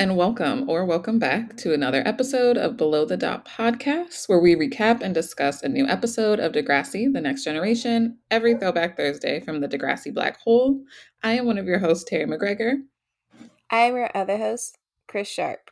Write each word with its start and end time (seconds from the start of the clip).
and 0.00 0.16
welcome 0.16 0.66
or 0.66 0.86
welcome 0.86 1.18
back 1.18 1.58
to 1.58 1.74
another 1.74 2.02
episode 2.06 2.56
of 2.56 2.78
Below 2.78 3.04
the 3.04 3.18
Dot 3.18 3.46
podcast, 3.46 4.30
where 4.30 4.38
we 4.40 4.56
recap 4.56 5.02
and 5.02 5.12
discuss 5.14 5.62
a 5.62 5.68
new 5.68 5.86
episode 5.86 6.40
of 6.40 6.52
Degrassi 6.52 7.12
The 7.12 7.20
Next 7.20 7.44
Generation 7.44 8.16
every 8.30 8.54
Throwback 8.54 8.96
Thursday 8.96 9.40
from 9.40 9.60
the 9.60 9.68
Degrassi 9.68 10.14
Black 10.14 10.40
Hole. 10.40 10.82
I 11.22 11.32
am 11.32 11.44
one 11.44 11.58
of 11.58 11.66
your 11.66 11.80
hosts, 11.80 12.10
Terri 12.10 12.24
McGregor. 12.26 12.76
I 13.68 13.80
am 13.80 13.94
your 13.96 14.10
other 14.16 14.38
host, 14.38 14.78
Chris 15.06 15.28
Sharp. 15.28 15.70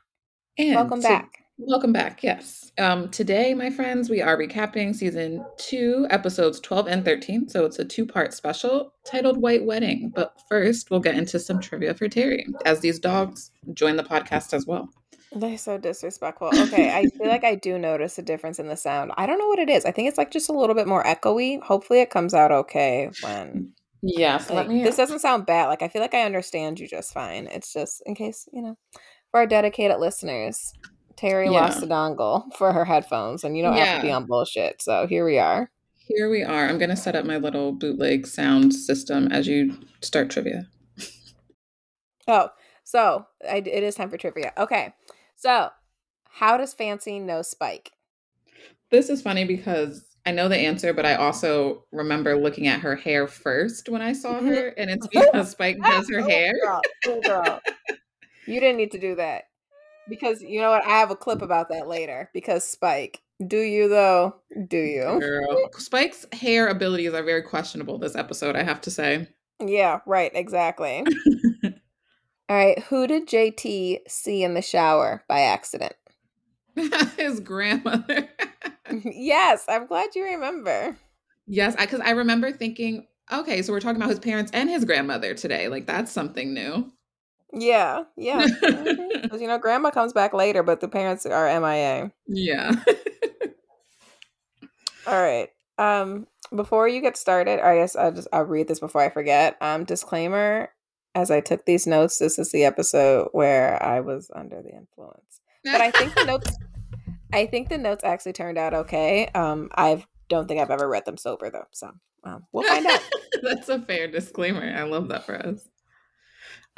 And 0.59 0.74
Welcome 0.74 1.01
to- 1.01 1.09
back. 1.09 1.45
Welcome 1.61 1.93
back, 1.93 2.23
yes. 2.23 2.71
Um, 2.79 3.11
today, 3.11 3.53
my 3.53 3.69
friends, 3.69 4.09
we 4.09 4.23
are 4.23 4.39
recapping 4.39 4.95
season 4.95 5.45
two, 5.57 6.07
episodes 6.09 6.61
12 6.61 6.87
and 6.87 7.05
13. 7.05 7.49
So 7.49 7.65
it's 7.65 7.80
a 7.80 7.85
two 7.85 8.07
part 8.07 8.33
special 8.33 8.95
titled 9.05 9.43
White 9.43 9.65
Wedding. 9.65 10.13
But 10.15 10.41
first, 10.49 10.89
we'll 10.89 11.01
get 11.01 11.16
into 11.16 11.41
some 11.41 11.59
trivia 11.59 11.95
for 11.95 12.09
Terri, 12.09 12.45
as 12.65 12.79
these 12.79 13.01
dogs 13.01 13.51
join 13.75 13.97
the 13.97 14.05
podcast 14.05 14.55
as 14.55 14.66
well. 14.66 14.89
They're 15.33 15.59
so 15.59 15.79
disrespectful. 15.79 16.51
Okay, 16.55 16.97
I 16.97 17.07
feel 17.19 17.27
like 17.27 17.43
I 17.43 17.57
do 17.57 17.77
notice 17.77 18.19
a 18.19 18.23
difference 18.23 18.61
in 18.61 18.69
the 18.69 18.77
sound. 18.77 19.11
I 19.16 19.27
don't 19.27 19.38
know 19.38 19.49
what 19.49 19.59
it 19.59 19.69
is. 19.69 19.85
I 19.85 19.91
think 19.91 20.09
it's 20.09 20.16
like 20.16 20.30
just 20.30 20.49
a 20.49 20.57
little 20.57 20.77
bit 20.77 20.87
more 20.87 21.02
echoey. 21.02 21.61
Hopefully, 21.61 22.01
it 22.01 22.11
comes 22.11 22.35
out 22.35 22.52
okay 22.52 23.11
when. 23.23 23.73
Yes, 24.01 24.49
Like, 24.49 24.69
this 24.69 24.97
doesn't 24.97 25.19
sound 25.19 25.45
bad. 25.45 25.66
Like 25.66 25.83
I 25.83 25.88
feel 25.88 26.01
like 26.01 26.15
I 26.15 26.23
understand 26.23 26.79
you 26.79 26.87
just 26.87 27.13
fine. 27.13 27.49
It's 27.49 27.73
just 27.73 28.01
in 28.07 28.15
case 28.15 28.49
you 28.52 28.63
know, 28.63 28.79
for 29.32 29.41
our 29.41 29.47
dedicated 29.47 29.99
listeners, 29.99 30.73
Terri 31.19 31.51
lost 31.51 31.77
Yeah. 31.77 31.80
the 31.80 31.87
dongle 31.87 32.55
for 32.55 32.73
her 32.73 32.85
headphones, 32.85 33.43
and 33.45 33.57
you 33.57 33.63
don't 33.63 33.74
have 33.77 34.01
to 34.01 34.07
be 34.07 34.13
on 34.13 34.27
bullshit. 34.27 34.80
So 34.80 35.07
here 35.07 35.25
we 35.25 35.38
are. 35.38 35.71
Here 35.97 36.30
we 36.30 36.43
are. 36.43 36.66
I'm 36.69 36.79
going 36.79 36.91
to 36.91 36.97
set 36.97 37.16
up 37.16 37.27
my 37.27 37.37
little 37.37 37.73
bootleg 37.73 38.27
sound 38.27 38.73
system 38.73 39.29
as 39.30 39.47
you 39.47 39.77
start 40.01 40.30
trivia. 40.30 40.66
Oh, 42.30 42.51
so 42.85 43.25
I, 43.49 43.57
it 43.57 43.83
is 43.83 43.95
time 43.95 44.10
for 44.10 44.19
trivia. 44.19 44.52
Okay, 44.59 44.93
so 45.35 45.71
how 46.29 46.59
does 46.59 46.75
Fancy 46.75 47.19
know 47.19 47.41
Spike? 47.41 47.93
This 48.91 49.09
is 49.09 49.23
funny 49.23 49.45
because 49.47 50.05
I 50.27 50.32
know 50.32 50.47
the 50.47 50.59
answer, 50.59 50.93
but 50.93 51.07
I 51.07 51.15
also 51.15 51.85
remember 51.91 52.37
looking 52.37 52.66
at 52.66 52.80
her 52.80 52.97
hair 52.97 53.27
first 53.29 53.88
when 53.88 54.03
I 54.03 54.13
saw 54.13 54.35
mm-hmm. 54.35 54.49
her, 54.49 54.66
and 54.77 54.91
it's 54.91 55.07
because 55.13 55.53
Spike 55.53 55.79
does 55.82 56.10
her 56.10 56.21
Oh, 56.21 56.29
hair. 56.29 56.53
girl, 56.63 56.80
oh, 57.07 57.21
girl. 57.23 57.60
You 58.47 58.60
didn't 58.60 58.77
need 58.77 58.93
to 58.93 58.99
do 58.99 59.15
that. 59.16 59.45
Because 60.09 60.42
you 60.42 60.60
know 60.60 60.70
what? 60.70 60.84
I 60.84 60.98
have 60.98 61.10
a 61.10 61.16
clip 61.16 61.42
about 61.42 61.68
that 61.70 61.88
later. 61.88 62.30
Because 62.32 62.64
Spike. 62.64 63.23
Do 63.46 63.59
you 63.59 63.88
though? 63.88 64.37
Do 64.66 64.78
you? 64.78 65.20
Girl. 65.20 65.70
Spike's 65.76 66.26
hair 66.32 66.66
abilities 66.69 67.14
are 67.14 67.22
very 67.22 67.42
questionable 67.42 67.98
this 67.98 68.16
episode, 68.16 68.56
I 68.56 68.64
have 68.64 68.81
to 68.82 68.91
say. 68.91 69.28
Yeah, 69.64 70.00
right, 70.06 70.32
exactly. 70.34 71.04
All 71.64 72.56
right. 72.56 72.78
Who 72.84 73.06
did 73.06 73.28
JT 73.28 74.00
see 74.09 74.42
in 74.42 74.54
the 74.54 74.62
shower 74.62 75.25
by 75.28 75.41
accident? 75.41 75.94
His 77.16 77.41
grandmother. 77.41 78.28
yes, 79.04 79.64
I'm 79.69 79.86
glad 79.86 80.14
you 80.14 80.25
remember. 80.25 80.97
yes, 81.47 81.76
because 81.76 82.00
I, 82.00 82.10
remember 82.10 82.53
thinking, 82.53 83.06
okay, 83.32 83.62
so 83.62 83.72
we're 83.72 83.81
talking 83.81 83.97
about 83.97 84.10
his 84.10 84.20
parents 84.20 84.50
and 84.54 84.70
his 84.70 84.84
grandmother 84.84 85.34
today. 85.34 85.69
Like, 85.69 85.86
that's 85.86 86.12
something 86.12 86.54
new. 86.54 86.91
Yeah, 87.53 88.04
yeah. 88.16 88.47
Because 89.22 89.41
you 89.43 89.49
know, 89.49 89.59
grandma 89.59 89.91
comes 89.91 90.12
back 90.12 90.32
later, 90.32 90.62
but 90.62 90.81
the 90.81 90.88
parents 90.88 91.27
are 91.27 91.60
MIA. 91.60 92.12
yeah. 92.26 92.72
All 95.06 95.20
right. 95.20 95.50
Um, 95.78 96.26
before 96.54 96.88
you 96.88 97.00
get 97.00 97.16
started, 97.16 97.60
I 97.60 97.76
guess 97.76 97.97
I'll 97.97 98.12
just 98.12 98.28
I'll 98.32 98.44
read 98.44 98.69
this 98.69 98.81
before 98.81 99.03
I 99.03 99.10
forget. 99.10 99.56
Um, 99.60 99.84
disclaimer: 99.84 100.70
as 101.14 101.31
I 101.31 101.41
took 101.41 101.64
these 101.66 101.86
notes, 101.86 102.19
this 102.19 102.38
is 102.38 102.53
the 102.53 102.64
episode 102.64 103.28
where 103.32 103.82
I 103.82 104.00
was 104.00 104.30
under 104.34 104.62
the 104.62 104.75
influence. 104.75 105.41
But 105.65 105.80
I 105.80 105.91
think 105.91 106.15
the 106.15 106.25
notes, 106.26 106.56
I 107.32 107.47
think 107.47 107.69
the 107.69 107.78
notes 107.78 108.04
actually 108.04 108.32
turned 108.34 108.59
out 108.59 108.75
okay. 108.75 109.28
Um, 109.34 109.70
I 109.76 110.04
don't 110.28 110.47
think 110.48 110.60
I've 110.60 110.70
ever 110.70 110.88
read 110.88 111.04
them 111.04 111.16
sober 111.16 111.50
though, 111.50 111.66
so 111.72 111.91
um, 112.25 112.47
we'll 112.53 112.66
find 112.69 112.86
out. 112.86 113.00
That's 113.42 113.69
a 113.69 113.80
fair 113.80 114.09
disclaimer. 114.09 114.75
I 114.75 114.82
love 114.82 115.09
that 115.09 115.25
for 115.25 115.36
us. 115.36 115.66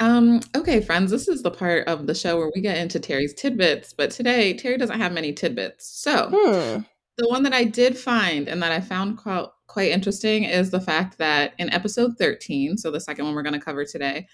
Um, 0.00 0.40
okay, 0.56 0.80
friends, 0.80 1.10
this 1.10 1.28
is 1.28 1.42
the 1.42 1.50
part 1.50 1.86
of 1.86 2.06
the 2.06 2.14
show 2.14 2.38
where 2.38 2.50
we 2.54 2.62
get 2.62 2.78
into 2.78 2.98
Terri's 2.98 3.34
tidbits, 3.34 3.92
but 3.92 4.10
today 4.10 4.54
Terri 4.54 4.78
doesn't 4.78 4.98
have 4.98 5.12
many 5.12 5.32
tidbits. 5.32 5.86
So, 6.00 6.28
Hmm. 6.30 6.82
the 7.18 7.28
one 7.28 7.42
that 7.42 7.52
I 7.52 7.64
did 7.64 7.98
find 7.98 8.48
and 8.48 8.62
that 8.62 8.72
I 8.72 8.80
found 8.80 9.18
quite, 9.18 9.46
quite 9.66 9.90
interesting 9.90 10.44
is 10.44 10.70
the 10.70 10.80
fact 10.80 11.18
that 11.18 11.52
in 11.58 11.70
episode 11.70 12.16
13, 12.18 12.78
so 12.78 12.90
the 12.90 12.98
second 13.00 13.26
one 13.26 13.34
we're 13.34 13.42
going 13.42 13.52
to 13.52 13.60
cover 13.64 13.84
today, 13.84 14.26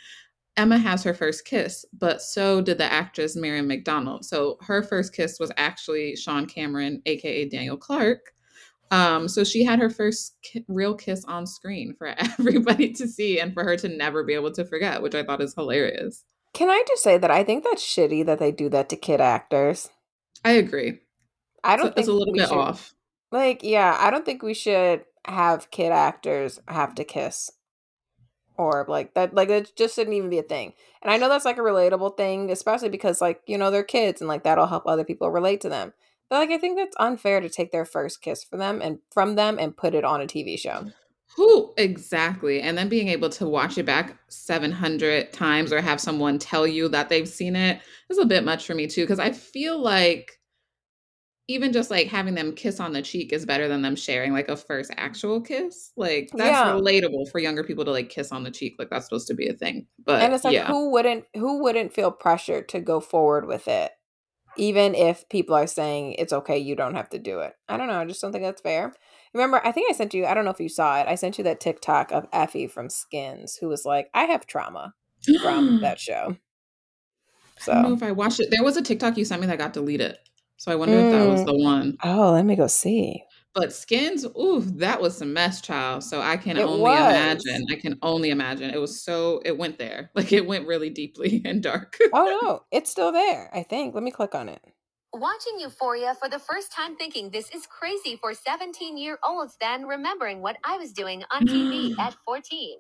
Emma 0.57 0.79
has 0.79 1.03
her 1.03 1.13
first 1.13 1.45
kiss, 1.45 1.85
but 1.93 2.23
so 2.23 2.61
did 2.63 2.79
the 2.79 2.85
actress 2.91 3.35
Miriam 3.37 3.67
McDonald. 3.67 4.25
So 4.25 4.57
her 4.63 4.83
first 4.85 5.13
kiss 5.15 5.39
was 5.41 5.51
actually 5.57 6.15
Sean 6.17 6.47
Cameron, 6.47 7.03
aka 7.07 7.45
Daniel 7.49 7.77
Clark. 7.77 8.33
Um, 8.91 9.29
so 9.29 9.43
she 9.45 9.65
had 9.65 9.79
her 9.81 9.91
first 9.91 10.37
ki- 10.43 10.65
real 10.69 10.95
kiss 10.95 11.25
on 11.25 11.47
screen 11.47 11.95
for 11.99 12.07
everybody 12.39 12.93
to 12.93 13.09
see 13.09 13.41
and 13.41 13.53
for 13.53 13.65
her 13.65 13.77
to 13.77 13.89
never 13.89 14.23
be 14.23 14.35
able 14.35 14.53
to 14.53 14.65
forget, 14.65 15.03
which 15.03 15.15
I 15.15 15.23
thought 15.25 15.43
is 15.43 15.55
hilarious. 15.55 16.25
Can 16.55 16.71
I 16.71 16.83
just 16.89 17.03
say 17.03 17.19
that 17.19 17.31
I 17.31 17.45
think 17.45 17.65
that's 17.65 17.85
shitty 17.85 18.25
that 18.27 18.39
they 18.39 18.53
do 18.53 18.69
that 18.71 18.89
to 18.91 18.97
kid 18.97 19.21
actors. 19.21 19.91
I 20.45 20.53
agree. 20.53 21.01
I 21.65 21.77
don't 21.77 21.87
a- 21.87 21.89
think 21.91 21.99
it's 21.99 22.09
a 22.09 22.13
little 22.13 22.33
bit 22.35 22.49
should- 22.49 22.57
off. 22.59 22.95
Like, 23.33 23.63
yeah, 23.65 23.97
I 23.99 24.11
don't 24.11 24.25
think 24.25 24.43
we 24.43 24.55
should 24.55 25.05
have 25.27 25.71
kid 25.73 25.91
actors 25.91 26.61
have 26.69 26.95
to 26.95 27.05
kiss. 27.05 27.51
Or 28.57 28.87
like 28.89 29.13
that 29.15 29.35
like 29.35 29.49
that 29.49 29.77
just 29.77 29.97
shouldn't 29.97 30.17
even 30.17 30.31
be 30.31 30.39
a 30.39 30.43
thing. 30.43 30.73
And 31.03 31.11
I 31.11 31.19
know 31.19 31.29
that's 31.29 31.45
like 31.45 31.59
a 31.59 31.63
relatable 31.63 32.17
thing, 32.17 32.51
especially 32.51 32.89
because 32.89 33.21
like, 33.21 33.43
you 33.47 33.59
know, 33.59 33.71
they're 33.71 33.83
kids 33.83 34.23
and 34.23 34.29
like 34.29 34.45
that'll 34.45 34.67
help 34.69 34.85
other 34.87 35.05
people 35.05 35.31
relate 35.31 35.61
to 35.63 35.69
them. 35.69 35.93
But 36.29 36.37
like 36.39 36.51
I 36.51 36.59
think 36.59 36.77
that's 36.77 36.97
unfair 36.99 37.41
to 37.41 37.49
take 37.49 37.73
their 37.73 37.85
first 37.85 38.21
kiss 38.23 38.43
from 38.45 38.59
them 38.59 38.81
and 38.83 38.99
from 39.13 39.37
them 39.37 39.59
and 39.59 39.77
put 39.77 39.95
it 39.95 40.05
on 40.05 40.21
a 40.21 40.27
TV 40.27 40.59
show. 40.59 40.87
Who 41.37 41.75
exactly? 41.77 42.63
And 42.63 42.79
then 42.79 42.89
being 42.89 43.09
able 43.09 43.29
to 43.31 43.47
watch 43.49 43.77
it 43.79 43.85
back 43.87 44.19
700 44.29 45.33
times 45.33 45.73
or 45.73 45.81
have 45.81 46.01
someone 46.01 46.39
tell 46.39 46.67
you 46.67 46.89
that 46.89 47.09
they've 47.09 47.29
seen 47.29 47.55
it 47.57 47.81
is 48.09 48.19
a 48.19 48.25
bit 48.25 48.45
much 48.45 48.67
for 48.67 48.75
me 48.75 48.87
too. 48.87 49.07
Cause 49.07 49.19
I 49.19 49.33
feel 49.33 49.79
like 49.79 50.41
even 51.49 51.73
just 51.73 51.91
like 51.93 52.09
having 52.09 52.35
them 52.35 52.53
kiss 52.53 52.81
on 52.81 52.93
the 52.93 53.03
cheek 53.03 53.33
is 53.33 53.47
better 53.47 53.69
than 53.69 53.81
them 53.83 53.95
sharing 53.95 54.33
like 54.33 54.49
a 54.49 54.57
first 54.57 54.91
actual 54.97 55.41
kiss. 55.41 55.93
Like 55.97 56.31
that's 56.35 56.51
Yeah. 56.51 56.73
relatable 56.73 57.31
for 57.31 57.39
younger 57.39 57.63
people 57.63 57.85
to 57.85 57.93
like 57.93 58.09
kiss 58.09 58.33
on 58.33 58.43
the 58.43 58.51
cheek. 58.51 58.75
Like 58.79 58.91
that's 58.91 59.05
supposed 59.07 59.29
to 59.29 59.35
be 59.35 59.49
a 59.49 59.53
thing. 59.53 59.87
But 60.05 60.23
and 60.23 60.33
it's 60.35 60.43
like 60.43 60.55
yeah. 60.55 60.67
who 60.67 60.91
wouldn't 60.91 61.25
who 61.35 61.63
wouldn't 61.63 61.93
feel 61.93 62.11
pressured 62.11 62.69
to 62.71 62.81
go 62.81 62.99
forward 62.99 63.47
with 63.47 63.69
it 63.69 63.93
even 64.59 64.95
if 64.95 65.29
people 65.29 65.55
are 65.55 65.67
saying 65.67 66.13
it's 66.15 66.33
okay 66.33 66.59
you 66.59 66.75
don't 66.77 66.95
have 66.95 67.09
to 67.09 67.19
do 67.19 67.41
it 67.41 67.55
i 67.69 67.77
don't 67.77 67.89
know 67.89 68.01
i 68.01 68.05
just 68.05 68.21
don't 68.21 68.33
think 68.33 68.45
that's 68.45 68.61
fair 68.63 68.93
remember 69.35 69.61
i 69.65 69.73
think 69.73 69.91
i 69.91 69.95
sent 69.95 70.15
you 70.15 70.27
i 70.27 70.35
don't 70.35 70.45
know 70.45 70.51
if 70.51 70.61
you 70.61 70.69
saw 70.69 70.99
it 71.01 71.07
i 71.09 71.15
sent 71.15 71.39
you 71.39 71.45
that 71.45 71.61
tiktok 71.61 72.11
of 72.13 72.27
effie 72.33 72.67
from 72.67 72.89
skins 72.91 73.57
who 73.61 73.69
was 73.69 73.85
like 73.85 74.09
i 74.15 74.25
have 74.25 74.47
trauma 74.47 74.95
from 75.43 75.79
that 75.83 75.99
show 76.01 76.37
I 77.69 77.75
don't 77.75 77.83
know 77.83 77.89
so 77.91 77.95
if 77.97 78.03
I 78.03 78.13
watched 78.13 78.39
it. 78.39 78.49
There 78.51 78.63
was 78.63 78.77
a 78.77 78.83
TikTok 78.83 79.17
you 79.17 79.25
sent 79.25 79.41
me 79.41 79.47
that 79.49 79.59
got 79.59 79.73
deleted. 79.73 80.17
So 80.57 80.71
I 80.71 80.77
wonder 80.77 80.99
if 80.99 81.11
that 81.11 81.27
was 81.27 81.41
Mm. 81.41 81.47
the 81.47 81.59
one. 81.59 81.97
oh 82.05 82.31
let 82.33 82.45
me 82.45 82.55
go 82.55 82.67
see 82.67 83.23
But 83.57 83.73
skins, 83.73 84.25
ooh, 84.39 84.61
that 84.77 85.01
was 85.01 85.17
some 85.17 85.33
mess, 85.33 85.61
child. 85.63 86.05
So 86.05 86.21
I 86.21 86.37
can 86.37 86.59
It 86.59 86.63
only 86.63 86.83
was. 86.83 86.99
imagine. 87.01 87.65
I 87.73 87.77
can 87.77 87.99
only 88.03 88.31
imagine. 88.31 88.71
It 88.71 88.79
was 88.79 89.03
so 89.03 89.41
it 89.45 89.57
went 89.59 89.79
there. 89.79 90.11
Like 90.15 90.33
it 90.33 90.47
went 90.47 90.67
really 90.69 90.91
deeply 90.91 91.43
and 91.45 91.63
dark. 91.63 91.97
oh 92.13 92.39
no 92.43 92.63
it's 92.71 92.91
still 92.91 93.13
there 93.13 93.51
i 93.55 93.63
think 93.63 93.95
let 93.95 94.03
me 94.03 94.11
click 94.11 94.35
on 94.35 94.49
it 94.49 94.61
Watching 95.13 95.59
Euphoria 95.61 96.15
for 96.15 96.29
the 96.29 96.39
first 96.39 96.73
time 96.73 96.95
thinking 96.97 97.31
this 97.31 97.49
is 97.51 97.67
crazy 97.67 98.19
for 98.21 98.35
17 98.35 98.99
year 98.99 99.19
olds, 99.25 99.57
then 99.61 99.87
remembering 99.87 100.43
what 100.43 100.57
I 100.65 100.77
was 100.77 100.93
doing 100.93 101.25
on 101.31 101.47
TV 101.47 101.99
at 101.99 102.15
14. 102.27 102.79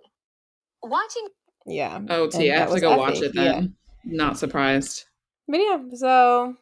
Watching 0.83 1.29
yeah 1.67 2.01
oh, 2.11 2.29
T, 2.29 2.51
I 2.53 2.59
that 2.59 2.59
have 2.59 2.69
to 2.69 2.73
was 2.75 2.83
go 2.83 2.97
watch 2.97 3.17
Effie, 3.17 3.27
it 3.27 3.35
yeah. 3.35 3.43
then. 3.53 3.75
Not 4.05 4.39
surprised. 4.39 5.05
But 5.49 5.59
yeah, 5.61 5.79
so 5.95 6.57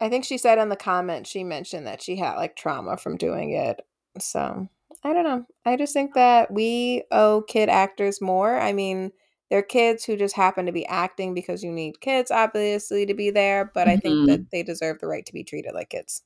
I 0.00 0.08
think 0.08 0.24
she 0.24 0.38
said 0.38 0.58
in 0.58 0.68
the 0.68 0.76
comments 0.76 1.30
she 1.30 1.44
mentioned 1.44 1.86
that 1.86 2.02
she 2.02 2.16
had 2.16 2.34
like 2.36 2.56
trauma 2.56 2.96
from 2.96 3.16
doing 3.16 3.50
it. 3.50 3.80
So 4.18 4.68
I 5.04 5.12
don't 5.12 5.24
know. 5.24 5.44
I 5.64 5.76
just 5.76 5.92
think 5.92 6.14
that 6.14 6.50
we 6.52 7.04
owe 7.10 7.42
kid 7.42 7.68
actors 7.68 8.20
more. 8.20 8.58
I 8.58 8.72
mean, 8.72 9.12
they're 9.50 9.62
kids 9.62 10.04
who 10.04 10.16
just 10.16 10.36
happen 10.36 10.66
to 10.66 10.72
be 10.72 10.86
acting 10.86 11.34
because 11.34 11.62
you 11.62 11.72
need 11.72 12.00
kids, 12.00 12.30
obviously, 12.30 13.06
to 13.06 13.14
be 13.14 13.30
there. 13.30 13.70
But 13.74 13.88
I 13.88 13.96
think 13.96 14.26
that 14.26 14.40
mm-hmm. 14.40 14.48
they 14.52 14.62
deserve 14.62 14.98
the 14.98 15.06
right 15.06 15.24
to 15.24 15.32
be 15.32 15.44
treated 15.44 15.72
like 15.72 15.90
kids. 15.90 16.22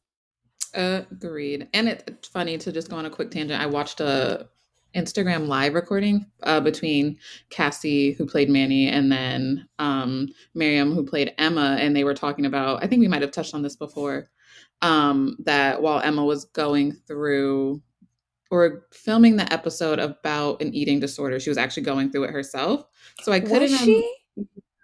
Agreed. 0.74 1.68
And 1.74 1.88
it- 1.88 2.04
it's 2.06 2.28
funny 2.28 2.58
to 2.58 2.72
just 2.72 2.90
go 2.90 2.96
on 2.96 3.06
a 3.06 3.10
quick 3.10 3.30
tangent. 3.30 3.60
I 3.60 3.66
watched 3.66 4.00
a 4.00 4.48
Instagram 4.94 5.46
live 5.46 5.74
recording 5.74 6.26
uh, 6.42 6.60
between 6.60 7.18
Cassie, 7.50 8.12
who 8.12 8.26
played 8.26 8.48
Manny, 8.48 8.88
and 8.88 9.10
then 9.10 9.68
um, 9.78 10.28
Miriam, 10.54 10.92
who 10.92 11.04
played 11.04 11.34
Emma, 11.38 11.76
and 11.80 11.96
they 11.96 12.04
were 12.04 12.14
talking 12.14 12.46
about. 12.46 12.82
I 12.82 12.86
think 12.86 13.00
we 13.00 13.08
might 13.08 13.22
have 13.22 13.30
touched 13.30 13.54
on 13.54 13.62
this 13.62 13.76
before. 13.76 14.30
Um, 14.82 15.36
that 15.44 15.80
while 15.80 16.00
Emma 16.00 16.24
was 16.24 16.44
going 16.46 16.92
through 16.92 17.80
or 18.50 18.86
filming 18.92 19.36
the 19.36 19.50
episode 19.52 19.98
about 19.98 20.60
an 20.60 20.74
eating 20.74 21.00
disorder, 21.00 21.38
she 21.38 21.50
was 21.50 21.56
actually 21.56 21.84
going 21.84 22.10
through 22.10 22.24
it 22.24 22.30
herself. 22.30 22.84
So 23.22 23.32
I 23.32 23.40
couldn't. 23.40 23.70
Was 23.70 23.80
she? 23.80 24.14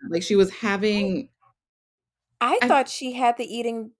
Like 0.08 0.22
she 0.22 0.36
was 0.36 0.50
having. 0.50 1.28
I, 2.40 2.58
I 2.62 2.68
thought 2.68 2.88
she 2.88 3.12
had 3.12 3.36
the 3.36 3.44
eating 3.44 3.90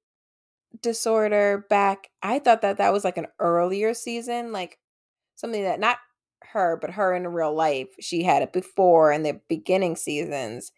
disorder 0.81 1.67
back. 1.69 2.11
I 2.23 2.39
thought 2.39 2.63
that 2.63 2.79
that 2.79 2.93
was 2.93 3.05
like 3.05 3.19
an 3.19 3.27
earlier 3.39 3.95
season, 3.95 4.53
like 4.53 4.79
something 5.39 5.63
that 5.63 5.81
not 5.81 5.99
her, 6.43 6.77
but 6.81 6.91
her 6.91 7.15
in 7.15 7.27
real 7.29 7.55
life. 7.55 7.89
She 8.01 8.23
had 8.23 8.43
it 8.43 8.53
before 8.53 9.13
in 9.13 9.23
the 9.23 9.41
beginning 9.49 9.97
seasons, 9.97 10.73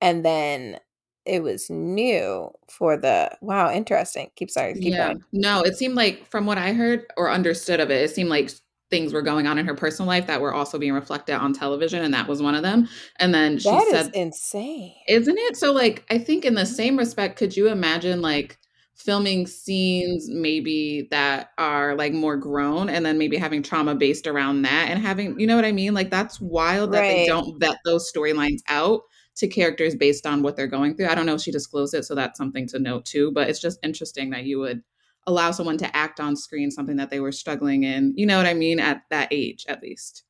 and 0.00 0.24
then 0.24 0.78
it 1.24 1.42
was 1.42 1.68
new 1.68 2.50
for 2.68 2.96
the 2.96 3.36
wow. 3.40 3.70
Interesting. 3.70 4.30
Keep 4.36 4.50
sorry. 4.50 4.74
Keep 4.74 4.94
yeah. 4.94 5.08
Going. 5.08 5.24
No, 5.32 5.62
it 5.62 5.76
seemed 5.76 5.94
like 5.94 6.28
from 6.30 6.46
what 6.46 6.58
I 6.58 6.72
heard 6.72 7.04
or 7.16 7.30
understood 7.30 7.80
of 7.80 7.90
it, 7.90 8.02
it 8.02 8.14
seemed 8.14 8.30
like 8.30 8.50
things 8.88 9.12
were 9.12 9.22
going 9.22 9.46
on 9.46 9.58
in 9.58 9.66
her 9.66 9.74
personal 9.74 10.08
life 10.08 10.26
that 10.28 10.40
were 10.40 10.54
also 10.54 10.78
being 10.78 10.92
reflected 10.92 11.34
on 11.34 11.52
television 11.52 12.04
and 12.04 12.14
that 12.14 12.28
was 12.28 12.40
one 12.40 12.54
of 12.54 12.62
them 12.62 12.88
and 13.18 13.34
then 13.34 13.58
she 13.58 13.68
that 13.68 13.84
said 13.90 14.14
insane 14.14 14.94
isn't 15.08 15.36
it 15.38 15.56
so 15.56 15.72
like 15.72 16.04
i 16.08 16.16
think 16.16 16.44
in 16.44 16.54
the 16.54 16.60
mm-hmm. 16.60 16.72
same 16.72 16.96
respect 16.96 17.36
could 17.36 17.56
you 17.56 17.66
imagine 17.66 18.22
like 18.22 18.58
filming 18.96 19.46
scenes 19.46 20.26
maybe 20.30 21.06
that 21.10 21.50
are 21.58 21.94
like 21.96 22.14
more 22.14 22.36
grown 22.36 22.88
and 22.88 23.04
then 23.04 23.18
maybe 23.18 23.36
having 23.36 23.62
trauma 23.62 23.94
based 23.94 24.26
around 24.26 24.62
that 24.62 24.88
and 24.88 24.98
having 25.00 25.38
you 25.38 25.46
know 25.46 25.54
what 25.54 25.66
I 25.66 25.72
mean 25.72 25.92
like 25.92 26.10
that's 26.10 26.40
wild 26.40 26.92
that 26.92 27.00
right. 27.00 27.08
they 27.08 27.26
don't 27.26 27.60
vet 27.60 27.76
those 27.84 28.10
storylines 28.10 28.60
out 28.68 29.02
to 29.36 29.46
characters 29.46 29.94
based 29.94 30.26
on 30.26 30.42
what 30.42 30.56
they're 30.56 30.66
going 30.66 30.96
through. 30.96 31.08
I 31.08 31.14
don't 31.14 31.26
know 31.26 31.34
if 31.34 31.42
she 31.42 31.52
disclosed 31.52 31.92
it 31.92 32.06
so 32.06 32.14
that's 32.14 32.38
something 32.38 32.66
to 32.68 32.78
note 32.78 33.04
too, 33.04 33.30
but 33.32 33.50
it's 33.50 33.60
just 33.60 33.78
interesting 33.82 34.30
that 34.30 34.44
you 34.44 34.58
would 34.60 34.82
allow 35.26 35.50
someone 35.50 35.76
to 35.76 35.94
act 35.94 36.18
on 36.18 36.34
screen 36.34 36.70
something 36.70 36.96
that 36.96 37.10
they 37.10 37.20
were 37.20 37.32
struggling 37.32 37.84
in, 37.84 38.14
you 38.16 38.24
know 38.24 38.38
what 38.38 38.46
I 38.46 38.54
mean 38.54 38.80
at 38.80 39.02
that 39.10 39.28
age 39.30 39.66
at 39.68 39.82
least. 39.82 40.22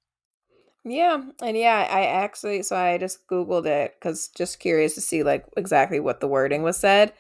Yeah, 0.84 1.22
and 1.40 1.56
yeah, 1.56 1.86
I 1.88 2.06
actually 2.06 2.64
so 2.64 2.74
I 2.74 2.98
just 2.98 3.28
googled 3.28 3.66
it 3.66 3.94
cuz 4.00 4.28
just 4.36 4.58
curious 4.58 4.96
to 4.96 5.00
see 5.00 5.22
like 5.22 5.44
exactly 5.56 6.00
what 6.00 6.18
the 6.18 6.28
wording 6.28 6.64
was 6.64 6.76
said 6.76 7.12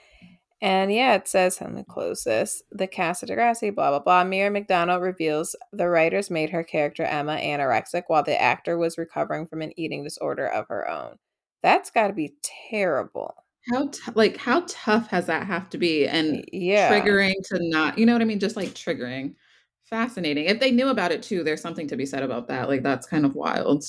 and 0.60 0.92
yeah, 0.92 1.14
it 1.14 1.28
says, 1.28 1.60
let 1.60 1.72
me 1.72 1.84
close 1.86 2.24
this. 2.24 2.62
The 2.70 2.86
Casa 2.86 3.26
de 3.26 3.34
Gracia, 3.34 3.72
blah, 3.72 3.90
blah, 3.90 3.98
blah. 3.98 4.24
Mira 4.24 4.50
McDonald 4.50 5.02
reveals 5.02 5.54
the 5.72 5.88
writers 5.88 6.30
made 6.30 6.50
her 6.50 6.64
character 6.64 7.02
Emma 7.02 7.36
anorexic 7.36 8.04
while 8.06 8.22
the 8.22 8.40
actor 8.40 8.78
was 8.78 8.96
recovering 8.96 9.46
from 9.46 9.60
an 9.60 9.72
eating 9.78 10.02
disorder 10.02 10.46
of 10.46 10.66
her 10.68 10.88
own. 10.88 11.16
That's 11.62 11.90
got 11.90 12.08
to 12.08 12.14
be 12.14 12.36
terrible. 12.70 13.34
How, 13.70 13.88
t- 13.88 14.12
like, 14.14 14.36
how 14.36 14.64
tough 14.66 15.08
has 15.08 15.26
that 15.26 15.46
have 15.46 15.68
to 15.70 15.78
be? 15.78 16.06
And 16.06 16.44
yeah. 16.52 16.90
triggering 16.90 17.34
to 17.48 17.58
not, 17.68 17.98
you 17.98 18.06
know 18.06 18.12
what 18.12 18.22
I 18.22 18.26
mean? 18.26 18.40
Just 18.40 18.56
like 18.56 18.68
triggering. 18.70 19.34
Fascinating. 19.84 20.46
If 20.46 20.60
they 20.60 20.70
knew 20.70 20.88
about 20.88 21.12
it 21.12 21.22
too, 21.22 21.44
there's 21.44 21.60
something 21.60 21.88
to 21.88 21.96
be 21.96 22.06
said 22.06 22.22
about 22.22 22.48
that. 22.48 22.68
Like, 22.68 22.82
that's 22.82 23.06
kind 23.06 23.26
of 23.26 23.34
wild. 23.34 23.84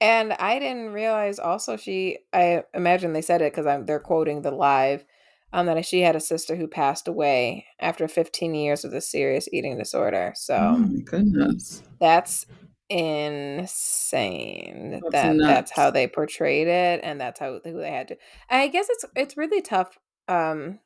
And 0.00 0.32
I 0.34 0.58
didn't 0.58 0.92
realize 0.92 1.38
also 1.38 1.76
she, 1.76 2.18
I 2.32 2.64
imagine 2.74 3.12
they 3.12 3.22
said 3.22 3.42
it 3.42 3.52
because 3.52 3.66
I'm 3.66 3.84
they're 3.84 4.00
quoting 4.00 4.42
the 4.42 4.50
live 4.50 5.04
um, 5.52 5.66
that 5.66 5.84
she 5.84 6.00
had 6.00 6.16
a 6.16 6.20
sister 6.20 6.56
who 6.56 6.66
passed 6.66 7.08
away 7.08 7.66
after 7.80 8.08
15 8.08 8.54
years 8.54 8.84
with 8.84 8.94
a 8.94 9.00
serious 9.00 9.48
eating 9.52 9.78
disorder. 9.78 10.32
So, 10.36 10.56
oh 10.56 10.78
my 10.78 11.00
goodness, 11.00 11.82
that's 12.00 12.46
insane. 12.90 14.90
That's 14.90 15.12
that 15.12 15.36
nuts. 15.36 15.48
that's 15.48 15.70
how 15.72 15.90
they 15.90 16.06
portrayed 16.06 16.68
it, 16.68 17.00
and 17.02 17.20
that's 17.20 17.40
how 17.40 17.60
who 17.64 17.78
they 17.78 17.90
had 17.90 18.08
to. 18.08 18.16
I 18.50 18.68
guess 18.68 18.88
it's 18.90 19.04
it's 19.16 19.36
really 19.36 19.62
tough. 19.62 19.98
Um, 20.28 20.80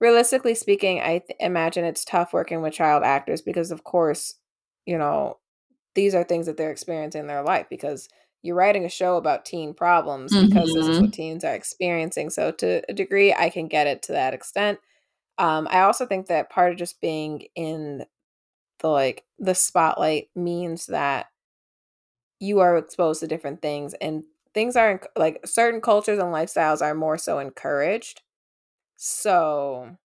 realistically 0.00 0.54
speaking, 0.54 1.00
I 1.00 1.18
th- 1.18 1.38
imagine 1.40 1.84
it's 1.84 2.04
tough 2.04 2.32
working 2.32 2.62
with 2.62 2.74
child 2.74 3.02
actors 3.02 3.42
because, 3.42 3.70
of 3.70 3.84
course, 3.84 4.34
you 4.84 4.98
know 4.98 5.38
these 5.96 6.14
are 6.14 6.24
things 6.24 6.46
that 6.46 6.56
they're 6.56 6.70
experiencing 6.70 7.22
in 7.22 7.26
their 7.26 7.42
life 7.42 7.66
because 7.70 8.08
you're 8.46 8.56
writing 8.56 8.84
a 8.84 8.90
show 8.90 9.16
about 9.16 9.44
teen 9.44 9.74
problems 9.74 10.32
because 10.32 10.70
mm-hmm. 10.70 10.78
this 10.78 10.86
is 10.86 11.00
what 11.00 11.10
mm-hmm. 11.10 11.10
teens 11.10 11.44
are 11.44 11.54
experiencing. 11.54 12.30
So 12.30 12.52
to 12.52 12.82
a 12.88 12.92
degree, 12.92 13.34
I 13.34 13.50
can 13.50 13.68
get 13.68 13.86
it 13.86 14.02
to 14.04 14.12
that 14.12 14.34
extent. 14.34 14.78
Um, 15.38 15.68
I 15.70 15.80
also 15.80 16.06
think 16.06 16.26
that 16.26 16.50
part 16.50 16.72
of 16.72 16.78
just 16.78 17.00
being 17.00 17.46
in 17.54 18.06
the 18.78 18.88
like 18.88 19.24
the 19.38 19.54
spotlight 19.54 20.28
means 20.34 20.86
that 20.86 21.26
you 22.38 22.60
are 22.60 22.76
exposed 22.76 23.20
to 23.20 23.26
different 23.26 23.62
things 23.62 23.94
and 23.94 24.24
things 24.54 24.76
aren't 24.76 25.06
like 25.16 25.46
certain 25.46 25.80
cultures 25.80 26.18
and 26.18 26.28
lifestyles 26.28 26.80
are 26.80 26.94
more 26.94 27.18
so 27.18 27.38
encouraged. 27.38 28.22
So 28.96 29.96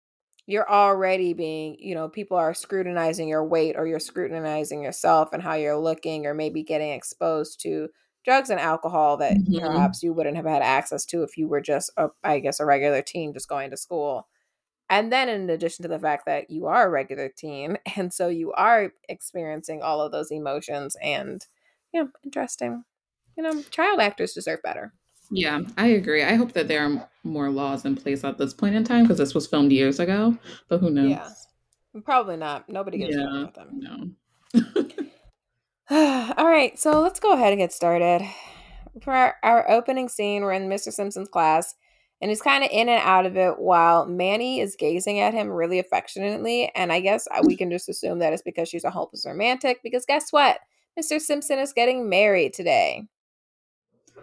you're 0.48 0.70
already 0.70 1.34
being, 1.34 1.78
you 1.80 1.96
know, 1.96 2.10
people 2.10 2.36
are 2.36 2.54
scrutinizing 2.54 3.30
your 3.30 3.46
weight 3.46 3.76
or 3.78 3.88
you're 3.88 4.00
scrutinizing 4.00 4.82
yourself 4.82 5.30
and 5.32 5.42
how 5.42 5.54
you're 5.54 5.78
looking 5.78 6.26
or 6.26 6.34
maybe 6.34 6.64
getting 6.64 6.92
exposed 6.92 7.62
to 7.62 7.88
drugs 8.24 8.50
and 8.50 8.60
alcohol 8.60 9.18
that 9.18 9.38
mm-hmm. 9.38 9.60
perhaps 9.60 10.04
you 10.04 10.14
wouldn't 10.14 10.36
have 10.36 10.46
had 10.46 10.62
access 10.62 11.06
to 11.06 11.24
if 11.24 11.38
you 11.38 11.48
were 11.48 11.62
just 11.62 11.92
a, 11.98 12.10
I 12.24 12.40
guess 12.40 12.60
a 12.60 12.66
regular 12.66 13.02
teen 13.02 13.34
just 13.34 13.50
going 13.50 13.70
to 13.72 13.78
school. 13.78 14.28
And 14.90 15.12
then 15.12 15.30
in 15.30 15.50
addition 15.50 15.84
to 15.84 15.90
the 15.90 16.00
fact 16.00 16.26
that 16.26 16.50
you 16.50 16.68
are 16.68 16.88
a 16.88 16.90
regular 16.90 17.30
teen 17.30 17.78
and 17.96 18.14
so 18.14 18.28
you 18.28 18.52
are 18.54 18.92
experiencing 19.10 19.82
all 19.82 20.02
of 20.02 20.12
those 20.12 20.32
emotions 20.32 20.96
and 21.02 21.46
yeah, 21.94 22.06
interesting. 22.24 22.84
You 23.38 23.44
know, 23.44 23.62
child 23.64 24.00
actors 24.00 24.34
deserve 24.34 24.62
better. 24.62 24.94
Yeah, 25.32 25.62
I 25.78 25.88
agree. 25.88 26.24
I 26.24 26.36
hope 26.36 26.52
that 26.54 26.68
there 26.68 26.86
are 26.86 27.10
more 27.24 27.50
laws 27.50 27.86
in 27.86 27.96
place 27.96 28.24
at 28.24 28.38
this 28.38 28.54
point 28.54 28.76
in 28.76 28.84
time 28.84 29.04
because 29.04 29.18
this 29.18 29.34
was 29.34 29.48
filmed 29.48 29.72
years 29.72 30.00
ago, 30.00 30.38
but 30.68 30.80
who 30.80 30.90
knows? 30.90 31.12
Yeah. 31.12 31.30
Probably 32.04 32.38
not. 32.38 32.70
Nobody 32.70 32.98
gets 32.98 33.16
yeah, 33.16 33.44
with 33.44 33.54
them. 33.54 34.16
No. 34.54 34.62
All 36.38 36.48
right, 36.48 36.80
so 36.80 37.02
let's 37.02 37.20
go 37.20 37.34
ahead 37.34 37.52
and 37.52 37.60
get 37.60 37.74
started. 37.74 38.26
For 39.02 39.12
our, 39.12 39.36
our 39.44 39.70
opening 39.70 40.08
scene, 40.08 40.42
we're 40.42 40.54
in 40.54 40.70
Mr. 40.70 40.90
Simpson's 40.90 41.28
class, 41.28 41.76
and 42.22 42.32
he's 42.32 42.42
kind 42.42 42.64
of 42.64 42.70
in 42.72 42.88
and 42.88 43.02
out 43.04 43.26
of 43.26 43.36
it 43.36 43.60
while 43.60 44.06
Manny 44.06 44.62
is 44.62 44.78
gazing 44.78 45.20
at 45.20 45.34
him 45.34 45.50
really 45.50 45.80
affectionately. 45.80 46.72
And 46.76 46.94
I 46.94 47.02
guess 47.02 47.28
we 47.44 47.58
can 47.58 47.70
just 47.70 47.90
assume 47.90 48.20
that 48.20 48.32
it's 48.32 48.42
because 48.42 48.70
she's 48.70 48.86
a 48.86 48.90
hopeless 48.90 49.26
romantic, 49.26 49.84
because 49.84 50.06
guess 50.06 50.32
what? 50.32 50.60
Mr. 50.98 51.20
Simpson 51.20 51.60
is 51.60 51.74
getting 51.74 52.08
married 52.08 52.54
today. 52.54 53.10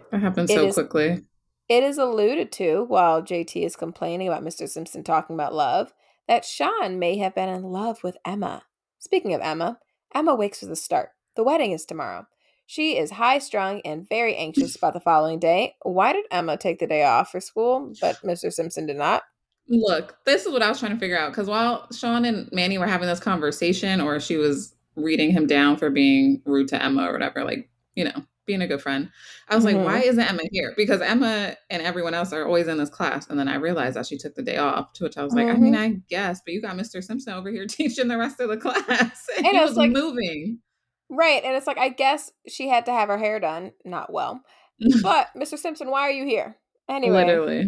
That 0.09 0.21
happened 0.21 0.49
so 0.49 0.65
is, 0.65 0.73
quickly. 0.73 1.23
It 1.67 1.83
is 1.83 1.99
alluded 1.99 2.51
to 2.53 2.85
while 2.85 3.21
JT 3.21 3.63
is 3.63 3.75
complaining 3.75 4.27
about 4.27 4.43
Mr. 4.43 4.67
Simpson 4.67 5.03
talking 5.03 5.35
about 5.35 5.53
love 5.53 5.93
that 6.27 6.45
Sean 6.45 6.97
may 6.97 7.19
have 7.19 7.35
been 7.35 7.49
in 7.49 7.61
love 7.61 8.03
with 8.03 8.17
Emma. 8.25 8.63
Speaking 8.97 9.35
of 9.35 9.41
Emma, 9.41 9.77
Emma 10.15 10.33
wakes 10.33 10.63
with 10.63 10.71
a 10.71 10.75
start. 10.75 11.09
The 11.39 11.45
wedding 11.45 11.71
is 11.71 11.85
tomorrow. 11.85 12.27
She 12.65 12.97
is 12.97 13.11
high 13.11 13.39
strung 13.39 13.79
and 13.85 14.05
very 14.09 14.35
anxious 14.35 14.75
about 14.75 14.91
the 14.91 14.99
following 14.99 15.39
day. 15.39 15.77
Why 15.83 16.11
did 16.11 16.25
Emma 16.31 16.57
take 16.57 16.79
the 16.79 16.85
day 16.85 17.05
off 17.05 17.31
for 17.31 17.39
school, 17.39 17.93
but 18.01 18.17
Mr. 18.25 18.51
Simpson 18.51 18.85
did 18.85 18.97
not? 18.97 19.23
Look, 19.69 20.17
this 20.25 20.45
is 20.45 20.51
what 20.51 20.61
I 20.61 20.67
was 20.67 20.81
trying 20.81 20.91
to 20.91 20.99
figure 20.99 21.17
out 21.17 21.31
because 21.31 21.47
while 21.47 21.87
Sean 21.93 22.25
and 22.25 22.49
Manny 22.51 22.77
were 22.77 22.87
having 22.87 23.07
this 23.07 23.21
conversation, 23.21 24.01
or 24.01 24.19
she 24.19 24.35
was 24.35 24.75
reading 24.97 25.31
him 25.31 25.47
down 25.47 25.77
for 25.77 25.89
being 25.89 26.41
rude 26.43 26.67
to 26.67 26.83
Emma 26.83 27.07
or 27.07 27.13
whatever, 27.13 27.45
like, 27.45 27.69
you 27.95 28.03
know, 28.03 28.25
being 28.45 28.61
a 28.61 28.67
good 28.67 28.81
friend, 28.81 29.09
I 29.47 29.55
was 29.55 29.63
mm-hmm. 29.63 29.77
like, 29.77 29.85
why 29.85 29.99
isn't 30.01 30.21
Emma 30.21 30.41
here? 30.51 30.73
Because 30.75 30.99
Emma 30.99 31.55
and 31.69 31.81
everyone 31.81 32.15
else 32.15 32.33
are 32.33 32.45
always 32.45 32.67
in 32.67 32.77
this 32.77 32.89
class. 32.89 33.29
And 33.29 33.39
then 33.39 33.47
I 33.47 33.55
realized 33.55 33.95
that 33.95 34.07
she 34.07 34.17
took 34.17 34.35
the 34.35 34.43
day 34.43 34.57
off, 34.57 34.91
to 34.95 35.05
which 35.05 35.17
I 35.17 35.23
was 35.23 35.33
like, 35.33 35.47
mm-hmm. 35.47 35.55
I 35.55 35.59
mean, 35.59 35.75
I 35.77 36.01
guess, 36.09 36.41
but 36.45 36.53
you 36.53 36.61
got 36.61 36.75
Mr. 36.75 37.01
Simpson 37.01 37.31
over 37.31 37.49
here 37.49 37.65
teaching 37.69 38.09
the 38.09 38.17
rest 38.17 38.41
of 38.41 38.49
the 38.49 38.57
class. 38.57 39.25
And, 39.37 39.45
and 39.45 39.55
he 39.55 39.63
was 39.63 39.77
like, 39.77 39.91
moving. 39.91 40.59
Right. 41.09 41.43
And 41.43 41.55
it's 41.55 41.67
like, 41.67 41.77
I 41.77 41.89
guess 41.89 42.31
she 42.47 42.69
had 42.69 42.85
to 42.85 42.93
have 42.93 43.09
her 43.09 43.17
hair 43.17 43.39
done. 43.39 43.71
Not 43.83 44.11
well. 44.13 44.41
but, 45.01 45.27
Mr. 45.35 45.57
Simpson, 45.57 45.89
why 45.89 46.01
are 46.01 46.11
you 46.11 46.25
here? 46.25 46.57
Anyway. 46.87 47.25
Literally. 47.25 47.65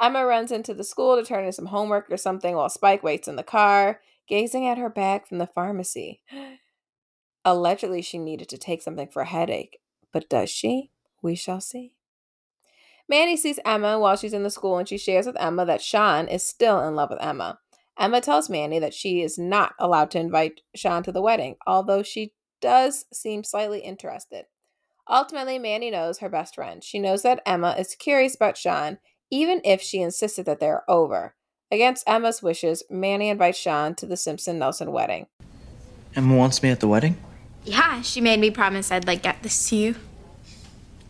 Emma 0.00 0.24
runs 0.24 0.50
into 0.50 0.74
the 0.74 0.84
school 0.84 1.16
to 1.16 1.24
turn 1.24 1.44
in 1.44 1.52
some 1.52 1.66
homework 1.66 2.10
or 2.10 2.16
something 2.16 2.56
while 2.56 2.68
Spike 2.68 3.02
waits 3.02 3.28
in 3.28 3.36
the 3.36 3.42
car, 3.42 4.00
gazing 4.28 4.66
at 4.66 4.78
her 4.78 4.88
bag 4.88 5.26
from 5.26 5.38
the 5.38 5.46
pharmacy. 5.46 6.22
Allegedly, 7.44 8.02
she 8.02 8.18
needed 8.18 8.48
to 8.48 8.58
take 8.58 8.82
something 8.82 9.08
for 9.08 9.22
a 9.22 9.26
headache. 9.26 9.78
But 10.12 10.28
does 10.28 10.50
she? 10.50 10.90
We 11.22 11.34
shall 11.34 11.60
see. 11.60 11.92
Manny 13.08 13.36
sees 13.36 13.58
Emma 13.64 13.98
while 13.98 14.16
she's 14.16 14.32
in 14.32 14.42
the 14.42 14.50
school 14.50 14.78
and 14.78 14.88
she 14.88 14.98
shares 14.98 15.26
with 15.26 15.40
Emma 15.40 15.66
that 15.66 15.82
Sean 15.82 16.28
is 16.28 16.42
still 16.42 16.80
in 16.86 16.94
love 16.94 17.10
with 17.10 17.22
Emma. 17.22 17.58
Emma 17.98 18.20
tells 18.20 18.48
Manny 18.48 18.78
that 18.78 18.94
she 18.94 19.22
is 19.22 19.38
not 19.38 19.74
allowed 19.78 20.10
to 20.12 20.18
invite 20.18 20.62
Sean 20.74 21.02
to 21.02 21.12
the 21.12 21.22
wedding, 21.22 21.56
although 21.66 22.02
she 22.02 22.32
does 22.62 23.04
seem 23.12 23.44
slightly 23.44 23.80
interested. 23.80 24.46
Ultimately, 25.10 25.58
Manny 25.58 25.90
knows 25.90 26.20
her 26.20 26.30
best 26.30 26.54
friend. 26.54 26.82
She 26.82 26.98
knows 26.98 27.22
that 27.22 27.42
Emma 27.44 27.74
is 27.78 27.94
curious 27.94 28.34
about 28.34 28.56
Sean, 28.56 28.98
even 29.30 29.60
if 29.64 29.82
she 29.82 30.00
insisted 30.00 30.46
that 30.46 30.60
they 30.60 30.68
are 30.68 30.84
over. 30.88 31.34
Against 31.70 32.04
Emma's 32.06 32.42
wishes, 32.42 32.82
Manny 32.88 33.28
invites 33.28 33.58
Sean 33.58 33.94
to 33.96 34.06
the 34.06 34.16
Simpson 34.16 34.58
Nelson 34.58 34.92
wedding. 34.92 35.26
Emma 36.14 36.36
wants 36.36 36.62
me 36.62 36.70
at 36.70 36.80
the 36.80 36.88
wedding? 36.88 37.16
Yeah, 37.64 38.02
she 38.02 38.20
made 38.20 38.40
me 38.40 38.50
promise 38.50 38.90
I'd 38.90 39.06
like 39.06 39.22
get 39.22 39.42
this 39.42 39.68
to 39.70 39.76
you. 39.76 39.94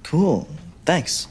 Cool. 0.02 0.48
Thanks. 0.84 1.28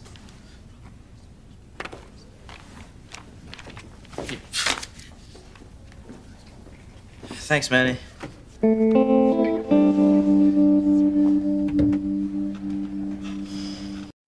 Thanks, 7.51 7.69
Manny. 7.69 7.97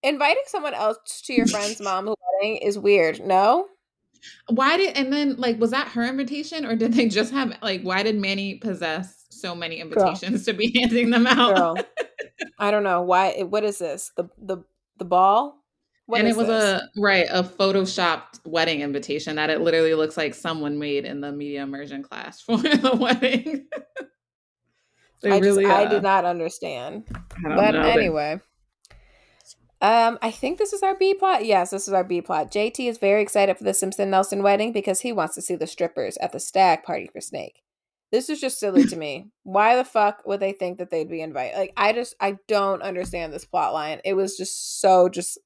Inviting 0.04 0.42
someone 0.46 0.74
else 0.74 1.22
to 1.22 1.32
your 1.32 1.46
friend's 1.46 1.80
mom's 1.80 2.14
wedding 2.40 2.58
is 2.58 2.78
weird. 2.78 3.24
No? 3.24 3.68
Why 4.48 4.76
did 4.76 4.96
and 4.96 5.12
then 5.12 5.36
like 5.36 5.58
was 5.58 5.70
that 5.70 5.88
her 5.88 6.04
invitation 6.04 6.64
or 6.66 6.76
did 6.76 6.92
they 6.92 7.08
just 7.08 7.32
have 7.32 7.56
like 7.62 7.82
why 7.82 8.02
did 8.02 8.16
Manny 8.16 8.56
possess 8.56 9.24
so 9.30 9.54
many 9.54 9.80
invitations 9.80 10.44
Girl. 10.44 10.52
to 10.52 10.58
be 10.58 10.72
handing 10.80 11.10
them 11.10 11.26
out? 11.26 11.56
Girl. 11.56 11.76
I 12.58 12.70
don't 12.70 12.84
know 12.84 13.02
why. 13.02 13.42
What 13.42 13.64
is 13.64 13.78
this? 13.78 14.12
The 14.16 14.28
the 14.38 14.58
the 14.98 15.04
ball? 15.04 15.62
What 16.06 16.20
and 16.20 16.28
it 16.28 16.36
was 16.36 16.48
this? 16.48 16.82
a 16.82 17.00
right 17.00 17.26
a 17.30 17.42
photoshopped 17.42 18.40
wedding 18.44 18.82
invitation 18.82 19.36
that 19.36 19.48
it 19.48 19.62
literally 19.62 19.94
looks 19.94 20.18
like 20.18 20.34
someone 20.34 20.78
made 20.78 21.06
in 21.06 21.22
the 21.22 21.32
media 21.32 21.62
immersion 21.62 22.02
class 22.02 22.42
for 22.42 22.58
the 22.58 22.96
wedding. 22.98 23.66
I 25.22 25.38
really, 25.38 25.64
just, 25.64 25.74
uh, 25.74 25.76
I 25.76 25.86
did 25.86 26.02
not 26.02 26.26
understand. 26.26 27.04
But 27.42 27.70
know, 27.70 27.80
anyway. 27.80 28.40
Um, 29.80 30.18
I 30.22 30.30
think 30.30 30.58
this 30.58 30.72
is 30.72 30.82
our 30.82 30.96
B 30.96 31.14
plot. 31.14 31.44
Yes, 31.44 31.70
this 31.70 31.86
is 31.86 31.94
our 31.94 32.04
B 32.04 32.20
plot. 32.20 32.50
JT 32.50 32.88
is 32.88 32.98
very 32.98 33.20
excited 33.20 33.58
for 33.58 33.64
the 33.64 33.74
Simpson 33.74 34.10
Nelson 34.10 34.42
wedding 34.42 34.72
because 34.72 35.00
he 35.00 35.12
wants 35.12 35.34
to 35.34 35.42
see 35.42 35.56
the 35.56 35.66
strippers 35.66 36.16
at 36.18 36.32
the 36.32 36.40
stag 36.40 36.82
party 36.84 37.08
for 37.12 37.20
Snake. 37.20 37.62
This 38.10 38.30
is 38.30 38.40
just 38.40 38.60
silly 38.60 38.84
to 38.86 38.96
me. 38.96 39.30
Why 39.42 39.76
the 39.76 39.84
fuck 39.84 40.22
would 40.26 40.40
they 40.40 40.52
think 40.52 40.78
that 40.78 40.90
they'd 40.90 41.08
be 41.10 41.20
invited? 41.20 41.58
Like, 41.58 41.72
I 41.76 41.92
just 41.92 42.14
I 42.20 42.38
don't 42.48 42.82
understand 42.82 43.32
this 43.32 43.44
plot 43.44 43.74
line. 43.74 44.00
It 44.04 44.14
was 44.14 44.36
just 44.36 44.80
so 44.80 45.08
just 45.08 45.38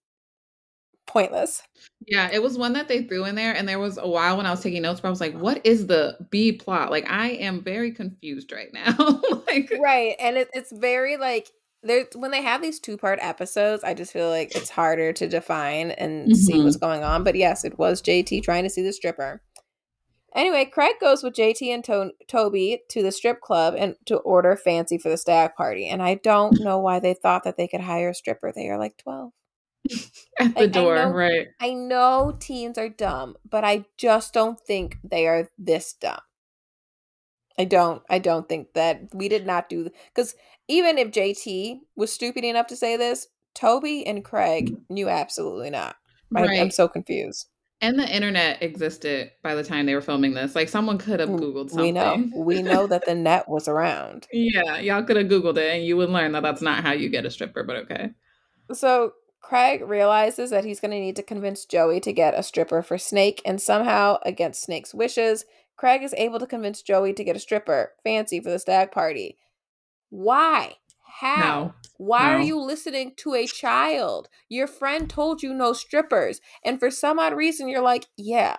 pointless. 1.08 1.62
Yeah, 2.06 2.30
it 2.32 2.42
was 2.42 2.56
one 2.56 2.74
that 2.74 2.86
they 2.86 3.02
threw 3.02 3.24
in 3.24 3.34
there, 3.34 3.54
and 3.54 3.68
there 3.68 3.80
was 3.80 3.98
a 3.98 4.06
while 4.06 4.36
when 4.36 4.46
I 4.46 4.50
was 4.50 4.62
taking 4.62 4.82
notes, 4.82 5.00
but 5.00 5.08
I 5.08 5.10
was 5.10 5.20
like, 5.20 5.36
"What 5.36 5.60
is 5.64 5.88
the 5.88 6.16
B 6.30 6.52
plot?" 6.52 6.90
Like, 6.90 7.10
I 7.10 7.30
am 7.30 7.64
very 7.64 7.90
confused 7.90 8.52
right 8.52 8.72
now. 8.72 8.94
like, 9.48 9.72
right, 9.80 10.14
and 10.20 10.36
it, 10.36 10.48
it's 10.52 10.70
very 10.70 11.16
like 11.16 11.48
there 11.82 12.06
when 12.14 12.30
they 12.30 12.42
have 12.42 12.62
these 12.62 12.80
two 12.80 12.96
part 12.96 13.18
episodes. 13.22 13.84
I 13.84 13.94
just 13.94 14.12
feel 14.12 14.28
like 14.28 14.54
it's 14.54 14.70
harder 14.70 15.12
to 15.12 15.28
define 15.28 15.92
and 15.92 16.24
mm-hmm. 16.28 16.34
see 16.34 16.62
what's 16.62 16.76
going 16.76 17.04
on. 17.04 17.24
But 17.24 17.34
yes, 17.34 17.64
it 17.64 17.78
was 17.78 18.02
JT 18.02 18.42
trying 18.42 18.64
to 18.64 18.70
see 18.70 18.82
the 18.82 18.92
stripper. 18.92 19.42
Anyway, 20.34 20.66
Craig 20.66 20.96
goes 21.00 21.22
with 21.22 21.34
JT 21.34 21.62
and 21.72 21.82
to- 21.84 22.12
Toby 22.26 22.82
to 22.90 23.02
the 23.02 23.12
strip 23.12 23.40
club 23.40 23.74
and 23.76 23.96
to 24.06 24.18
order 24.18 24.56
fancy 24.56 24.98
for 24.98 25.08
the 25.08 25.16
stag 25.16 25.54
party. 25.56 25.88
And 25.88 26.02
I 26.02 26.16
don't 26.16 26.60
know 26.60 26.78
why 26.78 27.00
they 27.00 27.14
thought 27.14 27.44
that 27.44 27.56
they 27.56 27.68
could 27.68 27.80
hire 27.80 28.10
a 28.10 28.14
stripper. 28.14 28.52
They 28.52 28.68
are 28.68 28.78
like 28.78 28.96
12. 28.98 29.32
At 30.38 30.54
the 30.54 30.60
I, 30.62 30.66
door, 30.66 30.98
I 30.98 31.04
know, 31.04 31.10
right. 31.10 31.46
I 31.60 31.72
know 31.72 32.36
teens 32.38 32.76
are 32.76 32.88
dumb, 32.88 33.36
but 33.48 33.64
I 33.64 33.86
just 33.96 34.34
don't 34.34 34.60
think 34.60 34.98
they 35.02 35.26
are 35.26 35.48
this 35.56 35.94
dumb. 35.94 36.20
I 37.58 37.64
don't 37.64 38.02
I 38.08 38.18
don't 38.20 38.48
think 38.48 38.74
that 38.74 39.08
we 39.12 39.28
did 39.28 39.44
not 39.44 39.68
do 39.68 39.90
because 40.14 40.34
even 40.68 40.98
if 40.98 41.10
JT 41.10 41.80
was 41.96 42.12
stupid 42.12 42.44
enough 42.44 42.66
to 42.68 42.76
say 42.76 42.96
this, 42.96 43.26
Toby 43.54 44.06
and 44.06 44.24
Craig 44.24 44.70
mm-hmm. 44.70 44.94
knew 44.94 45.08
absolutely 45.08 45.70
not. 45.70 45.96
Right. 46.30 46.50
I, 46.50 46.54
am 46.54 46.70
so 46.70 46.88
confused. 46.88 47.48
And 47.80 47.98
the 47.98 48.08
internet 48.08 48.62
existed 48.62 49.30
by 49.42 49.54
the 49.54 49.64
time 49.64 49.86
they 49.86 49.94
were 49.94 50.00
filming 50.00 50.34
this. 50.34 50.54
Like 50.54 50.68
someone 50.68 50.98
could 50.98 51.20
have 51.20 51.28
mm, 51.28 51.40
Googled 51.40 51.70
something. 51.70 51.84
We 51.84 51.92
know. 51.92 52.30
We 52.36 52.62
know 52.62 52.86
that 52.86 53.06
the 53.06 53.14
net 53.14 53.48
was 53.48 53.66
around. 53.66 54.26
Yeah, 54.32 54.78
y'all 54.78 55.02
could 55.02 55.16
have 55.16 55.26
Googled 55.26 55.56
it 55.56 55.74
and 55.74 55.84
you 55.84 55.96
would 55.96 56.10
learn 56.10 56.32
that 56.32 56.42
that's 56.42 56.62
not 56.62 56.84
how 56.84 56.92
you 56.92 57.08
get 57.08 57.24
a 57.24 57.30
stripper, 57.30 57.62
but 57.62 57.76
okay. 57.76 58.10
So 58.72 59.12
Craig 59.40 59.82
realizes 59.82 60.50
that 60.50 60.64
he's 60.64 60.80
going 60.80 60.90
to 60.90 61.00
need 61.00 61.16
to 61.16 61.22
convince 61.22 61.64
Joey 61.64 62.00
to 62.00 62.12
get 62.12 62.38
a 62.38 62.42
stripper 62.42 62.82
for 62.82 62.98
Snake, 62.98 63.40
and 63.46 63.62
somehow, 63.62 64.18
against 64.22 64.62
Snake's 64.62 64.92
wishes, 64.92 65.46
Craig 65.76 66.02
is 66.02 66.14
able 66.18 66.38
to 66.38 66.46
convince 66.46 66.82
Joey 66.82 67.14
to 67.14 67.24
get 67.24 67.36
a 67.36 67.40
stripper, 67.40 67.92
Fancy, 68.04 68.40
for 68.40 68.50
the 68.50 68.58
stag 68.58 68.90
party. 68.90 69.38
Why? 70.10 70.74
How? 71.20 71.36
No. 71.36 71.74
Why 71.98 72.30
no. 72.30 72.36
are 72.36 72.42
you 72.42 72.60
listening 72.60 73.12
to 73.18 73.34
a 73.34 73.46
child? 73.46 74.28
Your 74.48 74.66
friend 74.66 75.10
told 75.10 75.42
you 75.42 75.52
no 75.52 75.72
strippers, 75.72 76.40
and 76.64 76.78
for 76.78 76.90
some 76.90 77.18
odd 77.18 77.34
reason, 77.34 77.68
you're 77.68 77.82
like, 77.82 78.06
yeah, 78.16 78.56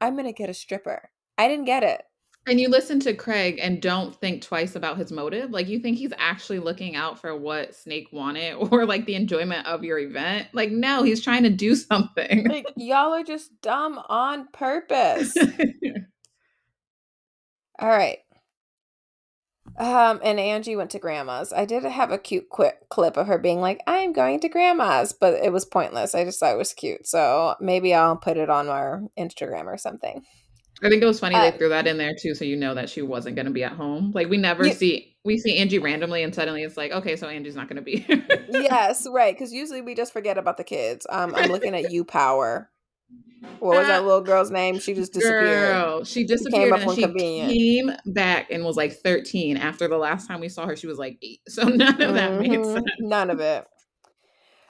I'm 0.00 0.14
going 0.14 0.26
to 0.26 0.32
get 0.32 0.50
a 0.50 0.54
stripper. 0.54 1.10
I 1.38 1.48
didn't 1.48 1.64
get 1.64 1.82
it. 1.82 2.02
And 2.46 2.60
you 2.60 2.68
listen 2.68 2.98
to 3.00 3.14
Craig 3.14 3.60
and 3.62 3.80
don't 3.80 4.16
think 4.16 4.42
twice 4.42 4.74
about 4.74 4.98
his 4.98 5.12
motive. 5.12 5.52
Like 5.52 5.68
you 5.68 5.78
think 5.78 5.96
he's 5.96 6.12
actually 6.18 6.58
looking 6.58 6.96
out 6.96 7.20
for 7.20 7.36
what 7.36 7.76
Snake 7.76 8.08
wanted 8.10 8.54
or 8.70 8.84
like 8.84 9.06
the 9.06 9.14
enjoyment 9.14 9.66
of 9.66 9.84
your 9.84 9.98
event. 9.98 10.48
Like 10.52 10.72
no, 10.72 11.04
he's 11.04 11.22
trying 11.22 11.44
to 11.44 11.50
do 11.50 11.74
something. 11.76 12.48
Like 12.48 12.66
y'all 12.76 13.14
are 13.14 13.22
just 13.22 13.60
dumb 13.62 14.00
on 14.08 14.48
purpose. 14.52 15.36
All 17.78 17.88
right. 17.88 18.18
Um, 19.78 20.20
and 20.22 20.38
Angie 20.38 20.76
went 20.76 20.90
to 20.90 20.98
grandma's. 20.98 21.52
I 21.52 21.64
did 21.64 21.84
have 21.84 22.10
a 22.10 22.18
cute 22.18 22.48
quick 22.48 22.88
clip 22.88 23.16
of 23.16 23.26
her 23.26 23.38
being 23.38 23.60
like, 23.60 23.80
I'm 23.86 24.12
going 24.12 24.40
to 24.40 24.48
grandma's, 24.48 25.12
but 25.12 25.34
it 25.34 25.52
was 25.52 25.64
pointless. 25.64 26.14
I 26.14 26.24
just 26.24 26.40
thought 26.40 26.54
it 26.54 26.58
was 26.58 26.72
cute. 26.72 27.06
So 27.06 27.54
maybe 27.60 27.94
I'll 27.94 28.16
put 28.16 28.36
it 28.36 28.50
on 28.50 28.68
our 28.68 29.02
Instagram 29.18 29.64
or 29.64 29.78
something. 29.78 30.22
I 30.82 30.88
think 30.88 31.02
it 31.02 31.06
was 31.06 31.20
funny 31.20 31.36
uh, 31.36 31.50
they 31.50 31.56
threw 31.56 31.68
that 31.68 31.86
in 31.86 31.96
there 31.96 32.12
too, 32.20 32.34
so 32.34 32.44
you 32.44 32.56
know 32.56 32.74
that 32.74 32.90
she 32.90 33.02
wasn't 33.02 33.36
going 33.36 33.46
to 33.46 33.52
be 33.52 33.62
at 33.62 33.72
home. 33.72 34.10
Like 34.14 34.28
we 34.28 34.36
never 34.36 34.66
yeah. 34.66 34.72
see 34.72 35.16
we 35.24 35.38
see 35.38 35.56
Angie 35.58 35.78
randomly, 35.78 36.24
and 36.24 36.34
suddenly 36.34 36.64
it's 36.64 36.76
like, 36.76 36.90
okay, 36.90 37.14
so 37.14 37.28
Angie's 37.28 37.54
not 37.54 37.68
going 37.68 37.76
to 37.76 37.82
be. 37.82 38.04
yes, 38.50 39.06
right. 39.08 39.32
Because 39.32 39.52
usually 39.52 39.80
we 39.80 39.94
just 39.94 40.12
forget 40.12 40.36
about 40.36 40.56
the 40.56 40.64
kids. 40.64 41.06
Um, 41.08 41.34
I'm 41.36 41.50
looking 41.50 41.74
at 41.76 41.92
you, 41.92 42.04
Power. 42.04 42.68
What 43.58 43.78
was 43.78 43.86
that 43.86 44.04
little 44.04 44.20
girl's 44.20 44.50
name? 44.50 44.78
She 44.78 44.94
just 44.94 45.12
disappeared. 45.12 45.72
Girl, 45.72 46.04
she 46.04 46.24
disappeared 46.24 46.74
she 46.76 46.82
and 46.82 46.92
she 46.92 47.02
convenient. 47.02 47.52
came 47.52 48.12
back 48.12 48.50
and 48.50 48.64
was 48.64 48.76
like 48.76 48.92
13. 48.92 49.56
After 49.56 49.88
the 49.88 49.96
last 49.98 50.26
time 50.26 50.40
we 50.40 50.48
saw 50.48 50.66
her, 50.66 50.76
she 50.76 50.86
was 50.86 50.98
like 50.98 51.18
eight. 51.22 51.40
So 51.48 51.62
none 51.68 52.00
of 52.02 52.14
that 52.14 52.32
mm-hmm. 52.32 52.42
made 52.42 52.64
sense. 52.64 52.86
None 52.98 53.30
of 53.30 53.40
it. 53.40 53.64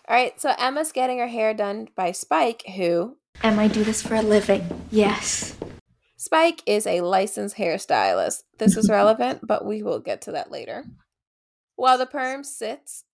All 0.08 0.16
right, 0.16 0.38
so 0.40 0.52
Emma's 0.58 0.92
getting 0.92 1.18
her 1.18 1.28
hair 1.28 1.54
done 1.54 1.88
by 1.96 2.12
Spike, 2.12 2.64
who. 2.76 3.16
Emma, 3.42 3.62
I 3.62 3.68
do 3.68 3.84
this 3.84 4.02
for 4.02 4.14
a 4.14 4.22
living. 4.22 4.66
Yes. 4.90 5.56
Spike 6.16 6.62
is 6.66 6.86
a 6.86 7.00
licensed 7.00 7.56
hairstylist. 7.56 8.42
This 8.58 8.76
is 8.76 8.90
relevant, 8.90 9.40
but 9.46 9.64
we 9.64 9.82
will 9.82 10.00
get 10.00 10.22
to 10.22 10.32
that 10.32 10.50
later. 10.50 10.84
While 11.76 11.98
the 11.98 12.06
perm 12.06 12.44
sits, 12.44 13.04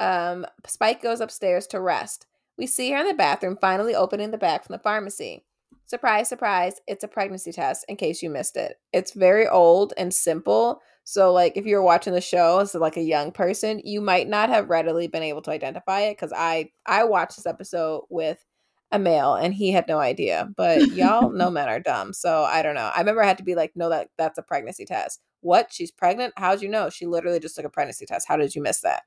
um, 0.00 0.46
Spike 0.66 1.00
goes 1.00 1.20
upstairs 1.20 1.66
to 1.68 1.80
rest. 1.80 2.26
We 2.58 2.66
see 2.66 2.90
her 2.92 2.98
in 2.98 3.08
the 3.08 3.14
bathroom, 3.14 3.58
finally 3.60 3.94
opening 3.94 4.30
the 4.30 4.38
bag 4.38 4.62
from 4.62 4.74
the 4.74 4.82
pharmacy. 4.82 5.44
Surprise, 5.86 6.28
surprise, 6.28 6.74
it's 6.86 7.04
a 7.04 7.08
pregnancy 7.08 7.52
test, 7.52 7.84
in 7.88 7.96
case 7.96 8.22
you 8.22 8.30
missed 8.30 8.56
it. 8.56 8.76
It's 8.92 9.12
very 9.12 9.46
old 9.48 9.92
and 9.96 10.12
simple. 10.12 10.80
So, 11.04 11.32
like, 11.32 11.56
if 11.56 11.66
you're 11.66 11.82
watching 11.82 12.12
the 12.12 12.20
show 12.20 12.60
as 12.60 12.74
like 12.74 12.96
a 12.96 13.02
young 13.02 13.32
person, 13.32 13.80
you 13.84 14.00
might 14.00 14.28
not 14.28 14.48
have 14.48 14.70
readily 14.70 15.08
been 15.08 15.22
able 15.22 15.42
to 15.42 15.50
identify 15.50 16.02
it 16.02 16.16
because 16.16 16.32
I 16.34 16.70
I 16.86 17.04
watched 17.04 17.36
this 17.36 17.46
episode 17.46 18.04
with 18.08 18.44
a 18.92 18.98
male 18.98 19.34
and 19.34 19.52
he 19.52 19.72
had 19.72 19.88
no 19.88 19.98
idea. 19.98 20.48
But 20.56 20.86
y'all 20.92 21.30
know 21.30 21.50
men 21.50 21.68
are 21.68 21.80
dumb. 21.80 22.12
So 22.12 22.42
I 22.44 22.62
don't 22.62 22.74
know. 22.74 22.90
I 22.94 23.00
remember 23.00 23.22
I 23.22 23.26
had 23.26 23.38
to 23.38 23.44
be 23.44 23.54
like, 23.54 23.72
no, 23.74 23.88
that 23.88 24.08
that's 24.16 24.38
a 24.38 24.42
pregnancy 24.42 24.84
test. 24.84 25.20
What? 25.40 25.72
She's 25.72 25.90
pregnant? 25.90 26.34
How'd 26.36 26.62
you 26.62 26.68
know? 26.68 26.88
She 26.88 27.06
literally 27.06 27.40
just 27.40 27.56
took 27.56 27.64
a 27.64 27.70
pregnancy 27.70 28.06
test. 28.06 28.28
How 28.28 28.36
did 28.36 28.54
you 28.54 28.62
miss 28.62 28.82
that? 28.82 29.02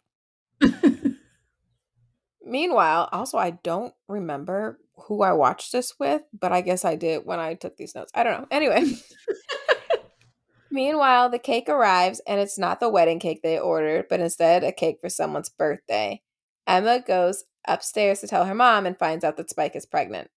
Meanwhile, 2.46 3.10
also 3.12 3.38
I 3.38 3.52
don't 3.52 3.94
remember 4.08 4.80
who 5.08 5.24
I 5.24 5.34
watched 5.34 5.72
this 5.72 5.94
with, 6.00 6.22
but 6.40 6.52
I 6.52 6.62
guess 6.62 6.86
I 6.86 6.96
did 6.96 7.26
when 7.26 7.40
I 7.40 7.56
took 7.56 7.76
these 7.76 7.96
notes. 7.96 8.12
I 8.16 8.24
don't 8.24 8.42
know. 8.42 8.48
Anyway. 8.52 8.84
Meanwhile, 10.72 11.30
the 11.30 11.40
cake 11.40 11.70
arrives 11.70 12.22
and 12.28 12.40
it's 12.40 12.58
not 12.58 12.80
the 12.80 12.90
wedding 12.90 13.20
cake 13.20 13.42
they 13.42 13.60
ordered, 13.60 14.06
but 14.10 14.20
instead 14.20 14.64
a 14.64 14.72
cake 14.72 14.98
for 15.02 15.10
someone's 15.10 15.50
birthday. 15.50 16.22
Emma 16.68 17.02
goes 17.06 17.44
upstairs 17.68 18.20
to 18.20 18.28
tell 18.28 18.46
her 18.46 18.56
mom 18.56 18.86
and 18.86 18.98
finds 18.98 19.24
out 19.24 19.38
that 19.38 19.50
Spike 19.50 19.76
is 19.76 19.86
pregnant. 19.86 20.30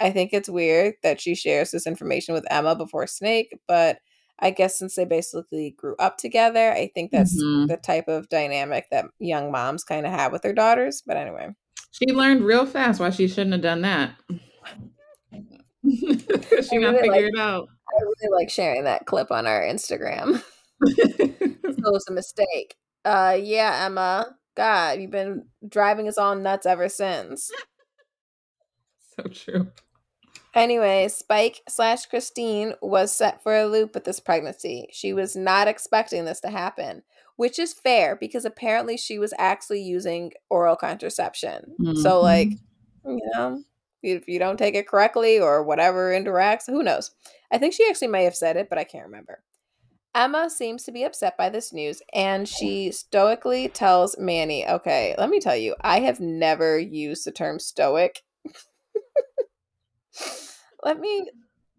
I 0.00 0.10
think 0.10 0.32
it's 0.32 0.48
weird 0.48 0.94
that 1.02 1.20
she 1.20 1.34
shares 1.34 1.70
this 1.70 1.86
information 1.86 2.34
with 2.34 2.46
Emma 2.50 2.76
before 2.76 3.06
Snake, 3.06 3.56
but 3.66 3.98
I 4.40 4.50
guess 4.50 4.78
since 4.78 4.94
they 4.94 5.04
basically 5.04 5.74
grew 5.76 5.96
up 5.98 6.16
together, 6.16 6.72
I 6.72 6.90
think 6.94 7.10
that's 7.10 7.40
mm-hmm. 7.42 7.66
the 7.66 7.76
type 7.76 8.08
of 8.08 8.28
dynamic 8.28 8.86
that 8.90 9.06
young 9.18 9.50
moms 9.50 9.84
kind 9.84 10.06
of 10.06 10.12
have 10.12 10.32
with 10.32 10.42
their 10.42 10.52
daughters. 10.52 11.02
But 11.04 11.16
anyway, 11.16 11.48
she 11.90 12.06
learned 12.12 12.42
real 12.42 12.66
fast 12.66 13.00
why 13.00 13.10
she 13.10 13.28
shouldn't 13.28 13.52
have 13.52 13.62
done 13.62 13.82
that. 13.82 14.14
she 15.84 16.78
really 16.78 16.98
figure 16.98 17.26
it 17.26 17.38
out. 17.38 17.68
I 17.88 18.02
really 18.02 18.32
like 18.32 18.50
sharing 18.50 18.84
that 18.84 19.06
clip 19.06 19.30
on 19.30 19.46
our 19.46 19.62
Instagram. 19.62 20.42
so 20.86 21.90
was 21.90 22.06
a 22.08 22.12
mistake. 22.12 22.76
Uh, 23.04 23.36
yeah, 23.40 23.86
Emma, 23.86 24.36
God, 24.56 25.00
you've 25.00 25.10
been 25.10 25.46
driving 25.66 26.08
us 26.08 26.18
all 26.18 26.34
nuts 26.34 26.66
ever 26.66 26.88
since. 26.88 27.50
so 29.16 29.22
true. 29.24 29.68
Anyway, 30.54 31.08
Spike 31.08 31.62
slash 31.68 32.06
Christine 32.06 32.74
was 32.80 33.12
set 33.12 33.42
for 33.42 33.56
a 33.56 33.66
loop 33.66 33.94
with 33.94 34.04
this 34.04 34.20
pregnancy. 34.20 34.88
She 34.92 35.12
was 35.12 35.36
not 35.36 35.68
expecting 35.68 36.24
this 36.24 36.40
to 36.40 36.50
happen, 36.50 37.02
which 37.36 37.58
is 37.58 37.74
fair 37.74 38.16
because 38.16 38.44
apparently 38.44 38.96
she 38.96 39.18
was 39.18 39.34
actually 39.38 39.82
using 39.82 40.32
oral 40.48 40.76
contraception. 40.76 41.74
So, 41.78 41.92
mm-hmm. 41.92 42.24
like, 42.24 42.48
you 43.04 43.20
know, 43.34 43.62
if 44.02 44.28
you 44.28 44.38
don't 44.38 44.56
take 44.56 44.74
it 44.74 44.88
correctly 44.88 45.38
or 45.38 45.62
whatever 45.62 46.10
interacts, 46.12 46.66
who 46.66 46.82
knows? 46.82 47.10
I 47.52 47.58
think 47.58 47.74
she 47.74 47.86
actually 47.88 48.08
may 48.08 48.24
have 48.24 48.36
said 48.36 48.56
it, 48.56 48.68
but 48.68 48.78
I 48.78 48.84
can't 48.84 49.06
remember. 49.06 49.42
Emma 50.14 50.48
seems 50.48 50.84
to 50.84 50.92
be 50.92 51.04
upset 51.04 51.36
by 51.36 51.48
this 51.48 51.72
news 51.72 52.02
and 52.12 52.48
she 52.48 52.90
stoically 52.90 53.68
tells 53.68 54.18
Manny, 54.18 54.66
okay, 54.66 55.14
let 55.18 55.28
me 55.28 55.38
tell 55.38 55.56
you, 55.56 55.76
I 55.82 56.00
have 56.00 56.18
never 56.18 56.78
used 56.78 57.24
the 57.24 57.30
term 57.30 57.58
stoic. 57.58 58.22
let 60.82 60.98
me, 60.98 61.28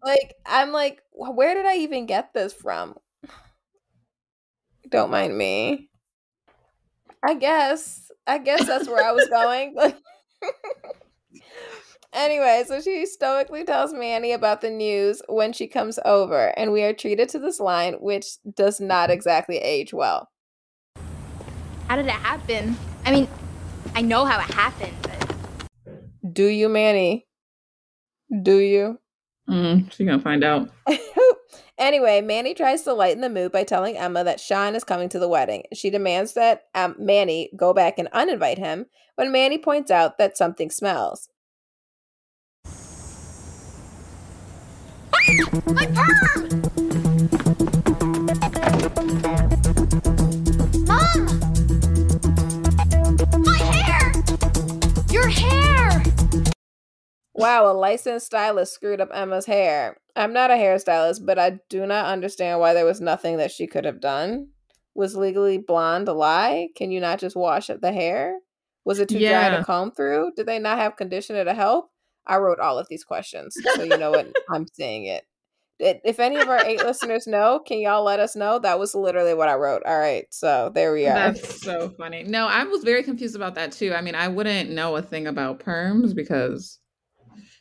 like, 0.02 0.34
I'm 0.46 0.72
like, 0.72 1.02
where 1.12 1.54
did 1.54 1.66
I 1.66 1.76
even 1.78 2.06
get 2.06 2.32
this 2.32 2.52
from? 2.52 2.96
Don't 4.88 5.10
mind 5.10 5.36
me. 5.36 5.88
I 7.22 7.34
guess. 7.34 8.10
I 8.26 8.38
guess 8.38 8.66
that's 8.66 8.88
where 8.88 9.04
I 9.04 9.12
was 9.12 9.28
going. 9.30 9.76
Anyway, 12.12 12.64
so 12.66 12.80
she 12.80 13.06
stoically 13.06 13.64
tells 13.64 13.92
Manny 13.92 14.32
about 14.32 14.62
the 14.62 14.70
news 14.70 15.22
when 15.28 15.52
she 15.52 15.68
comes 15.68 15.96
over, 16.04 16.48
and 16.58 16.72
we 16.72 16.82
are 16.82 16.92
treated 16.92 17.28
to 17.28 17.38
this 17.38 17.60
line, 17.60 17.94
which 17.94 18.26
does 18.56 18.80
not 18.80 19.10
exactly 19.10 19.58
age 19.58 19.94
well. 19.94 20.28
How 21.86 21.94
did 21.94 22.06
it 22.06 22.10
happen? 22.10 22.76
I 23.04 23.12
mean, 23.12 23.28
I 23.94 24.02
know 24.02 24.24
how 24.24 24.40
it 24.40 24.52
happened, 24.52 24.96
but 25.02 26.32
Do 26.32 26.46
you, 26.46 26.68
Manny? 26.68 27.28
Do 28.42 28.58
you? 28.58 28.98
Mm, 29.48 29.90
she's 29.90 30.06
gonna 30.06 30.22
find 30.22 30.44
out. 30.44 30.70
anyway, 31.78 32.20
Manny 32.20 32.54
tries 32.54 32.82
to 32.82 32.92
lighten 32.92 33.20
the 33.20 33.28
mood 33.28 33.50
by 33.50 33.64
telling 33.64 33.96
Emma 33.96 34.22
that 34.22 34.38
Sean 34.38 34.74
is 34.74 34.84
coming 34.84 35.08
to 35.08 35.18
the 35.18 35.28
wedding. 35.28 35.64
She 35.74 35.90
demands 35.90 36.34
that 36.34 36.68
um, 36.74 36.94
Manny 36.98 37.50
go 37.56 37.72
back 37.74 37.98
and 37.98 38.08
uninvite 38.12 38.58
him 38.58 38.86
when 39.16 39.32
Manny 39.32 39.58
points 39.58 39.90
out 39.90 40.18
that 40.18 40.36
something 40.36 40.70
smells. 40.70 41.28
my 45.66 45.86
perm! 45.86 46.89
Wow, 57.40 57.70
a 57.70 57.74
licensed 57.74 58.26
stylist 58.26 58.72
screwed 58.74 59.00
up 59.00 59.10
Emma's 59.12 59.46
hair. 59.46 59.96
I'm 60.16 60.32
not 60.32 60.50
a 60.50 60.54
hairstylist, 60.54 61.24
but 61.24 61.38
I 61.38 61.58
do 61.68 61.86
not 61.86 62.06
understand 62.06 62.60
why 62.60 62.74
there 62.74 62.84
was 62.84 63.00
nothing 63.00 63.36
that 63.38 63.50
she 63.50 63.66
could 63.66 63.84
have 63.84 64.00
done. 64.00 64.48
Was 64.94 65.16
legally 65.16 65.58
blonde 65.58 66.08
a 66.08 66.12
lie? 66.12 66.68
Can 66.76 66.90
you 66.90 67.00
not 67.00 67.18
just 67.20 67.36
wash 67.36 67.70
up 67.70 67.80
the 67.80 67.92
hair? 67.92 68.36
Was 68.84 68.98
it 68.98 69.08
too 69.08 69.18
dry 69.50 69.58
to 69.58 69.64
comb 69.64 69.92
through? 69.92 70.32
Did 70.36 70.46
they 70.46 70.58
not 70.58 70.78
have 70.78 70.96
conditioner 70.96 71.44
to 71.44 71.54
help? 71.54 71.90
I 72.26 72.36
wrote 72.38 72.58
all 72.60 72.78
of 72.78 72.86
these 72.88 73.04
questions, 73.04 73.56
so 73.74 73.82
you 73.82 73.96
know 73.96 74.10
what 74.10 74.32
I'm 74.50 74.66
saying 74.74 75.04
it. 75.06 75.24
It- 75.78 76.00
If 76.04 76.20
any 76.20 76.36
of 76.36 76.48
our 76.48 76.64
eight 76.66 76.78
listeners 76.84 77.26
know, 77.26 77.60
can 77.60 77.78
y'all 77.78 78.04
let 78.04 78.20
us 78.20 78.36
know? 78.36 78.58
That 78.58 78.78
was 78.78 78.94
literally 78.94 79.32
what 79.34 79.48
I 79.48 79.54
wrote. 79.54 79.82
All 79.86 79.98
right, 79.98 80.26
so 80.30 80.70
there 80.74 80.92
we 80.92 81.06
are. 81.06 81.14
That's 81.32 81.62
so 81.62 81.88
funny. 81.96 82.22
No, 82.24 82.46
I 82.48 82.64
was 82.64 82.84
very 82.84 83.02
confused 83.02 83.36
about 83.36 83.54
that 83.54 83.72
too. 83.72 83.94
I 83.94 84.00
mean, 84.02 84.14
I 84.14 84.28
wouldn't 84.28 84.70
know 84.70 84.96
a 84.96 85.02
thing 85.02 85.26
about 85.26 85.60
perms 85.60 86.14
because, 86.14 86.78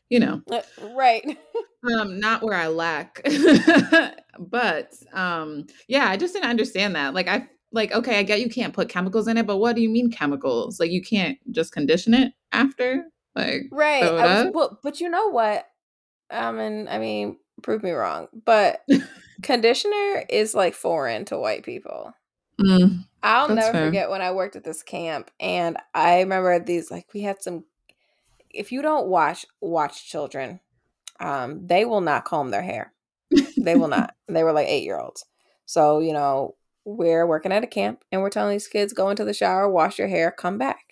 you 0.09 0.19
know, 0.19 0.41
Uh, 0.51 0.61
right. 0.93 1.37
um, 1.97 2.19
not 2.19 2.43
where 2.43 2.55
I 2.55 2.67
lack. 2.67 3.21
but 4.39 4.93
um, 5.13 5.67
yeah, 5.87 6.09
I 6.09 6.17
just 6.17 6.33
didn't 6.33 6.49
understand 6.49 6.95
that. 6.95 7.13
Like, 7.13 7.27
I 7.27 7.47
like 7.71 7.91
okay, 7.91 8.19
I 8.19 8.23
get 8.23 8.41
you 8.41 8.49
can't 8.49 8.73
put 8.73 8.89
chemicals 8.89 9.27
in 9.27 9.37
it, 9.37 9.45
but 9.47 9.57
what 9.57 9.75
do 9.75 9.81
you 9.81 9.89
mean 9.89 10.11
chemicals? 10.11 10.79
Like, 10.79 10.91
you 10.91 11.01
can't 11.01 11.37
just 11.51 11.71
condition 11.71 12.13
it 12.13 12.33
after? 12.51 13.05
Like, 13.35 13.63
Right. 13.71 14.11
Was, 14.11 14.51
well, 14.53 14.79
but 14.83 14.99
you 14.99 15.09
know 15.09 15.29
what? 15.29 15.65
I 16.31 16.51
mean, 16.51 16.87
I 16.87 16.99
mean, 16.99 17.37
prove 17.61 17.83
me 17.83 17.91
wrong, 17.91 18.27
but 18.45 18.81
conditioner 19.41 20.23
is 20.29 20.53
like 20.53 20.73
foreign 20.73 21.25
to 21.25 21.37
white 21.37 21.63
people. 21.63 22.13
Mm, 22.59 23.05
I'll 23.23 23.49
never 23.49 23.71
fair. 23.71 23.85
forget 23.87 24.09
when 24.09 24.21
I 24.21 24.31
worked 24.31 24.55
at 24.55 24.63
this 24.63 24.83
camp, 24.83 25.31
and 25.39 25.77
I 25.93 26.19
remember 26.19 26.59
these 26.59 26.91
like 26.91 27.07
we 27.13 27.21
had 27.21 27.41
some. 27.41 27.65
If 28.51 28.71
you 28.71 28.81
don't 28.81 29.07
watch 29.07 29.45
watch 29.61 30.09
children, 30.09 30.59
um, 31.19 31.65
they 31.67 31.85
will 31.85 32.01
not 32.01 32.25
comb 32.25 32.51
their 32.51 32.61
hair. 32.63 32.93
They 33.57 33.75
will 33.75 33.87
not. 33.87 34.15
They 34.27 34.43
were 34.43 34.53
like 34.53 34.67
eight 34.67 34.83
year 34.83 34.99
olds. 34.99 35.25
So 35.65 35.99
you 35.99 36.13
know 36.13 36.55
we're 36.85 37.27
working 37.27 37.51
at 37.51 37.63
a 37.63 37.67
camp, 37.67 38.03
and 38.11 38.21
we're 38.21 38.29
telling 38.29 38.51
these 38.53 38.67
kids 38.67 38.93
go 38.93 39.09
into 39.09 39.25
the 39.25 39.33
shower, 39.33 39.69
wash 39.69 39.99
your 39.99 40.07
hair, 40.07 40.31
come 40.31 40.57
back. 40.57 40.85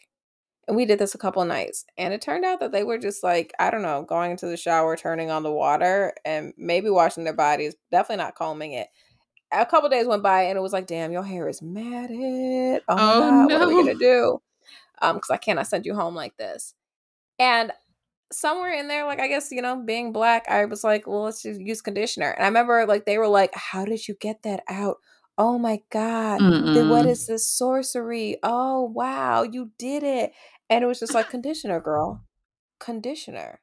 And 0.68 0.76
we 0.76 0.86
did 0.86 1.00
this 1.00 1.16
a 1.16 1.18
couple 1.18 1.42
of 1.42 1.48
nights, 1.48 1.86
and 1.98 2.14
it 2.14 2.22
turned 2.22 2.44
out 2.44 2.60
that 2.60 2.72
they 2.74 2.84
were 2.84 2.98
just 2.98 3.24
like 3.24 3.54
I 3.60 3.72
don't 3.72 3.82
know, 3.84 4.04
going 4.04 4.32
into 4.32 4.48
the 4.48 4.58
shower, 4.58 4.98
turning 4.98 5.32
on 5.32 5.44
the 5.44 5.52
water, 5.52 6.14
and 6.26 6.54
maybe 6.58 6.90
washing 6.90 7.24
their 7.24 7.34
bodies, 7.34 7.76
definitely 7.92 8.24
not 8.24 8.36
combing 8.36 8.74
it 8.74 8.88
a 9.52 9.66
couple 9.66 9.90
days 9.90 10.08
went 10.08 10.24
by 10.24 10.44
and 10.44 10.58
it 10.58 10.62
was 10.62 10.74
like, 10.74 10.88
damn, 10.88 11.12
your 11.12 11.24
hair 11.24 11.48
is 11.48 11.62
matted. 11.62 12.82
Oh, 12.90 12.98
Oh, 12.98 13.20
god, 13.20 13.46
what 13.52 13.62
are 13.62 13.68
we 13.68 13.76
gonna 13.76 13.96
do? 13.96 14.42
Um, 15.02 15.16
because 15.18 15.30
I 15.30 15.38
cannot 15.38 15.68
send 15.68 15.86
you 15.86 15.96
home 15.96 16.16
like 16.16 16.36
this. 16.38 16.74
And 17.40 17.72
somewhere 18.32 18.74
in 18.74 18.88
there, 18.88 19.06
like 19.06 19.20
I 19.20 19.28
guess 19.28 19.52
you 19.52 19.62
know, 19.62 19.78
being 19.84 20.14
black, 20.14 20.48
I 20.50 20.66
was 20.66 20.84
like, 20.84 21.08
well, 21.08 21.24
let's 21.24 21.44
just 21.44 21.62
use 21.62 21.82
conditioner. 21.82 22.32
And 22.32 22.44
I 22.46 22.48
remember 22.48 22.86
like 22.88 23.06
they 23.06 23.18
were 23.18 23.28
like, 23.28 23.54
how 23.56 23.86
did 23.86 24.08
you 24.08 24.16
get 24.16 24.44
that 24.44 24.64
out? 24.70 24.98
Oh 25.38 25.60
my 25.60 25.82
god, 25.92 26.44
then 26.74 26.88
what 26.90 27.06
this 27.06 27.50
sorcery? 27.50 28.38
Oh 28.44 28.84
wow, 28.84 29.44
you 29.44 29.72
did 29.80 30.04
it. 30.04 30.34
And 30.70 30.84
it 30.84 30.88
was 30.88 31.00
just 31.00 31.14
like 31.16 31.30
conditioner, 31.30 31.80
girl, 31.82 32.24
conditioner. 32.80 33.62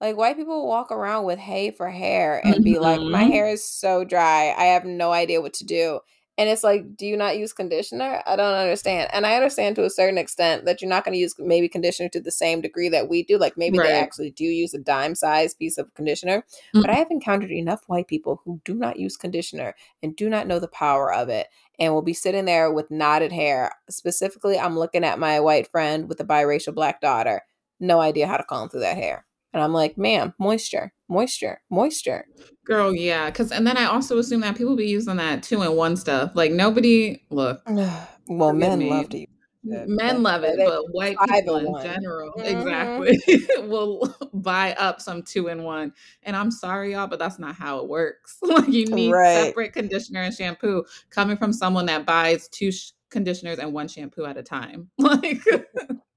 Like 0.00 0.16
white 0.16 0.36
people 0.36 0.66
walk 0.66 0.90
around 0.92 1.24
with 1.26 1.38
hay 1.38 1.70
for 1.70 1.90
hair 1.90 2.38
and 2.46 2.64
be 2.64 2.78
like, 2.78 3.02
my 3.08 3.24
Mhm. 3.24 3.26
hair 3.26 3.48
is 3.48 3.64
so 3.68 4.04
dry. 4.04 4.54
I 4.56 4.64
have 4.66 4.84
no 4.84 5.12
idea 5.12 5.40
what 5.42 5.54
to 5.54 5.64
do. 5.66 6.00
And 6.40 6.48
it's 6.48 6.64
like, 6.64 6.96
do 6.96 7.04
you 7.04 7.18
not 7.18 7.36
use 7.36 7.52
conditioner? 7.52 8.22
I 8.24 8.34
don't 8.34 8.54
understand. 8.54 9.10
And 9.12 9.26
I 9.26 9.34
understand 9.34 9.76
to 9.76 9.84
a 9.84 9.90
certain 9.90 10.16
extent 10.16 10.64
that 10.64 10.80
you're 10.80 10.88
not 10.88 11.04
going 11.04 11.12
to 11.12 11.18
use 11.18 11.34
maybe 11.38 11.68
conditioner 11.68 12.08
to 12.08 12.20
the 12.20 12.30
same 12.30 12.62
degree 12.62 12.88
that 12.88 13.10
we 13.10 13.22
do. 13.22 13.36
Like 13.36 13.58
maybe 13.58 13.76
they 13.76 13.92
actually 13.92 14.30
do 14.30 14.46
use 14.46 14.72
a 14.72 14.78
dime 14.78 15.14
size 15.14 15.52
piece 15.52 15.76
of 15.76 15.92
conditioner. 15.92 16.42
Mm. 16.74 16.80
But 16.80 16.88
I 16.88 16.94
have 16.94 17.10
encountered 17.10 17.50
enough 17.50 17.82
white 17.88 18.08
people 18.08 18.40
who 18.42 18.58
do 18.64 18.72
not 18.72 18.98
use 18.98 19.18
conditioner 19.18 19.74
and 20.02 20.16
do 20.16 20.30
not 20.30 20.46
know 20.46 20.58
the 20.58 20.66
power 20.66 21.12
of 21.12 21.28
it 21.28 21.48
and 21.78 21.92
will 21.92 22.00
be 22.00 22.14
sitting 22.14 22.46
there 22.46 22.72
with 22.72 22.90
knotted 22.90 23.32
hair. 23.32 23.72
Specifically, 23.90 24.58
I'm 24.58 24.78
looking 24.78 25.04
at 25.04 25.18
my 25.18 25.40
white 25.40 25.70
friend 25.70 26.08
with 26.08 26.20
a 26.20 26.24
biracial 26.24 26.74
black 26.74 27.02
daughter. 27.02 27.42
No 27.80 28.00
idea 28.00 28.26
how 28.26 28.38
to 28.38 28.44
comb 28.44 28.70
through 28.70 28.80
that 28.80 28.96
hair. 28.96 29.26
And 29.52 29.62
I'm 29.62 29.74
like, 29.74 29.98
ma'am, 29.98 30.32
moisture, 30.38 30.94
moisture, 31.10 31.60
moisture. 31.70 32.24
Girl, 32.64 32.94
yeah. 32.94 33.30
Cause 33.30 33.50
and 33.52 33.66
then 33.66 33.76
I 33.76 33.84
also 33.84 34.18
assume 34.18 34.40
that 34.40 34.56
people 34.56 34.76
be 34.76 34.86
using 34.86 35.16
that 35.16 35.42
two 35.42 35.60
in 35.62 35.72
one 35.76 35.96
stuff. 35.96 36.32
Like 36.34 36.52
nobody 36.52 37.22
look, 37.30 37.60
well, 38.28 38.52
men 38.54 38.78
me. 38.78 38.88
love 38.90 39.08
to 39.10 39.18
use 39.18 39.26
it. 39.64 39.88
men 39.88 40.22
love 40.22 40.44
it, 40.44 40.56
but 40.64 40.82
white 40.92 41.16
people 41.28 41.56
in 41.56 41.66
one. 41.66 41.82
general, 41.84 42.32
Mhm. 42.38 42.46
exactly, 42.46 43.18
will 43.68 44.14
buy 44.32 44.72
up 44.74 45.00
some 45.00 45.22
two 45.22 45.48
in 45.48 45.64
one. 45.64 45.92
And 46.22 46.34
I'm 46.36 46.50
sorry, 46.50 46.92
y'all, 46.92 47.06
but 47.08 47.18
that's 47.18 47.38
not 47.38 47.54
how 47.56 47.80
it 47.80 47.88
works. 47.88 48.38
like 48.42 48.68
you 48.68 48.86
need 48.86 49.10
Right. 49.12 49.34
separate 49.46 49.72
conditioner 49.72 50.22
and 50.22 50.34
shampoo 50.34 50.84
coming 51.10 51.36
from 51.36 51.52
someone 51.52 51.86
that 51.86 52.06
buys 52.06 52.48
two 52.48 52.70
sh- 52.72 52.92
conditioners 53.10 53.58
and 53.58 53.72
one 53.72 53.88
shampoo 53.88 54.24
at 54.24 54.36
a 54.38 54.42
time. 54.42 54.88
Like 54.98 55.42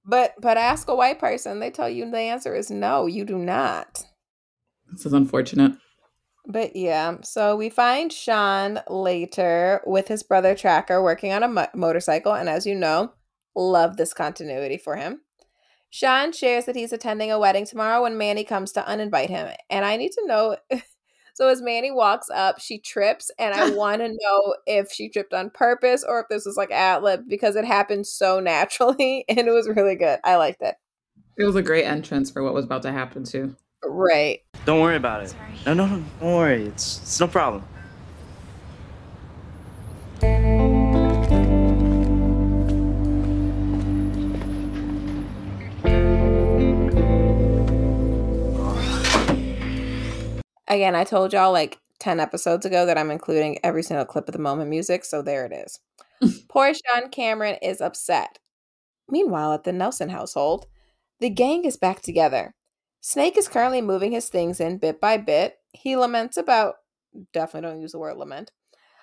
But 0.05 0.33
but 0.39 0.57
ask 0.57 0.87
a 0.89 0.95
white 0.95 1.19
person, 1.19 1.59
they 1.59 1.71
tell 1.71 1.89
you 1.89 2.11
the 2.11 2.17
answer 2.19 2.53
is 2.55 2.69
no, 2.69 3.05
you 3.07 3.25
do 3.25 3.37
not. 3.37 4.03
This 4.93 5.05
is 5.05 5.13
unfortunate. 5.13 5.73
But 6.45 6.75
yeah, 6.75 7.17
so 7.23 7.55
we 7.55 7.69
find 7.69 8.11
Sean 8.11 8.81
later 8.89 9.81
with 9.85 10.07
his 10.07 10.23
brother 10.23 10.55
Tracker 10.55 11.01
working 11.01 11.31
on 11.31 11.43
a 11.43 11.47
mo- 11.47 11.67
motorcycle, 11.73 12.33
and 12.33 12.49
as 12.49 12.65
you 12.65 12.75
know, 12.75 13.13
love 13.55 13.95
this 13.97 14.13
continuity 14.13 14.77
for 14.77 14.95
him. 14.95 15.21
Sean 15.89 16.31
shares 16.31 16.65
that 16.65 16.75
he's 16.75 16.91
attending 16.91 17.31
a 17.31 17.39
wedding 17.39 17.65
tomorrow 17.65 18.01
when 18.01 18.17
Manny 18.17 18.43
comes 18.43 18.71
to 18.73 18.81
uninvite 18.81 19.29
him, 19.29 19.49
and 19.69 19.85
I 19.85 19.97
need 19.97 20.11
to 20.13 20.27
know. 20.27 20.57
So 21.35 21.47
as 21.47 21.63
Manny 21.63 21.89
walks 21.89 22.29
up, 22.29 22.59
she 22.59 22.77
trips, 22.77 23.31
and 23.39 23.55
I 23.55 23.71
want 23.75 24.01
to 24.01 24.07
know 24.07 24.55
if 24.67 24.91
she 24.91 25.09
tripped 25.09 25.33
on 25.33 25.49
purpose 25.49 26.05
or 26.07 26.19
if 26.19 26.27
this 26.29 26.45
was 26.45 26.57
like 26.57 26.69
ad 26.69 27.01
lib 27.01 27.21
because 27.27 27.55
it 27.55 27.65
happened 27.65 28.05
so 28.05 28.39
naturally 28.39 29.25
and 29.29 29.39
it 29.39 29.51
was 29.51 29.67
really 29.67 29.95
good. 29.95 30.19
I 30.23 30.35
liked 30.35 30.61
it. 30.61 30.75
It 31.35 31.45
was 31.45 31.55
a 31.55 31.63
great 31.63 31.85
entrance 31.85 32.29
for 32.29 32.43
what 32.43 32.53
was 32.53 32.65
about 32.65 32.83
to 32.83 32.91
happen 32.91 33.23
too. 33.23 33.55
Right. 33.85 34.39
Don't 34.65 34.79
worry 34.79 34.95
about 34.95 35.23
it. 35.23 35.29
Sorry. 35.29 35.53
No, 35.65 35.73
no, 35.73 35.85
no. 35.85 36.03
Don't 36.19 36.35
worry. 36.35 36.63
It's 36.65 36.99
it's 37.01 37.19
no 37.19 37.27
problem. 37.27 37.63
Again, 50.67 50.95
I 50.95 51.03
told 51.03 51.33
y'all 51.33 51.51
like 51.51 51.77
10 51.99 52.19
episodes 52.19 52.65
ago 52.65 52.85
that 52.85 52.97
I'm 52.97 53.11
including 53.11 53.59
every 53.63 53.83
single 53.83 54.05
clip 54.05 54.27
of 54.27 54.33
the 54.33 54.39
moment 54.39 54.69
music, 54.69 55.05
so 55.05 55.21
there 55.21 55.45
it 55.45 55.53
is. 55.53 55.79
Poor 56.49 56.73
Sean 56.73 57.09
Cameron 57.09 57.57
is 57.61 57.79
upset. 57.79 58.39
Meanwhile, 59.07 59.53
at 59.53 59.65
the 59.65 59.71
Nelson 59.71 60.09
household, 60.09 60.65
the 61.19 61.29
gang 61.29 61.65
is 61.65 61.77
back 61.77 62.01
together. 62.01 62.55
Snake 63.05 63.37
is 63.37 63.49
currently 63.49 63.81
moving 63.81 64.13
his 64.13 64.29
things 64.29 64.61
in 64.61 64.77
bit 64.77 65.01
by 65.01 65.17
bit. 65.17 65.57
He 65.73 65.97
laments 65.97 66.37
about, 66.37 66.75
definitely 67.33 67.69
don't 67.69 67.81
use 67.81 67.91
the 67.91 67.99
word 67.99 68.15
lament, 68.15 68.53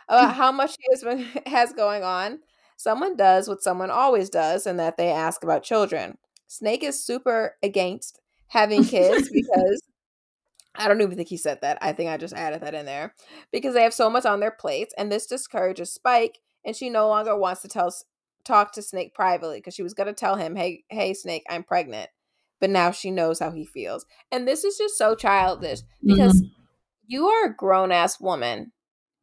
about 0.08 0.32
mm. 0.32 0.36
how 0.36 0.50
much 0.50 0.74
he 0.80 0.86
has, 0.90 1.04
been, 1.04 1.26
has 1.46 1.74
going 1.74 2.02
on. 2.02 2.38
Someone 2.78 3.14
does 3.14 3.46
what 3.46 3.62
someone 3.62 3.90
always 3.90 4.30
does, 4.30 4.66
and 4.66 4.80
that 4.80 4.96
they 4.96 5.10
ask 5.10 5.44
about 5.44 5.62
children. 5.62 6.16
Snake 6.46 6.82
is 6.82 7.04
super 7.04 7.56
against 7.62 8.18
having 8.46 8.84
kids 8.84 9.28
because 9.32 9.82
I 10.74 10.88
don't 10.88 11.02
even 11.02 11.18
think 11.18 11.28
he 11.28 11.36
said 11.36 11.60
that. 11.60 11.76
I 11.82 11.92
think 11.92 12.08
I 12.08 12.16
just 12.16 12.32
added 12.32 12.62
that 12.62 12.74
in 12.74 12.86
there 12.86 13.14
because 13.52 13.74
they 13.74 13.82
have 13.82 13.92
so 13.92 14.08
much 14.08 14.24
on 14.24 14.40
their 14.40 14.50
plates, 14.50 14.94
and 14.96 15.12
this 15.12 15.26
discourages 15.26 15.92
Spike, 15.92 16.38
and 16.64 16.74
she 16.74 16.88
no 16.88 17.06
longer 17.06 17.36
wants 17.36 17.60
to 17.62 17.68
tell 17.68 17.94
talk 18.44 18.72
to 18.72 18.80
Snake 18.80 19.14
privately 19.14 19.58
because 19.58 19.74
she 19.74 19.82
was 19.82 19.92
gonna 19.92 20.14
tell 20.14 20.36
him, 20.36 20.56
"Hey, 20.56 20.84
hey, 20.88 21.12
Snake, 21.12 21.44
I'm 21.50 21.64
pregnant," 21.64 22.08
but 22.60 22.70
now 22.70 22.90
she 22.90 23.10
knows 23.10 23.40
how 23.40 23.50
he 23.50 23.64
feels, 23.64 24.06
and 24.30 24.46
this 24.46 24.64
is 24.64 24.76
just 24.78 24.96
so 24.96 25.14
childish 25.14 25.80
because 26.04 26.42
mm-hmm. 26.42 26.62
you 27.06 27.26
are 27.26 27.46
a 27.46 27.54
grown 27.54 27.92
ass 27.92 28.20
woman. 28.20 28.72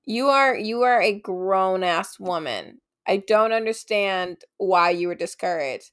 You 0.05 0.27
are 0.27 0.55
you 0.55 0.83
are 0.83 1.01
a 1.01 1.19
grown 1.19 1.83
ass 1.83 2.19
woman. 2.19 2.79
I 3.07 3.17
don't 3.17 3.53
understand 3.53 4.37
why 4.57 4.89
you 4.89 5.07
were 5.07 5.15
discouraged. 5.15 5.91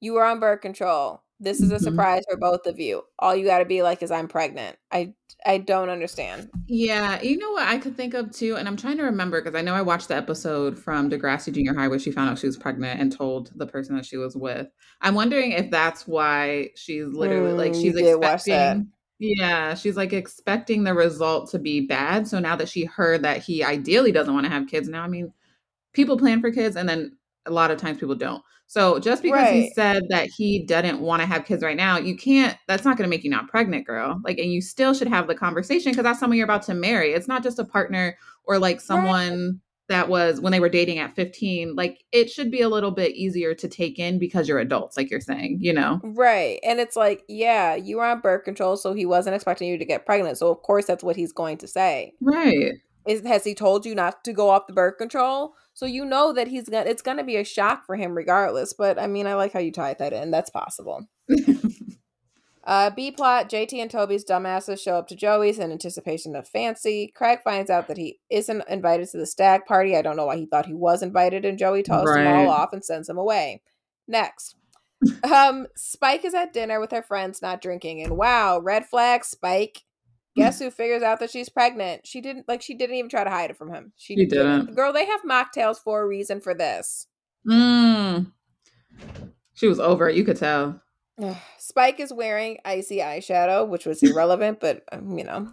You 0.00 0.14
were 0.14 0.24
on 0.24 0.40
birth 0.40 0.60
control. 0.60 1.22
This 1.40 1.60
is 1.60 1.70
a 1.70 1.76
mm-hmm. 1.76 1.84
surprise 1.84 2.24
for 2.28 2.36
both 2.36 2.66
of 2.66 2.80
you. 2.80 3.02
All 3.18 3.34
you 3.34 3.44
got 3.44 3.58
to 3.58 3.64
be 3.64 3.82
like 3.82 4.02
is 4.02 4.10
I'm 4.10 4.28
pregnant. 4.28 4.76
I 4.90 5.14
I 5.46 5.58
don't 5.58 5.88
understand. 5.88 6.50
Yeah, 6.66 7.22
you 7.22 7.38
know 7.38 7.52
what 7.52 7.68
I 7.68 7.78
could 7.78 7.96
think 7.96 8.14
of 8.14 8.32
too, 8.32 8.56
and 8.56 8.66
I'm 8.66 8.76
trying 8.76 8.96
to 8.96 9.04
remember 9.04 9.40
because 9.40 9.56
I 9.56 9.62
know 9.62 9.74
I 9.74 9.82
watched 9.82 10.08
the 10.08 10.16
episode 10.16 10.76
from 10.76 11.08
Degrassi 11.08 11.52
Junior 11.52 11.74
High 11.74 11.86
where 11.86 11.98
she 11.98 12.10
found 12.10 12.28
out 12.28 12.38
she 12.38 12.46
was 12.46 12.56
pregnant 12.56 13.00
and 13.00 13.12
told 13.12 13.52
the 13.54 13.66
person 13.66 13.94
that 13.94 14.04
she 14.04 14.16
was 14.16 14.36
with. 14.36 14.66
I'm 15.00 15.14
wondering 15.14 15.52
if 15.52 15.70
that's 15.70 16.08
why 16.08 16.70
she's 16.74 17.06
literally 17.06 17.52
mm, 17.52 17.56
like 17.56 17.74
she's 17.74 17.96
expecting. 17.96 18.88
Yeah, 19.20 19.74
she's 19.74 19.96
like 19.96 20.12
expecting 20.12 20.84
the 20.84 20.94
result 20.94 21.50
to 21.50 21.58
be 21.58 21.86
bad. 21.86 22.26
So 22.26 22.38
now 22.40 22.56
that 22.56 22.68
she 22.68 22.84
heard 22.84 23.22
that 23.22 23.42
he 23.42 23.64
ideally 23.64 24.12
doesn't 24.12 24.32
want 24.32 24.46
to 24.46 24.52
have 24.52 24.68
kids, 24.68 24.88
now 24.88 25.02
I 25.02 25.08
mean, 25.08 25.32
people 25.92 26.18
plan 26.18 26.40
for 26.40 26.50
kids, 26.50 26.74
and 26.74 26.88
then 26.88 27.16
a 27.46 27.50
lot 27.50 27.70
of 27.70 27.78
times 27.78 27.98
people 27.98 28.14
don't. 28.14 28.42
So 28.68 28.98
just 28.98 29.22
because 29.22 29.40
right. 29.44 29.54
he 29.54 29.70
said 29.70 30.04
that 30.10 30.28
he 30.28 30.64
doesn't 30.66 31.00
want 31.00 31.22
to 31.22 31.26
have 31.26 31.46
kids 31.46 31.62
right 31.62 31.76
now, 31.76 31.96
you 31.96 32.16
can't, 32.16 32.56
that's 32.68 32.84
not 32.84 32.98
going 32.98 33.08
to 33.08 33.10
make 33.10 33.24
you 33.24 33.30
not 33.30 33.48
pregnant, 33.48 33.86
girl. 33.86 34.20
Like, 34.22 34.38
and 34.38 34.52
you 34.52 34.60
still 34.60 34.92
should 34.92 35.08
have 35.08 35.26
the 35.26 35.34
conversation 35.34 35.90
because 35.90 36.04
that's 36.04 36.20
someone 36.20 36.36
you're 36.36 36.44
about 36.44 36.64
to 36.64 36.74
marry. 36.74 37.12
It's 37.12 37.26
not 37.26 37.42
just 37.42 37.58
a 37.58 37.64
partner 37.64 38.18
or 38.44 38.58
like 38.58 38.82
someone 38.82 39.42
right. 39.42 39.52
that 39.88 40.08
was 40.10 40.38
when 40.42 40.52
they 40.52 40.60
were 40.60 40.68
dating 40.68 40.98
at 40.98 41.16
15. 41.16 41.76
Like, 41.76 42.04
it 42.12 42.30
should 42.30 42.50
be 42.50 42.60
a 42.60 42.68
little 42.68 42.90
bit 42.90 43.14
easier 43.14 43.54
to 43.54 43.68
take 43.68 43.98
in 43.98 44.18
because 44.18 44.46
you're 44.46 44.58
adults, 44.58 44.98
like 44.98 45.10
you're 45.10 45.20
saying, 45.22 45.60
you 45.62 45.72
know? 45.72 45.98
Right. 46.04 46.60
And 46.62 46.78
it's 46.78 46.94
like, 46.94 47.24
yeah, 47.26 47.74
you 47.74 47.96
were 47.96 48.04
on 48.04 48.20
birth 48.20 48.44
control, 48.44 48.76
so 48.76 48.92
he 48.92 49.06
wasn't 49.06 49.34
expecting 49.34 49.68
you 49.68 49.78
to 49.78 49.84
get 49.86 50.04
pregnant. 50.04 50.36
So, 50.36 50.50
of 50.50 50.60
course, 50.60 50.84
that's 50.84 51.02
what 51.02 51.16
he's 51.16 51.32
going 51.32 51.56
to 51.58 51.66
say. 51.66 52.12
Right. 52.20 52.74
Is, 53.06 53.22
has 53.26 53.44
he 53.44 53.54
told 53.54 53.86
you 53.86 53.94
not 53.94 54.24
to 54.24 54.34
go 54.34 54.50
off 54.50 54.66
the 54.66 54.74
birth 54.74 54.98
control? 54.98 55.54
So 55.78 55.86
you 55.86 56.04
know 56.04 56.32
that 56.32 56.48
he's 56.48 56.68
gonna 56.68 56.90
it's 56.90 57.02
gonna 57.02 57.22
be 57.22 57.36
a 57.36 57.44
shock 57.44 57.86
for 57.86 57.94
him 57.94 58.16
regardless. 58.16 58.72
But 58.72 58.98
I 58.98 59.06
mean, 59.06 59.28
I 59.28 59.34
like 59.34 59.52
how 59.52 59.60
you 59.60 59.70
tied 59.70 60.00
that 60.00 60.12
in. 60.12 60.32
That's 60.32 60.50
possible. 60.50 61.06
uh, 62.64 62.90
B 62.90 63.12
plot: 63.12 63.48
JT 63.48 63.74
and 63.74 63.88
Toby's 63.88 64.24
dumbasses 64.24 64.80
show 64.80 64.96
up 64.96 65.06
to 65.06 65.14
Joey's 65.14 65.60
in 65.60 65.70
anticipation 65.70 66.34
of 66.34 66.48
fancy. 66.48 67.12
Craig 67.14 67.38
finds 67.44 67.70
out 67.70 67.86
that 67.86 67.96
he 67.96 68.18
isn't 68.28 68.64
invited 68.68 69.08
to 69.10 69.18
the 69.18 69.26
stag 69.26 69.66
party. 69.66 69.96
I 69.96 70.02
don't 70.02 70.16
know 70.16 70.26
why 70.26 70.38
he 70.38 70.46
thought 70.46 70.66
he 70.66 70.74
was 70.74 71.00
invited, 71.00 71.44
and 71.44 71.56
Joey 71.56 71.84
tells 71.84 72.08
right. 72.08 72.24
them 72.24 72.34
all 72.34 72.50
off 72.50 72.72
and 72.72 72.84
sends 72.84 73.06
them 73.06 73.16
away. 73.16 73.62
Next. 74.08 74.56
um, 75.32 75.68
Spike 75.76 76.24
is 76.24 76.34
at 76.34 76.52
dinner 76.52 76.80
with 76.80 76.90
her 76.90 77.02
friends, 77.02 77.40
not 77.40 77.62
drinking, 77.62 78.02
and 78.02 78.16
wow, 78.16 78.58
red 78.58 78.84
flag, 78.84 79.24
Spike 79.24 79.84
Guess 80.38 80.60
who 80.60 80.70
figures 80.70 81.02
out 81.02 81.20
that 81.20 81.30
she's 81.30 81.48
pregnant? 81.48 82.06
She 82.06 82.20
didn't 82.20 82.48
like 82.48 82.62
she 82.62 82.74
didn't 82.74 82.96
even 82.96 83.10
try 83.10 83.24
to 83.24 83.30
hide 83.30 83.50
it 83.50 83.56
from 83.56 83.72
him. 83.72 83.92
She, 83.96 84.14
she 84.14 84.26
didn't. 84.26 84.66
didn't. 84.66 84.76
Girl, 84.76 84.92
they 84.92 85.06
have 85.06 85.22
mocktails 85.22 85.78
for 85.78 86.02
a 86.02 86.06
reason 86.06 86.40
for 86.40 86.54
this. 86.54 87.06
Mm. 87.46 88.32
She 89.54 89.66
was 89.66 89.80
over 89.80 90.08
it, 90.08 90.16
you 90.16 90.24
could 90.24 90.36
tell. 90.36 90.80
Spike 91.58 91.98
is 92.00 92.12
wearing 92.12 92.58
icy 92.64 92.98
eyeshadow, 92.98 93.68
which 93.68 93.86
was 93.86 94.02
irrelevant, 94.02 94.60
but 94.60 94.84
um, 94.92 95.18
you 95.18 95.24
know. 95.24 95.48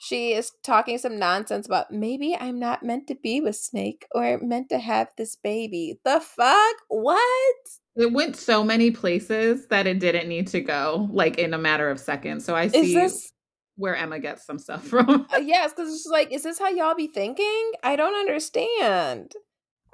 She 0.00 0.32
is 0.32 0.52
talking 0.62 0.96
some 0.96 1.18
nonsense 1.18 1.66
about 1.66 1.90
maybe 1.90 2.36
I'm 2.38 2.60
not 2.60 2.84
meant 2.84 3.08
to 3.08 3.16
be 3.16 3.40
with 3.40 3.56
Snake 3.56 4.06
or 4.12 4.38
meant 4.38 4.68
to 4.68 4.78
have 4.78 5.08
this 5.18 5.34
baby. 5.34 5.98
The 6.04 6.20
fuck? 6.20 6.76
What? 6.86 7.56
It 7.96 8.12
went 8.12 8.36
so 8.36 8.62
many 8.62 8.92
places 8.92 9.66
that 9.70 9.88
it 9.88 9.98
didn't 9.98 10.28
need 10.28 10.46
to 10.48 10.60
go, 10.60 11.08
like 11.10 11.38
in 11.38 11.52
a 11.52 11.58
matter 11.58 11.90
of 11.90 11.98
seconds. 11.98 12.44
So 12.44 12.54
I 12.54 12.68
see 12.68 12.94
this, 12.94 13.32
where 13.78 13.96
Emma 13.96 14.18
gets 14.18 14.44
some 14.44 14.58
stuff 14.58 14.84
from. 14.88 15.26
uh, 15.32 15.38
yes, 15.38 15.72
because 15.72 15.94
it's 15.94 16.06
like, 16.06 16.32
is 16.32 16.42
this 16.42 16.58
how 16.58 16.68
y'all 16.68 16.94
be 16.94 17.06
thinking? 17.06 17.72
I 17.82 17.96
don't 17.96 18.14
understand. 18.14 19.32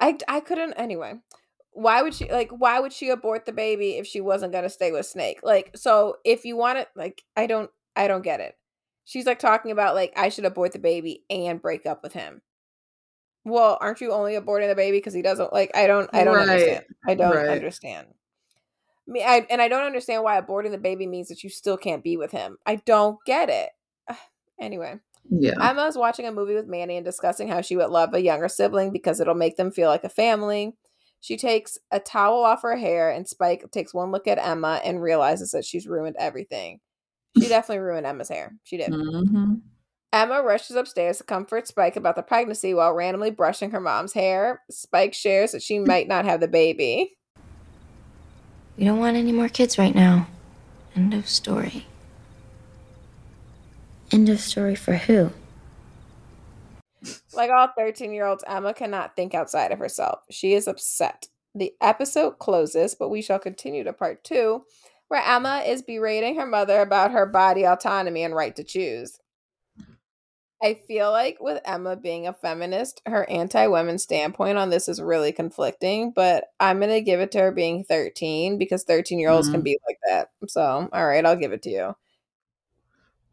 I 0.01 0.19
I 0.27 0.41
couldn't 0.41 0.73
anyway. 0.75 1.15
Why 1.73 2.03
would 2.03 2.15
she 2.15 2.31
like? 2.31 2.51
Why 2.51 2.81
would 2.81 2.93
she 2.93 3.11
abort 3.11 3.47
the 3.47 3.53
baby 3.53 3.93
if 3.93 4.07
she 4.07 4.21
wasn't 4.21 4.53
gonna 4.53 4.71
stay 4.71 4.91
with 4.91 5.07
Snake? 5.07 5.41
Like, 5.43 5.77
so 5.77 6.17
if 6.25 6.45
you 6.45 6.57
want 6.57 6.79
it, 6.79 6.89
like, 6.97 7.23
I 7.37 7.47
don't, 7.47 7.71
I 7.95 8.09
don't 8.09 8.23
get 8.23 8.41
it. 8.41 8.55
She's 9.05 9.27
like 9.27 9.39
talking 9.39 9.71
about 9.71 9.95
like 9.95 10.13
I 10.17 10.31
should 10.31 10.47
abort 10.47 10.73
the 10.73 10.79
baby 10.79 11.25
and 11.29 11.61
break 11.61 11.85
up 11.85 12.03
with 12.03 12.15
him. 12.15 12.43
Well, 13.45 13.77
aren't 13.81 14.01
you 14.01 14.13
only 14.13 14.33
aborting 14.33 14.69
the 14.69 14.75
baby 14.75 14.99
because 14.99 15.13
he 15.13 15.21
doesn't 15.21 15.53
like? 15.53 15.71
I 15.75 15.87
don't, 15.87 16.09
I 16.15 16.25
don't 16.25 16.37
right. 16.37 16.49
understand. 16.49 16.85
I 17.07 17.15
don't 17.15 17.37
right. 17.37 17.49
understand. 17.49 18.07
Me, 19.07 19.23
I, 19.23 19.47
and 19.51 19.61
I 19.61 19.69
don't 19.69 19.85
understand 19.85 20.23
why 20.23 20.41
aborting 20.41 20.71
the 20.71 20.79
baby 20.79 21.07
means 21.07 21.29
that 21.29 21.45
you 21.45 21.51
still 21.51 21.77
can't 21.77 22.03
be 22.03 22.17
with 22.17 22.31
him. 22.31 22.57
I 22.65 22.77
don't 22.77 23.19
get 23.27 23.51
it. 23.51 23.71
anyway, 24.61 24.99
yeah. 25.29 25.53
Emma 25.61 25.85
was 25.85 25.97
watching 25.97 26.27
a 26.27 26.33
movie 26.33 26.55
with 26.55 26.67
Manny 26.67 26.97
and 26.97 27.05
discussing 27.05 27.49
how 27.49 27.61
she 27.61 27.77
would 27.77 27.91
love 27.91 28.15
a 28.15 28.21
younger 28.21 28.49
sibling 28.49 28.93
because 28.93 29.21
it'll 29.21 29.35
make 29.35 29.57
them 29.57 29.71
feel 29.71 29.89
like 29.89 30.05
a 30.05 30.09
family. 30.09 30.75
She 31.21 31.37
takes 31.37 31.79
a 31.91 32.01
towel 32.01 32.45
off 32.45 32.63
her 32.63 32.77
hair, 32.77 33.11
and 33.11 33.27
Spike 33.27 33.65
takes 33.71 33.95
one 33.95 34.11
look 34.11 34.27
at 34.27 34.39
Emma 34.39 34.81
and 34.85 35.01
realizes 35.01 35.53
that 35.53 35.65
she's 35.65 35.87
ruined 35.87 36.17
everything. 36.19 36.81
She 37.41 37.49
definitely 37.49 37.83
ruined 37.83 38.07
Emma's 38.07 38.29
hair. 38.29 38.53
She 38.63 38.77
did. 38.77 38.91
Mm-hmm. 38.91 39.55
Emma 40.13 40.43
rushes 40.43 40.77
upstairs 40.77 41.19
to 41.19 41.25
comfort 41.25 41.67
Spike 41.67 41.97
about 41.97 42.15
the 42.15 42.23
pregnancy 42.23 42.75
while 42.75 42.93
randomly 42.93 43.31
brushing 43.31 43.71
her 43.71 43.81
mom's 43.81 44.13
hair. 44.13 44.63
Spike 44.71 45.15
shares 45.15 45.53
that 45.53 45.63
she 45.63 45.79
might 45.79 46.09
not 46.09 46.25
have 46.25 46.41
the 46.41 46.49
baby. 46.49 47.17
We 48.77 48.85
don't 48.85 48.99
want 48.99 49.17
any 49.17 49.33
more 49.33 49.49
kids 49.49 49.79
right 49.79 49.95
now. 49.95 50.27
End 50.97 51.15
of 51.15 51.29
story. 51.29 51.87
End 54.11 54.29
of 54.29 54.41
story 54.41 54.75
for 54.75 54.95
who? 54.95 55.31
Like 57.33 57.51
all 57.51 57.69
13 57.77 58.13
year 58.13 58.27
olds, 58.27 58.45
Emma 58.47 58.75
cannot 58.75 59.17
think 59.17 59.35
outside 59.35 59.73
of 59.73 59.79
herself. 59.79 60.21
She 60.31 60.55
is 60.55 60.67
upset. 60.67 61.29
The 61.55 61.73
episode 61.81 62.39
closes, 62.39 62.95
but 62.95 63.11
we 63.11 63.23
shall 63.23 63.39
continue 63.39 63.85
to 63.85 63.93
part 63.93 64.25
two, 64.25 64.65
where 65.09 65.23
Emma 65.23 65.63
is 65.67 65.83
berating 65.83 66.37
her 66.37 66.47
mother 66.47 66.81
about 66.81 67.13
her 67.13 67.27
body 67.27 67.65
autonomy 67.65 68.25
and 68.25 68.35
right 68.35 68.57
to 68.57 68.65
choose. 68.65 69.19
I 70.65 70.81
feel 70.89 71.11
like 71.11 71.37
with 71.41 71.61
Emma 71.67 71.95
being 71.95 72.27
a 72.27 72.33
feminist, 72.33 73.03
her 73.05 73.29
anti 73.29 73.67
women 73.67 73.99
standpoint 73.99 74.57
on 74.57 74.71
this 74.71 74.89
is 74.89 74.99
really 74.99 75.31
conflicting, 75.31 76.11
but 76.11 76.45
I'm 76.59 76.79
going 76.79 76.91
to 76.91 77.03
give 77.03 77.21
it 77.21 77.33
to 77.33 77.41
her 77.41 77.53
being 77.53 77.85
13 77.85 78.57
because 78.57 78.83
13 78.85 79.19
year 79.19 79.29
olds 79.29 79.49
mm-hmm. 79.49 79.57
can 79.57 79.63
be 79.63 79.79
like 79.87 79.99
that. 80.09 80.31
So, 80.49 80.89
all 80.91 81.07
right, 81.07 81.27
I'll 81.27 81.37
give 81.37 81.53
it 81.53 81.63
to 81.65 81.71
you. 81.71 81.95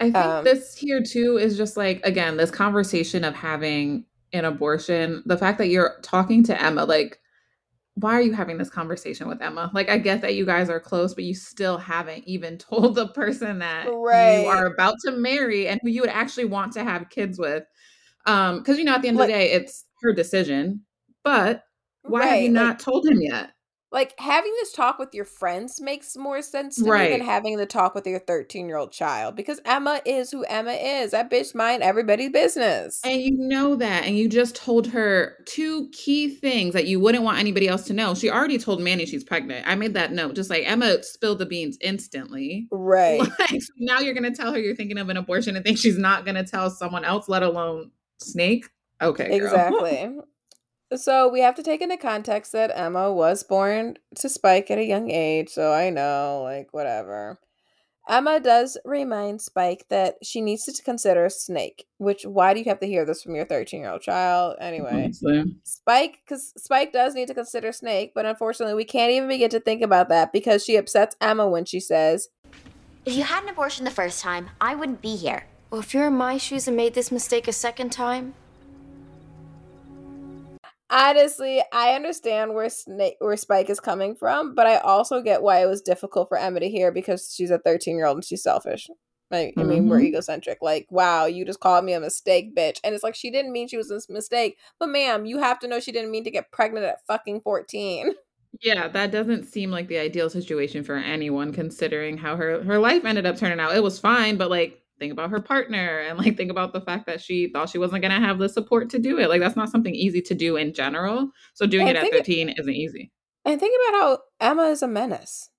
I 0.02 0.04
think 0.06 0.15
um, 0.17 0.44
this 0.44 0.76
here 0.76 1.02
too 1.02 1.38
is 1.38 1.56
just 1.56 1.78
like, 1.78 2.06
again, 2.06 2.36
this 2.36 2.52
conversation 2.52 3.24
of 3.24 3.34
having 3.34 4.04
an 4.34 4.44
abortion, 4.44 5.24
the 5.26 5.38
fact 5.38 5.58
that 5.60 5.70
you're 5.70 6.00
talking 6.02 6.44
to 6.44 6.62
Emma, 6.62 6.84
like, 6.84 7.20
why 7.95 8.13
are 8.13 8.21
you 8.21 8.34
having 8.34 8.58
this 8.58 8.69
conversation 8.69 9.27
with 9.27 9.41
Emma? 9.41 9.69
Like, 9.73 9.89
I 9.89 9.97
get 9.97 10.21
that 10.21 10.36
you 10.36 10.45
guys 10.45 10.69
are 10.69 10.80
close, 10.80 11.13
but 11.13 11.23
you 11.23 11.36
still 11.36 11.77
haven't 11.77 12.23
even 12.25 12.58
told 12.58 12.95
the 12.95 13.08
person 13.08 13.60
that 13.60 13.88
right. 13.91 14.41
you 14.41 14.47
are 14.47 14.65
about 14.65 14.95
to 15.06 15.12
marry 15.12 15.67
and 15.67 15.80
who 15.84 15.89
you 15.89 16.01
would 16.01 16.10
actually 16.10 16.45
want 16.45 16.73
to 16.73 16.84
have 16.84 17.10
kids 17.10 17.38
with. 17.38 17.63
Um, 18.25 18.60
because 18.60 18.77
you 18.77 18.86
know, 18.86 18.93
at 18.93 19.01
the 19.01 19.08
end 19.08 19.17
like, 19.17 19.30
of 19.30 19.34
the 19.34 19.39
day, 19.39 19.51
it's 19.51 19.86
her 20.01 20.13
decision. 20.13 20.82
But 21.23 21.63
why 22.04 22.21
right, 22.21 22.27
have 22.27 22.41
you 22.41 22.49
not 22.49 22.67
like, 22.67 22.80
told 22.80 23.06
him 23.06 23.21
yet? 23.21 23.51
Like 23.91 24.17
having 24.17 24.54
this 24.60 24.71
talk 24.71 24.99
with 24.99 25.13
your 25.13 25.25
friends 25.25 25.82
makes 25.82 26.15
more 26.15 26.41
sense 26.41 26.77
to 26.77 26.84
me 26.84 27.10
than 27.10 27.21
having 27.21 27.58
the 27.58 27.65
talk 27.65 27.93
with 27.93 28.08
your 28.08 28.19
13 28.19 28.67
year 28.67 28.77
old 28.77 28.93
child 28.93 29.36
because 29.36 29.60
Emma 29.65 30.01
is 30.06 30.32
who 30.32 30.45
Emma 30.45 30.71
is. 30.71 31.12
That 31.12 31.30
bitch 31.30 31.54
mind 31.54 31.84
everybody's 31.84 32.32
business. 32.32 33.01
And 33.04 33.21
you 33.21 33.38
know 33.38 33.75
that, 33.75 34.06
and 34.06 34.17
you 34.17 34.30
just 34.30 34.56
told 34.56 34.88
her 34.88 35.36
two 35.45 35.89
key 35.91 36.30
things 36.34 36.73
that 36.73 36.88
you 36.88 37.01
wouldn't 37.01 37.23
want 37.23 37.39
anybody 37.39 37.67
else 37.67 37.84
to 37.86 37.93
know. 37.93 38.15
She 38.15 38.30
already 38.30 38.58
told 38.58 38.82
Manny 38.82 39.06
she's 39.06 39.25
pregnant. 39.25 39.67
I 39.67 39.75
made 39.75 39.93
that 39.95 40.13
note. 40.13 40.36
Just 40.36 40.49
like 40.49 40.63
Emma 40.65 41.04
spilled 41.04 41.39
the 41.39 41.45
beans 41.45 41.77
instantly. 41.82 42.67
Right. 42.84 43.19
Like 43.19 43.62
so 43.62 43.73
now 43.77 43.99
you're 43.99 44.13
gonna 44.13 44.36
tell 44.36 44.51
her 44.51 44.60
you're 44.60 44.75
thinking 44.75 44.97
of 44.97 45.10
an 45.10 45.15
abortion 45.15 45.56
and 45.56 45.63
think 45.63 45.77
she's 45.77 45.97
not 45.97 46.25
gonna 46.25 46.43
tell 46.43 46.69
someone 46.69 47.06
else, 47.06 47.30
let 47.30 47.43
alone 47.43 47.91
Snake. 48.17 48.65
Okay, 49.01 49.39
girl. 49.39 49.47
Exactly. 49.47 50.10
So 50.95 51.30
we 51.30 51.41
have 51.41 51.56
to 51.56 51.63
take 51.63 51.82
into 51.82 51.97
context 51.97 52.51
that 52.51 52.71
Emma 52.73 53.12
was 53.12 53.43
born 53.43 53.97
to 54.15 54.30
Spike 54.30 54.69
at 54.71 54.77
a 54.77 54.86
young 54.86 55.10
age, 55.12 55.49
so 55.49 55.71
I 55.71 55.89
know, 55.89 56.41
like, 56.43 56.73
whatever. 56.73 57.39
Emma 58.10 58.39
does 58.39 58.77
remind 58.84 59.41
Spike 59.41 59.86
that 59.89 60.15
she 60.23 60.41
needs 60.41 60.65
to 60.65 60.84
consider 60.84 61.30
Snake, 61.30 61.86
which, 61.97 62.25
why 62.25 62.54
do 62.54 62.60
you 62.60 62.65
have 62.65 62.80
to 62.80 62.88
hear 62.88 63.06
this 63.06 63.21
from 63.21 63.36
your 63.36 63.45
13 63.45 63.82
year 63.82 63.91
old 63.91 64.01
child? 64.01 64.58
Anyway, 64.60 65.06
Honestly. 65.06 65.56
Spike, 65.63 66.19
because 66.25 66.51
Spike 66.58 66.91
does 66.91 67.13
need 67.13 67.27
to 67.27 67.34
consider 67.34 67.71
Snake, 67.71 68.12
but 68.15 68.25
unfortunately, 68.25 68.73
we 68.73 68.86
can't 68.86 69.12
even 69.12 69.30
begin 69.30 69.49
to 69.51 69.60
think 69.60 69.82
about 69.82 70.10
that 70.10 70.34
because 70.34 70.65
she 70.65 70.75
upsets 70.75 71.15
Emma 71.21 71.47
when 71.47 71.63
she 71.63 71.80
says, 71.80 72.30
If 73.06 73.15
you 73.15 73.23
had 73.23 73.43
an 73.43 73.49
abortion 73.49 73.86
the 73.86 73.91
first 73.91 74.21
time, 74.21 74.49
I 74.60 74.75
wouldn't 74.75 75.01
be 75.01 75.15
here. 75.15 75.45
Well, 75.69 75.82
if 75.82 75.93
you're 75.93 76.08
in 76.08 76.13
my 76.13 76.38
shoes 76.38 76.67
and 76.67 76.75
made 76.75 76.95
this 76.95 77.12
mistake 77.12 77.47
a 77.47 77.54
second 77.54 77.91
time, 77.91 78.34
Honestly, 80.91 81.63
I 81.71 81.93
understand 81.95 82.54
where 82.54 82.69
Snake 82.69 83.15
where 83.19 83.38
Spike 83.38 83.69
is 83.69 83.80
coming 83.80 84.13
from, 84.15 84.56
but 84.56 84.67
I 84.67 84.77
also 84.80 85.21
get 85.21 85.41
why 85.41 85.62
it 85.63 85.67
was 85.67 85.82
difficult 85.82 86.27
for 86.27 86.38
Emma 86.38 86.60
to 86.60 86.69
hear 86.69 86.91
because 86.91 87.34
she's 87.34 87.49
a 87.51 87.60
13 87.60 87.95
year 87.95 88.06
old 88.06 88.17
and 88.17 88.25
she's 88.25 88.43
selfish. 88.43 88.89
Like, 89.32 89.56
I 89.58 89.63
mean, 89.63 89.88
we're 89.88 90.01
Mhm. 90.01 90.01
egocentric. 90.01 90.58
Like, 90.62 90.88
wow, 90.91 91.25
you 91.25 91.45
just 91.45 91.62
called 91.62 91.86
me 91.86 91.93
a 91.93 92.01
mistake, 92.01 92.54
bitch. 92.56 92.80
And 92.84 92.93
it's 92.93 93.04
like 93.06 93.15
she 93.15 93.32
didn't 93.32 93.54
mean 93.54 93.69
she 93.69 93.77
was 93.77 93.89
a 93.91 94.01
mistake, 94.12 94.58
but 94.80 94.88
ma'am, 94.89 95.25
you 95.25 95.39
have 95.39 95.60
to 95.60 95.67
know 95.69 95.80
she 95.80 95.93
didn't 95.93 96.12
mean 96.12 96.25
to 96.25 96.32
get 96.32 96.51
pregnant 96.51 96.86
at 96.86 97.06
fucking 97.08 97.41
14. 97.41 98.13
Yeah, 98.62 98.88
that 98.89 99.12
doesn't 99.12 99.45
seem 99.45 99.71
like 99.71 99.88
the 99.88 99.97
ideal 99.97 100.30
situation 100.30 100.84
for 100.84 100.95
anyone 100.95 101.54
considering 101.54 102.17
how 102.17 102.36
her 102.36 102.63
her 102.63 102.80
life 102.80 103.06
ended 103.06 103.25
up 103.25 103.38
turning 103.38 103.60
out. 103.60 103.75
It 103.75 103.84
was 103.84 103.97
fine, 103.99 104.38
but 104.38 104.49
like 104.49 104.81
think 105.02 105.12
about 105.12 105.32
her 105.32 105.42
partner 105.42 106.00
and 106.00 106.18
like 106.20 106.38
think 106.38 106.52
about 106.52 106.72
the 106.74 106.80
fact 106.82 107.08
that 107.08 107.20
she 107.20 107.50
thought 107.52 107.70
she 107.70 107.78
wasn't 107.80 108.02
going 108.04 108.14
to 108.14 108.26
have 108.26 108.38
the 108.38 108.48
support 108.48 108.90
to 108.92 109.00
do 109.00 109.18
it. 109.20 109.28
Like 109.30 109.42
that's 109.42 109.56
not 109.56 109.70
something 109.70 109.94
easy 109.96 110.22
to 110.22 110.36
do 110.36 110.56
in 110.56 110.74
general. 110.74 111.32
So 111.56 111.66
doing 111.66 111.88
And 111.90 111.98
it 111.98 112.00
at 112.00 112.04
think 112.04 112.14
it- 112.14 112.20
13 112.26 112.50
isn't 112.58 112.74
easy. 112.74 113.12
And 113.44 113.60
think 113.60 113.74
about 113.90 114.00
how 114.00 114.20
Emma 114.40 114.64
is 114.70 114.84
a 114.84 114.88
menace. 114.88 115.50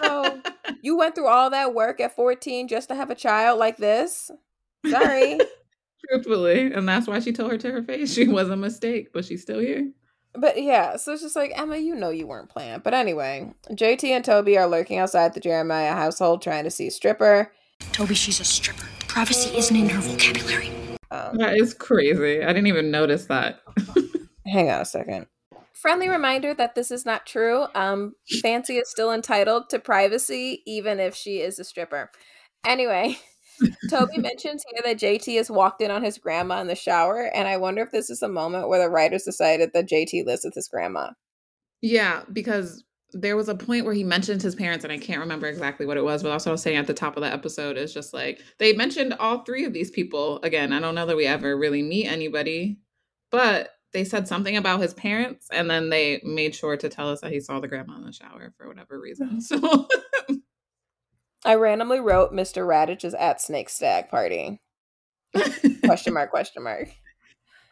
So- 0.00 0.40
You 0.82 0.96
went 0.96 1.14
through 1.14 1.26
all 1.26 1.50
that 1.50 1.74
work 1.74 2.00
at 2.00 2.14
14 2.16 2.68
just 2.68 2.88
to 2.88 2.94
have 2.94 3.10
a 3.10 3.14
child 3.14 3.58
like 3.58 3.76
this. 3.76 4.30
Sorry. 4.88 5.38
Truthfully, 6.08 6.72
and 6.72 6.88
that's 6.88 7.06
why 7.06 7.18
she 7.20 7.32
told 7.32 7.50
her 7.50 7.58
to 7.58 7.70
her 7.72 7.82
face 7.82 8.14
she 8.14 8.26
was 8.26 8.48
a 8.48 8.56
mistake, 8.56 9.08
but 9.12 9.24
she's 9.24 9.42
still 9.42 9.58
here. 9.58 9.90
But 10.32 10.62
yeah, 10.62 10.96
so 10.96 11.12
it's 11.12 11.22
just 11.22 11.36
like 11.36 11.52
Emma, 11.54 11.76
you 11.76 11.94
know 11.96 12.08
you 12.10 12.26
weren't 12.26 12.48
planned. 12.48 12.82
But 12.82 12.94
anyway, 12.94 13.52
JT 13.72 14.04
and 14.04 14.24
Toby 14.24 14.56
are 14.56 14.66
lurking 14.66 14.98
outside 14.98 15.34
the 15.34 15.40
Jeremiah 15.40 15.92
household 15.92 16.40
trying 16.40 16.64
to 16.64 16.70
see 16.70 16.88
stripper. 16.88 17.52
Toby, 17.92 18.14
she's 18.14 18.40
a 18.40 18.44
stripper. 18.44 18.86
Privacy 19.08 19.56
isn't 19.56 19.76
in 19.76 19.88
her 19.88 20.00
vocabulary. 20.00 20.70
Um, 21.10 21.36
That 21.38 21.56
is 21.56 21.74
crazy. 21.74 22.42
I 22.42 22.48
didn't 22.48 22.68
even 22.68 22.90
notice 22.90 23.26
that. 23.26 23.60
hang 24.46 24.70
on 24.70 24.80
a 24.80 24.84
second. 24.84 25.26
Friendly 25.72 26.08
reminder 26.08 26.54
that 26.54 26.74
this 26.74 26.90
is 26.90 27.06
not 27.06 27.26
true. 27.26 27.66
Um, 27.74 28.14
Fancy 28.42 28.76
is 28.76 28.90
still 28.90 29.12
entitled 29.12 29.70
to 29.70 29.78
privacy, 29.78 30.62
even 30.66 31.00
if 31.00 31.14
she 31.14 31.40
is 31.40 31.58
a 31.58 31.64
stripper. 31.64 32.10
Anyway, 32.66 33.16
Toby 33.90 34.18
mentions 34.18 34.62
here 34.70 34.82
that 34.84 34.98
JT 35.00 35.36
has 35.36 35.50
walked 35.50 35.80
in 35.80 35.90
on 35.90 36.04
his 36.04 36.18
grandma 36.18 36.60
in 36.60 36.66
the 36.66 36.74
shower, 36.74 37.30
and 37.34 37.48
I 37.48 37.56
wonder 37.56 37.82
if 37.82 37.90
this 37.90 38.10
is 38.10 38.22
a 38.22 38.28
moment 38.28 38.68
where 38.68 38.82
the 38.82 38.90
writers 38.90 39.24
decided 39.24 39.70
that 39.72 39.88
JT 39.88 40.26
lives 40.26 40.44
with 40.44 40.54
his 40.54 40.68
grandma. 40.68 41.10
Yeah, 41.80 42.22
because 42.30 42.84
there 43.12 43.36
was 43.36 43.48
a 43.48 43.54
point 43.54 43.84
where 43.84 43.94
he 43.94 44.04
mentioned 44.04 44.42
his 44.42 44.54
parents, 44.54 44.84
and 44.84 44.92
I 44.92 44.98
can't 44.98 45.20
remember 45.20 45.46
exactly 45.46 45.86
what 45.86 45.96
it 45.96 46.04
was, 46.04 46.22
but 46.22 46.32
also 46.32 46.50
I 46.50 46.52
was 46.52 46.62
saying 46.62 46.76
at 46.76 46.86
the 46.86 46.94
top 46.94 47.16
of 47.16 47.22
the 47.22 47.32
episode 47.32 47.76
is 47.76 47.92
just 47.92 48.12
like 48.12 48.40
they 48.58 48.72
mentioned 48.72 49.14
all 49.14 49.44
three 49.44 49.64
of 49.64 49.72
these 49.72 49.90
people. 49.90 50.40
Again, 50.42 50.72
I 50.72 50.80
don't 50.80 50.94
know 50.94 51.06
that 51.06 51.16
we 51.16 51.26
ever 51.26 51.56
really 51.56 51.82
meet 51.82 52.06
anybody, 52.06 52.78
but 53.30 53.70
they 53.92 54.04
said 54.04 54.28
something 54.28 54.56
about 54.56 54.80
his 54.80 54.94
parents, 54.94 55.48
and 55.52 55.70
then 55.70 55.90
they 55.90 56.20
made 56.24 56.54
sure 56.54 56.76
to 56.76 56.88
tell 56.88 57.08
us 57.08 57.20
that 57.20 57.32
he 57.32 57.40
saw 57.40 57.60
the 57.60 57.68
grandma 57.68 57.96
in 57.96 58.04
the 58.04 58.12
shower 58.12 58.52
for 58.56 58.68
whatever 58.68 59.00
reason. 59.00 59.40
So 59.50 59.88
I 61.42 61.54
randomly 61.54 62.00
wrote 62.00 62.32
Mr. 62.32 62.66
Raditch 62.66 63.02
is 63.02 63.14
at 63.14 63.40
Snake 63.40 63.70
Stag 63.70 64.10
Party. 64.10 64.60
question 65.84 66.12
mark 66.12 66.30
question 66.30 66.62
mark 66.62 66.88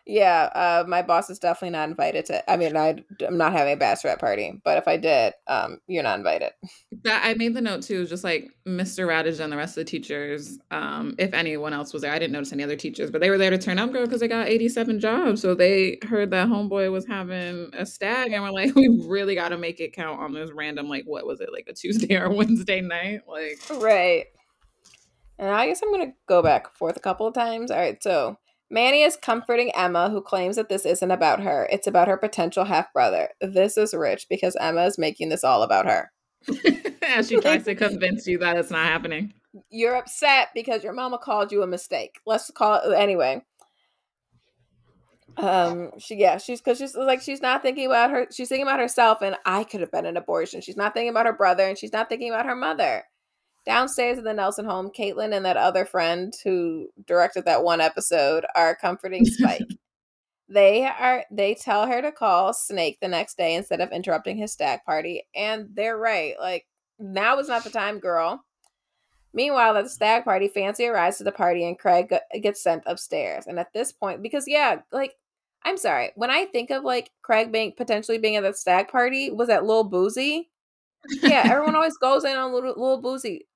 yeah 0.08 0.48
uh 0.54 0.84
my 0.88 1.02
boss 1.02 1.30
is 1.30 1.38
definitely 1.38 1.70
not 1.70 1.88
invited 1.88 2.24
to 2.24 2.50
i 2.50 2.56
mean 2.56 2.76
I, 2.76 2.96
i'm 3.26 3.38
not 3.38 3.52
having 3.52 3.74
a 3.74 3.76
bachelorette 3.76 4.18
party 4.18 4.60
but 4.64 4.78
if 4.78 4.88
i 4.88 4.96
did 4.96 5.34
um 5.46 5.78
you're 5.86 6.02
not 6.02 6.18
invited 6.18 6.50
that 7.04 7.24
I 7.24 7.34
made 7.34 7.54
the 7.54 7.60
note 7.60 7.82
too, 7.82 8.06
just 8.06 8.24
like 8.24 8.50
Mr. 8.66 9.06
Raditch 9.06 9.40
and 9.40 9.52
the 9.52 9.56
rest 9.56 9.76
of 9.76 9.84
the 9.84 9.90
teachers. 9.90 10.58
Um, 10.70 11.14
if 11.18 11.32
anyone 11.32 11.72
else 11.72 11.92
was 11.92 12.02
there, 12.02 12.12
I 12.12 12.18
didn't 12.18 12.32
notice 12.32 12.52
any 12.52 12.64
other 12.64 12.76
teachers, 12.76 13.10
but 13.10 13.20
they 13.20 13.30
were 13.30 13.38
there 13.38 13.50
to 13.50 13.58
turn 13.58 13.78
up, 13.78 13.92
girl, 13.92 14.04
because 14.04 14.20
they 14.20 14.28
got 14.28 14.48
87 14.48 15.00
jobs. 15.00 15.42
So 15.42 15.54
they 15.54 15.98
heard 16.02 16.30
that 16.30 16.48
homeboy 16.48 16.90
was 16.90 17.06
having 17.06 17.70
a 17.74 17.86
stag 17.86 18.32
and 18.32 18.42
were 18.42 18.50
like, 18.50 18.74
we 18.76 18.88
really 19.06 19.34
got 19.34 19.50
to 19.50 19.58
make 19.58 19.80
it 19.80 19.92
count 19.92 20.20
on 20.20 20.32
this 20.32 20.50
random, 20.52 20.88
like, 20.88 21.04
what 21.04 21.26
was 21.26 21.40
it, 21.40 21.52
like 21.52 21.66
a 21.68 21.72
Tuesday 21.72 22.16
or 22.20 22.30
Wednesday 22.30 22.80
night? 22.80 23.20
Like, 23.26 23.60
right 23.80 24.26
and 25.38 25.50
i 25.50 25.66
guess 25.66 25.80
i'm 25.82 25.92
gonna 25.92 26.12
go 26.26 26.42
back 26.42 26.74
forth 26.74 26.96
a 26.96 27.00
couple 27.00 27.24
of 27.26 27.32
times 27.32 27.70
all 27.70 27.78
right 27.78 28.02
so 28.02 28.36
manny 28.70 29.02
is 29.02 29.16
comforting 29.16 29.74
emma 29.74 30.10
who 30.10 30.20
claims 30.20 30.56
that 30.56 30.68
this 30.68 30.84
isn't 30.84 31.10
about 31.10 31.40
her 31.40 31.66
it's 31.70 31.86
about 31.86 32.08
her 32.08 32.16
potential 32.16 32.64
half 32.64 32.92
brother 32.92 33.28
this 33.40 33.76
is 33.76 33.94
rich 33.94 34.26
because 34.28 34.56
emma 34.60 34.84
is 34.84 34.98
making 34.98 35.28
this 35.28 35.44
all 35.44 35.62
about 35.62 35.86
her 35.86 36.10
as 37.02 37.28
she 37.28 37.36
tries 37.40 37.64
to 37.64 37.74
convince 37.74 38.26
you 38.26 38.38
that 38.38 38.56
it's 38.56 38.70
not 38.70 38.86
happening. 38.86 39.32
you're 39.70 39.96
upset 39.96 40.48
because 40.54 40.84
your 40.84 40.92
mama 40.92 41.18
called 41.18 41.52
you 41.52 41.62
a 41.62 41.66
mistake. 41.66 42.20
Let's 42.26 42.50
call 42.50 42.76
it 42.76 42.94
anyway. 42.94 43.42
Um, 45.36 45.92
she 45.98 46.16
yeah, 46.16 46.38
she's 46.38 46.60
because 46.60 46.78
she's 46.78 46.96
like 46.96 47.22
she's 47.22 47.42
not 47.42 47.62
thinking 47.62 47.86
about 47.86 48.10
her. 48.10 48.26
She's 48.32 48.48
thinking 48.48 48.66
about 48.66 48.80
herself, 48.80 49.22
and 49.22 49.36
I 49.44 49.64
could 49.64 49.80
have 49.80 49.92
been 49.92 50.06
an 50.06 50.16
abortion. 50.16 50.60
She's 50.60 50.76
not 50.76 50.94
thinking 50.94 51.10
about 51.10 51.26
her 51.26 51.32
brother, 51.32 51.64
and 51.64 51.78
she's 51.78 51.92
not 51.92 52.08
thinking 52.08 52.30
about 52.30 52.46
her 52.46 52.56
mother. 52.56 53.04
Downstairs 53.68 54.16
in 54.16 54.24
the 54.24 54.32
Nelson 54.32 54.64
home, 54.64 54.90
Caitlin 54.90 55.36
and 55.36 55.44
that 55.44 55.58
other 55.58 55.84
friend 55.84 56.32
who 56.42 56.88
directed 57.06 57.44
that 57.44 57.62
one 57.62 57.82
episode 57.82 58.46
are 58.54 58.74
comforting 58.74 59.26
Spike. 59.26 59.60
they 60.48 60.86
are 60.86 61.26
they 61.30 61.54
tell 61.54 61.86
her 61.86 62.00
to 62.00 62.10
call 62.10 62.54
Snake 62.54 62.96
the 63.02 63.08
next 63.08 63.36
day 63.36 63.54
instead 63.54 63.82
of 63.82 63.92
interrupting 63.92 64.38
his 64.38 64.52
stag 64.52 64.80
party, 64.86 65.24
and 65.34 65.68
they're 65.74 65.98
right. 65.98 66.34
Like 66.40 66.64
now 66.98 67.38
is 67.38 67.48
not 67.48 67.62
the 67.62 67.68
time, 67.68 67.98
girl. 67.98 68.42
Meanwhile, 69.34 69.76
at 69.76 69.84
the 69.84 69.90
stag 69.90 70.24
party, 70.24 70.48
Fancy 70.48 70.86
arrives 70.86 71.18
to 71.18 71.24
the 71.24 71.30
party 71.30 71.66
and 71.66 71.78
Craig 71.78 72.10
gets 72.42 72.62
sent 72.62 72.84
upstairs. 72.86 73.46
And 73.46 73.58
at 73.58 73.74
this 73.74 73.92
point, 73.92 74.22
because 74.22 74.48
yeah, 74.48 74.80
like 74.92 75.12
I'm 75.62 75.76
sorry, 75.76 76.12
when 76.14 76.30
I 76.30 76.46
think 76.46 76.70
of 76.70 76.84
like 76.84 77.10
Craig 77.20 77.52
being 77.52 77.74
potentially 77.76 78.16
being 78.16 78.36
at 78.36 78.44
the 78.44 78.54
stag 78.54 78.88
party, 78.88 79.30
was 79.30 79.48
that 79.48 79.66
Lil 79.66 79.84
Boozy? 79.84 80.48
Yeah, 81.22 81.42
everyone 81.50 81.74
always 81.74 81.96
goes 81.96 82.24
in 82.24 82.36
on 82.36 82.52
little, 82.52 82.70
little 82.70 83.00
Boozy. 83.00 83.46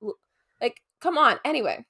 Like, 0.60 0.80
come 1.00 1.18
on. 1.18 1.38
Anyway, 1.44 1.84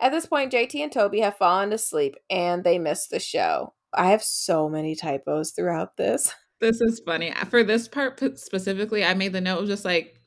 at 0.00 0.12
this 0.12 0.26
point, 0.26 0.52
JT 0.52 0.74
and 0.82 0.92
Toby 0.92 1.20
have 1.20 1.36
fallen 1.36 1.72
asleep 1.72 2.16
and 2.30 2.64
they 2.64 2.78
miss 2.78 3.06
the 3.08 3.20
show. 3.20 3.74
I 3.92 4.10
have 4.10 4.22
so 4.22 4.68
many 4.68 4.94
typos 4.94 5.52
throughout 5.52 5.96
this. 5.96 6.32
This 6.58 6.80
is 6.80 7.02
funny. 7.04 7.34
For 7.50 7.62
this 7.62 7.86
part 7.86 8.18
specifically, 8.38 9.04
I 9.04 9.12
made 9.12 9.34
the 9.34 9.42
note 9.42 9.58
of 9.58 9.66
just 9.66 9.84
like, 9.84 10.18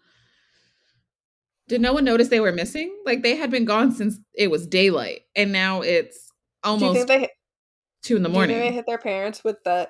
did 1.67 1.81
no 1.81 1.93
one 1.93 2.05
notice 2.05 2.27
they 2.27 2.39
were 2.39 2.51
missing? 2.51 2.95
Like 3.03 3.23
they 3.23 3.35
had 3.35 3.49
been 3.49 3.65
gone 3.65 3.91
since 3.91 4.19
it 4.35 4.51
was 4.51 4.67
daylight, 4.67 5.21
and 5.35 5.51
now 5.51 5.81
it's 5.81 6.31
almost 6.63 7.07
they 7.07 7.29
two 8.03 8.15
in 8.15 8.21
the 8.21 8.29
think 8.29 8.47
they 8.47 8.71
hit 8.71 8.85
their 8.85 8.99
parents 8.99 9.43
with 9.43 9.57
the 9.63 9.89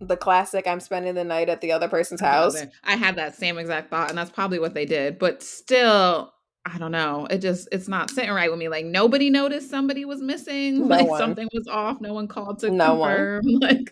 the 0.00 0.16
classic 0.16 0.66
"I'm 0.66 0.80
spending 0.80 1.14
the 1.14 1.24
night 1.24 1.48
at 1.48 1.60
the 1.60 1.72
other 1.72 1.88
person's 1.88 2.20
house"? 2.20 2.56
I 2.84 2.96
had 2.96 3.16
that 3.16 3.34
same 3.36 3.58
exact 3.58 3.90
thought, 3.90 4.08
and 4.10 4.18
that's 4.18 4.30
probably 4.30 4.58
what 4.58 4.74
they 4.74 4.86
did. 4.86 5.18
But 5.18 5.42
still, 5.42 6.32
I 6.64 6.78
don't 6.78 6.92
know. 6.92 7.26
It 7.30 7.38
just 7.38 7.68
it's 7.72 7.88
not 7.88 8.10
sitting 8.10 8.30
right 8.30 8.50
with 8.50 8.58
me. 8.58 8.68
Like 8.68 8.84
nobody 8.86 9.30
noticed 9.30 9.70
somebody 9.70 10.04
was 10.04 10.20
missing. 10.20 10.80
No 10.88 10.96
like 10.96 11.08
one. 11.08 11.18
something 11.18 11.48
was 11.52 11.66
off. 11.68 12.00
No 12.00 12.12
one 12.12 12.28
called 12.28 12.58
to 12.60 12.70
No 12.70 12.94
one. 12.94 13.10
confirm. 13.10 13.42
Like 13.60 13.90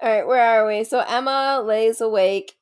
All 0.00 0.08
right, 0.08 0.26
where 0.26 0.62
are 0.62 0.66
we? 0.68 0.84
So 0.84 1.00
Emma 1.00 1.60
lays 1.64 2.00
awake 2.00 2.54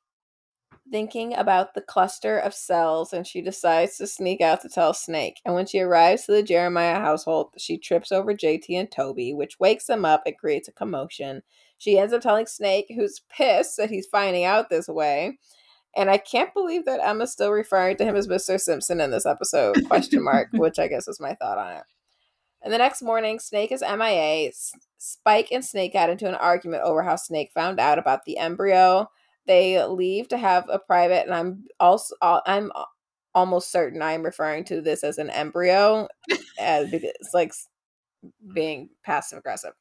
thinking 0.91 1.33
about 1.35 1.73
the 1.73 1.81
cluster 1.81 2.37
of 2.37 2.53
cells 2.53 3.13
and 3.13 3.25
she 3.25 3.41
decides 3.41 3.97
to 3.97 4.07
sneak 4.07 4.41
out 4.41 4.61
to 4.61 4.69
tell 4.69 4.93
Snake. 4.93 5.41
And 5.45 5.55
when 5.55 5.65
she 5.65 5.79
arrives 5.79 6.25
to 6.25 6.31
the 6.31 6.43
Jeremiah 6.43 6.99
household, 6.99 7.53
she 7.57 7.77
trips 7.77 8.11
over 8.11 8.33
JT 8.33 8.65
and 8.69 8.91
Toby, 8.91 9.33
which 9.33 9.59
wakes 9.59 9.85
them 9.85 10.05
up 10.05 10.23
and 10.25 10.37
creates 10.37 10.67
a 10.67 10.73
commotion. 10.73 11.41
She 11.77 11.97
ends 11.97 12.13
up 12.13 12.21
telling 12.21 12.47
Snake, 12.47 12.87
who's 12.95 13.21
pissed 13.29 13.77
that 13.77 13.89
he's 13.89 14.07
finding 14.07 14.43
out 14.43 14.69
this 14.69 14.87
way. 14.87 15.37
And 15.95 16.09
I 16.09 16.17
can't 16.17 16.53
believe 16.53 16.85
that 16.85 16.99
Emma's 17.03 17.31
still 17.31 17.51
referring 17.51 17.97
to 17.97 18.05
him 18.05 18.15
as 18.15 18.27
Mr. 18.27 18.59
Simpson 18.59 19.01
in 19.01 19.11
this 19.11 19.25
episode, 19.25 19.83
question 19.87 20.23
mark, 20.23 20.49
which 20.53 20.79
I 20.79 20.87
guess 20.87 21.07
is 21.07 21.19
my 21.19 21.33
thought 21.35 21.57
on 21.57 21.73
it. 21.73 21.83
And 22.61 22.73
the 22.73 22.77
next 22.77 23.01
morning, 23.01 23.39
Snake 23.39 23.71
is 23.71 23.81
MIA. 23.81 24.51
Spike 24.97 25.49
and 25.51 25.63
Snake 25.63 25.93
got 25.93 26.09
into 26.09 26.27
an 26.27 26.35
argument 26.35 26.83
over 26.83 27.03
how 27.03 27.15
Snake 27.15 27.51
found 27.53 27.79
out 27.79 27.99
about 27.99 28.25
the 28.25 28.37
embryo. 28.37 29.09
They 29.47 29.83
leave 29.85 30.27
to 30.29 30.37
have 30.37 30.65
a 30.69 30.79
private, 30.79 31.25
and 31.25 31.33
I'm 31.33 31.63
also 31.79 32.15
I'm 32.21 32.71
almost 33.33 33.71
certain 33.71 34.01
I'm 34.01 34.23
referring 34.23 34.63
to 34.65 34.81
this 34.81 35.03
as 35.03 35.17
an 35.17 35.29
embryo, 35.29 36.07
as 36.59 36.91
it's 36.91 37.33
like 37.33 37.53
being 38.53 38.89
passive 39.03 39.39
aggressive. 39.39 39.73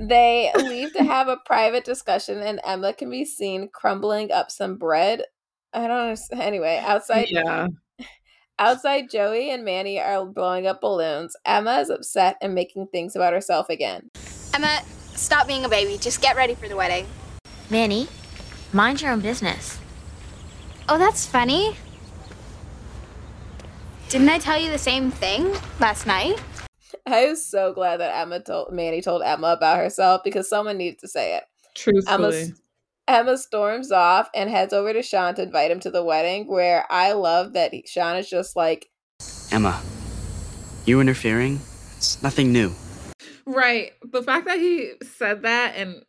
They 0.00 0.50
leave 0.56 0.92
to 0.94 1.04
have 1.04 1.28
a 1.28 1.38
private 1.46 1.84
discussion, 1.84 2.38
and 2.38 2.60
Emma 2.64 2.92
can 2.92 3.08
be 3.08 3.24
seen 3.24 3.68
crumbling 3.72 4.32
up 4.32 4.50
some 4.50 4.76
bread. 4.76 5.22
I 5.72 5.86
don't 5.86 5.90
understand. 5.90 6.42
Anyway, 6.42 6.82
outside, 6.84 7.28
Yeah. 7.30 7.68
outside, 8.58 9.10
Joey 9.10 9.50
and 9.50 9.64
Manny 9.64 10.00
are 10.00 10.26
blowing 10.26 10.66
up 10.66 10.80
balloons. 10.80 11.36
Emma 11.44 11.78
is 11.78 11.90
upset 11.90 12.36
and 12.42 12.54
making 12.54 12.88
things 12.88 13.14
about 13.14 13.32
herself 13.32 13.68
again. 13.68 14.10
Emma, 14.54 14.82
stop 15.14 15.46
being 15.46 15.64
a 15.64 15.68
baby. 15.68 15.98
Just 15.98 16.20
get 16.20 16.34
ready 16.34 16.54
for 16.54 16.68
the 16.68 16.76
wedding. 16.76 17.06
Manny, 17.70 18.08
mind 18.72 19.02
your 19.02 19.12
own 19.12 19.20
business. 19.20 19.78
Oh, 20.88 20.98
that's 20.98 21.26
funny. 21.26 21.76
Didn't 24.08 24.28
I 24.28 24.38
tell 24.38 24.60
you 24.60 24.70
the 24.70 24.78
same 24.78 25.10
thing 25.10 25.52
last 25.80 26.06
night? 26.06 26.40
I 27.06 27.26
was 27.26 27.44
so 27.44 27.72
glad 27.72 27.98
that 27.98 28.16
Emma 28.16 28.40
told 28.40 28.72
Manny 28.72 29.00
told 29.02 29.22
Emma 29.22 29.48
about 29.48 29.78
herself 29.78 30.22
because 30.24 30.48
someone 30.48 30.78
needed 30.78 30.98
to 31.00 31.08
say 31.08 31.36
it. 31.36 31.44
Truthfully. 31.74 32.42
Emma, 32.42 32.52
Emma 33.08 33.38
storms 33.38 33.92
off 33.92 34.28
and 34.34 34.50
heads 34.50 34.72
over 34.72 34.92
to 34.92 35.02
Sean 35.02 35.34
to 35.36 35.42
invite 35.42 35.70
him 35.70 35.80
to 35.80 35.90
the 35.90 36.04
wedding, 36.04 36.46
where 36.46 36.84
I 36.90 37.12
love 37.12 37.52
that 37.52 37.72
he, 37.72 37.84
Sean 37.86 38.16
is 38.16 38.28
just 38.28 38.56
like, 38.56 38.88
Emma, 39.52 39.80
you 40.84 41.00
interfering? 41.00 41.60
It's 41.96 42.22
nothing 42.22 42.52
new. 42.52 42.72
Right. 43.44 43.92
The 44.02 44.22
fact 44.22 44.46
that 44.46 44.58
he 44.58 44.92
said 45.02 45.42
that 45.42 45.76
and 45.76 46.02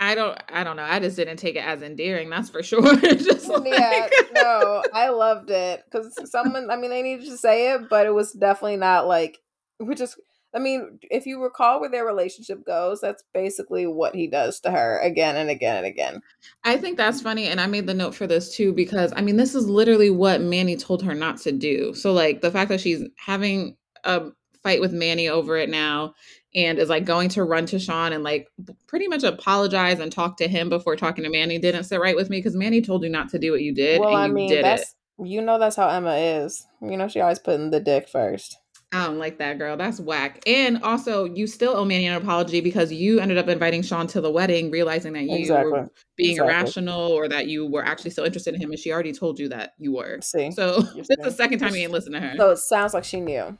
I 0.00 0.14
don't 0.14 0.38
I 0.52 0.64
don't 0.64 0.76
know. 0.76 0.84
I 0.84 1.00
just 1.00 1.16
didn't 1.16 1.38
take 1.38 1.56
it 1.56 1.64
as 1.64 1.82
endearing, 1.82 2.30
that's 2.30 2.50
for 2.50 2.62
sure. 2.62 2.96
just 2.96 3.48
like, 3.48 3.66
yeah, 3.66 4.08
no, 4.34 4.82
I 4.94 5.08
loved 5.08 5.50
it 5.50 5.82
because 5.90 6.30
someone, 6.30 6.70
I 6.70 6.76
mean, 6.76 6.90
they 6.90 7.02
needed 7.02 7.26
to 7.26 7.36
say 7.36 7.72
it, 7.72 7.88
but 7.88 8.06
it 8.06 8.14
was 8.14 8.32
definitely 8.32 8.76
not 8.76 9.06
like, 9.08 9.38
which 9.78 10.00
is, 10.00 10.16
I 10.54 10.60
mean, 10.60 10.98
if 11.02 11.26
you 11.26 11.42
recall 11.42 11.80
where 11.80 11.90
their 11.90 12.06
relationship 12.06 12.64
goes, 12.64 13.00
that's 13.00 13.22
basically 13.34 13.86
what 13.86 14.14
he 14.14 14.28
does 14.28 14.60
to 14.60 14.70
her 14.70 14.98
again 15.00 15.36
and 15.36 15.50
again 15.50 15.76
and 15.78 15.86
again. 15.86 16.22
I 16.64 16.76
think 16.78 16.96
that's 16.96 17.20
funny. 17.20 17.48
And 17.48 17.60
I 17.60 17.66
made 17.66 17.86
the 17.86 17.94
note 17.94 18.14
for 18.14 18.26
this 18.26 18.54
too, 18.54 18.72
because 18.72 19.12
I 19.16 19.20
mean, 19.20 19.36
this 19.36 19.54
is 19.54 19.68
literally 19.68 20.10
what 20.10 20.40
Manny 20.40 20.76
told 20.76 21.02
her 21.02 21.14
not 21.14 21.38
to 21.38 21.52
do. 21.52 21.92
So, 21.94 22.12
like, 22.12 22.40
the 22.40 22.50
fact 22.50 22.70
that 22.70 22.80
she's 22.80 23.02
having 23.16 23.76
a 24.04 24.30
fight 24.62 24.80
with 24.80 24.92
Manny 24.92 25.28
over 25.28 25.56
it 25.56 25.68
now 25.68 26.14
and 26.54 26.78
is 26.78 26.88
like 26.88 27.04
going 27.04 27.28
to 27.30 27.44
run 27.44 27.66
to 27.66 27.78
Sean 27.78 28.12
and 28.12 28.24
like 28.24 28.48
pretty 28.86 29.06
much 29.08 29.22
apologize 29.22 30.00
and 30.00 30.10
talk 30.10 30.36
to 30.38 30.48
him 30.48 30.68
before 30.68 30.96
talking 30.96 31.24
to 31.24 31.30
Manny 31.30 31.58
didn't 31.58 31.84
sit 31.84 32.00
right 32.00 32.16
with 32.16 32.30
me 32.30 32.38
because 32.38 32.56
Manny 32.56 32.80
told 32.80 33.02
you 33.02 33.10
not 33.10 33.28
to 33.30 33.38
do 33.38 33.52
what 33.52 33.62
you 33.62 33.74
did. 33.74 34.00
well, 34.00 34.08
and 34.08 34.16
I 34.16 34.28
mean, 34.28 34.62
that's, 34.62 34.94
it. 35.18 35.26
you 35.26 35.40
know, 35.42 35.58
that's 35.58 35.76
how 35.76 35.88
Emma 35.88 36.16
is. 36.16 36.66
You 36.80 36.96
know, 36.96 37.08
she 37.08 37.20
always 37.20 37.38
putting 37.38 37.70
the 37.70 37.80
dick 37.80 38.08
first. 38.08 38.56
I 38.90 39.04
don't 39.04 39.18
like 39.18 39.36
that 39.38 39.58
girl. 39.58 39.76
That's 39.76 40.00
whack. 40.00 40.42
And 40.46 40.82
also, 40.82 41.24
you 41.26 41.46
still 41.46 41.76
owe 41.76 41.84
Manny 41.84 42.06
an 42.06 42.14
apology 42.14 42.62
because 42.62 42.90
you 42.90 43.20
ended 43.20 43.36
up 43.36 43.46
inviting 43.48 43.82
Sean 43.82 44.06
to 44.08 44.20
the 44.22 44.30
wedding, 44.30 44.70
realizing 44.70 45.12
that 45.12 45.24
you 45.24 45.40
Exactly. 45.40 45.72
were 45.72 45.90
being 46.16 46.30
Exactly. 46.32 46.54
irrational 46.54 47.12
or 47.12 47.28
that 47.28 47.48
you 47.48 47.66
were 47.66 47.84
actually 47.84 48.12
still 48.12 48.24
interested 48.24 48.54
in 48.54 48.62
him, 48.62 48.70
and 48.70 48.78
she 48.78 48.90
already 48.90 49.12
told 49.12 49.38
you 49.38 49.50
that 49.50 49.72
you 49.78 49.92
were. 49.92 50.20
See? 50.22 50.50
So 50.52 50.80
this 50.96 51.06
is 51.10 51.16
the 51.22 51.30
second 51.30 51.58
time 51.58 51.74
you 51.74 51.82
ain't 51.82 51.92
listened 51.92 52.14
to 52.14 52.20
her. 52.22 52.34
So 52.38 52.50
it 52.52 52.58
sounds 52.58 52.94
like 52.94 53.04
she 53.04 53.20
knew. 53.20 53.58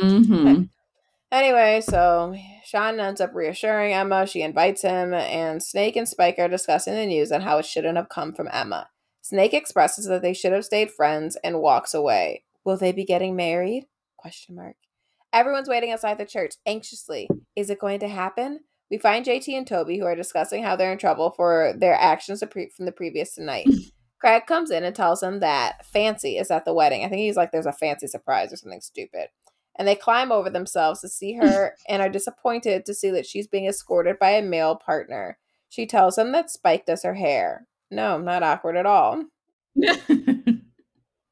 hmm 0.00 0.62
Anyway, 1.36 1.82
so 1.82 2.34
Sean 2.64 2.98
ends 2.98 3.20
up 3.20 3.34
reassuring 3.34 3.92
Emma. 3.92 4.26
She 4.26 4.40
invites 4.40 4.80
him, 4.80 5.12
and 5.12 5.62
Snake 5.62 5.94
and 5.94 6.08
Spike 6.08 6.38
are 6.38 6.48
discussing 6.48 6.94
the 6.94 7.04
news 7.04 7.30
and 7.30 7.42
how 7.42 7.58
it 7.58 7.66
shouldn't 7.66 7.98
have 7.98 8.08
come 8.08 8.32
from 8.32 8.48
Emma. 8.50 8.88
Snake 9.20 9.52
expresses 9.52 10.06
that 10.06 10.22
they 10.22 10.32
should 10.32 10.52
have 10.52 10.64
stayed 10.64 10.90
friends 10.90 11.36
and 11.44 11.60
walks 11.60 11.92
away. 11.92 12.44
Will 12.64 12.78
they 12.78 12.90
be 12.90 13.04
getting 13.04 13.36
married? 13.36 13.84
Question 14.16 14.56
mark. 14.56 14.76
Everyone's 15.30 15.68
waiting 15.68 15.92
outside 15.92 16.16
the 16.16 16.24
church 16.24 16.54
anxiously. 16.64 17.28
Is 17.54 17.68
it 17.68 17.80
going 17.80 18.00
to 18.00 18.08
happen? 18.08 18.60
We 18.90 18.96
find 18.96 19.26
JT 19.26 19.58
and 19.58 19.66
Toby 19.66 19.98
who 19.98 20.06
are 20.06 20.16
discussing 20.16 20.62
how 20.62 20.74
they're 20.74 20.92
in 20.92 20.96
trouble 20.96 21.32
for 21.32 21.74
their 21.76 21.96
actions 21.96 22.42
pre- 22.50 22.70
from 22.74 22.86
the 22.86 22.92
previous 22.92 23.36
night. 23.36 23.66
Craig 24.22 24.46
comes 24.46 24.70
in 24.70 24.84
and 24.84 24.96
tells 24.96 25.20
them 25.20 25.40
that 25.40 25.84
Fancy 25.84 26.38
is 26.38 26.50
at 26.50 26.64
the 26.64 26.72
wedding. 26.72 27.04
I 27.04 27.10
think 27.10 27.20
he's 27.20 27.36
like, 27.36 27.52
there's 27.52 27.66
a 27.66 27.72
fancy 27.72 28.06
surprise 28.06 28.54
or 28.54 28.56
something 28.56 28.80
stupid 28.80 29.28
and 29.78 29.86
they 29.86 29.94
climb 29.94 30.32
over 30.32 30.50
themselves 30.50 31.00
to 31.00 31.08
see 31.08 31.34
her 31.34 31.74
and 31.88 32.02
are 32.02 32.08
disappointed 32.08 32.84
to 32.86 32.94
see 32.94 33.10
that 33.10 33.26
she's 33.26 33.46
being 33.46 33.66
escorted 33.66 34.18
by 34.18 34.30
a 34.30 34.42
male 34.42 34.76
partner. 34.76 35.38
She 35.68 35.86
tells 35.86 36.16
him 36.18 36.32
that 36.32 36.50
Spike 36.50 36.86
does 36.86 37.02
her 37.02 37.14
hair. 37.14 37.66
No, 37.90 38.18
not 38.18 38.42
awkward 38.42 38.76
at 38.76 38.86
all. 38.86 39.24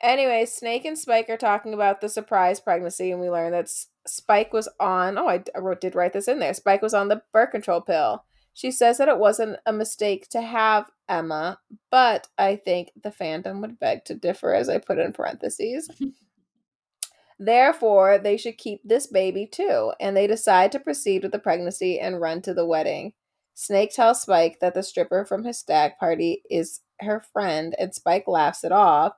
Anyway, 0.05 0.45
Snake 0.45 0.85
and 0.85 0.99
Spike 0.99 1.31
are 1.31 1.39
talking 1.39 1.73
about 1.73 2.03
the 2.03 2.11
surprise 2.11 2.61
pregnancy, 2.61 3.11
and 3.11 3.23
we 3.23 3.31
learn 3.31 3.53
that 3.53 3.71
Spike 4.07 4.53
was 4.53 4.69
on. 4.79 5.17
Oh, 5.17 5.27
I 5.29 5.43
wrote, 5.57 5.81
did 5.81 5.95
write 5.95 6.13
this 6.13 6.29
in 6.29 6.41
there. 6.41 6.53
Spike 6.53 6.83
was 6.83 6.93
on 6.93 7.09
the 7.09 7.23
birth 7.33 7.53
control 7.53 7.81
pill. 7.81 8.23
She 8.53 8.71
says 8.71 8.99
that 8.99 9.09
it 9.09 9.19
wasn't 9.19 9.61
a 9.65 9.73
mistake 9.73 10.29
to 10.29 10.43
have 10.43 10.91
Emma, 11.09 11.59
but 11.91 12.29
I 12.37 12.57
think 12.57 12.91
the 13.03 13.09
fandom 13.09 13.63
would 13.63 13.79
beg 13.79 14.05
to 14.05 14.15
differ, 14.15 14.53
as 14.53 14.69
I 14.69 14.77
put 14.77 14.99
in 14.99 15.15
parentheses. 15.15 15.89
Therefore, 17.39 18.19
they 18.19 18.37
should 18.37 18.59
keep 18.59 18.81
this 18.85 19.07
baby 19.07 19.47
too, 19.47 19.93
and 20.01 20.17
they 20.17 20.27
decide 20.27 20.71
to 20.73 20.79
proceed 20.79 21.23
with 21.23 21.33
the 21.33 21.39
pregnancy 21.39 21.99
and 21.99 22.21
run 22.21 22.43
to 22.43 22.55
the 22.55 22.67
wedding. 22.67 23.13
Snake 23.55 23.93
tells 23.93 24.23
Spike 24.23 24.59
that 24.61 24.75
the 24.75 24.83
stripper 24.83 25.25
from 25.25 25.45
his 25.45 25.59
stag 25.59 25.93
party 25.99 26.43
is 26.51 26.81
her 27.01 27.21
friend, 27.33 27.75
and 27.79 27.95
Spike 27.95 28.25
laughs 28.27 28.65
it 28.65 28.73
off. 28.73 29.15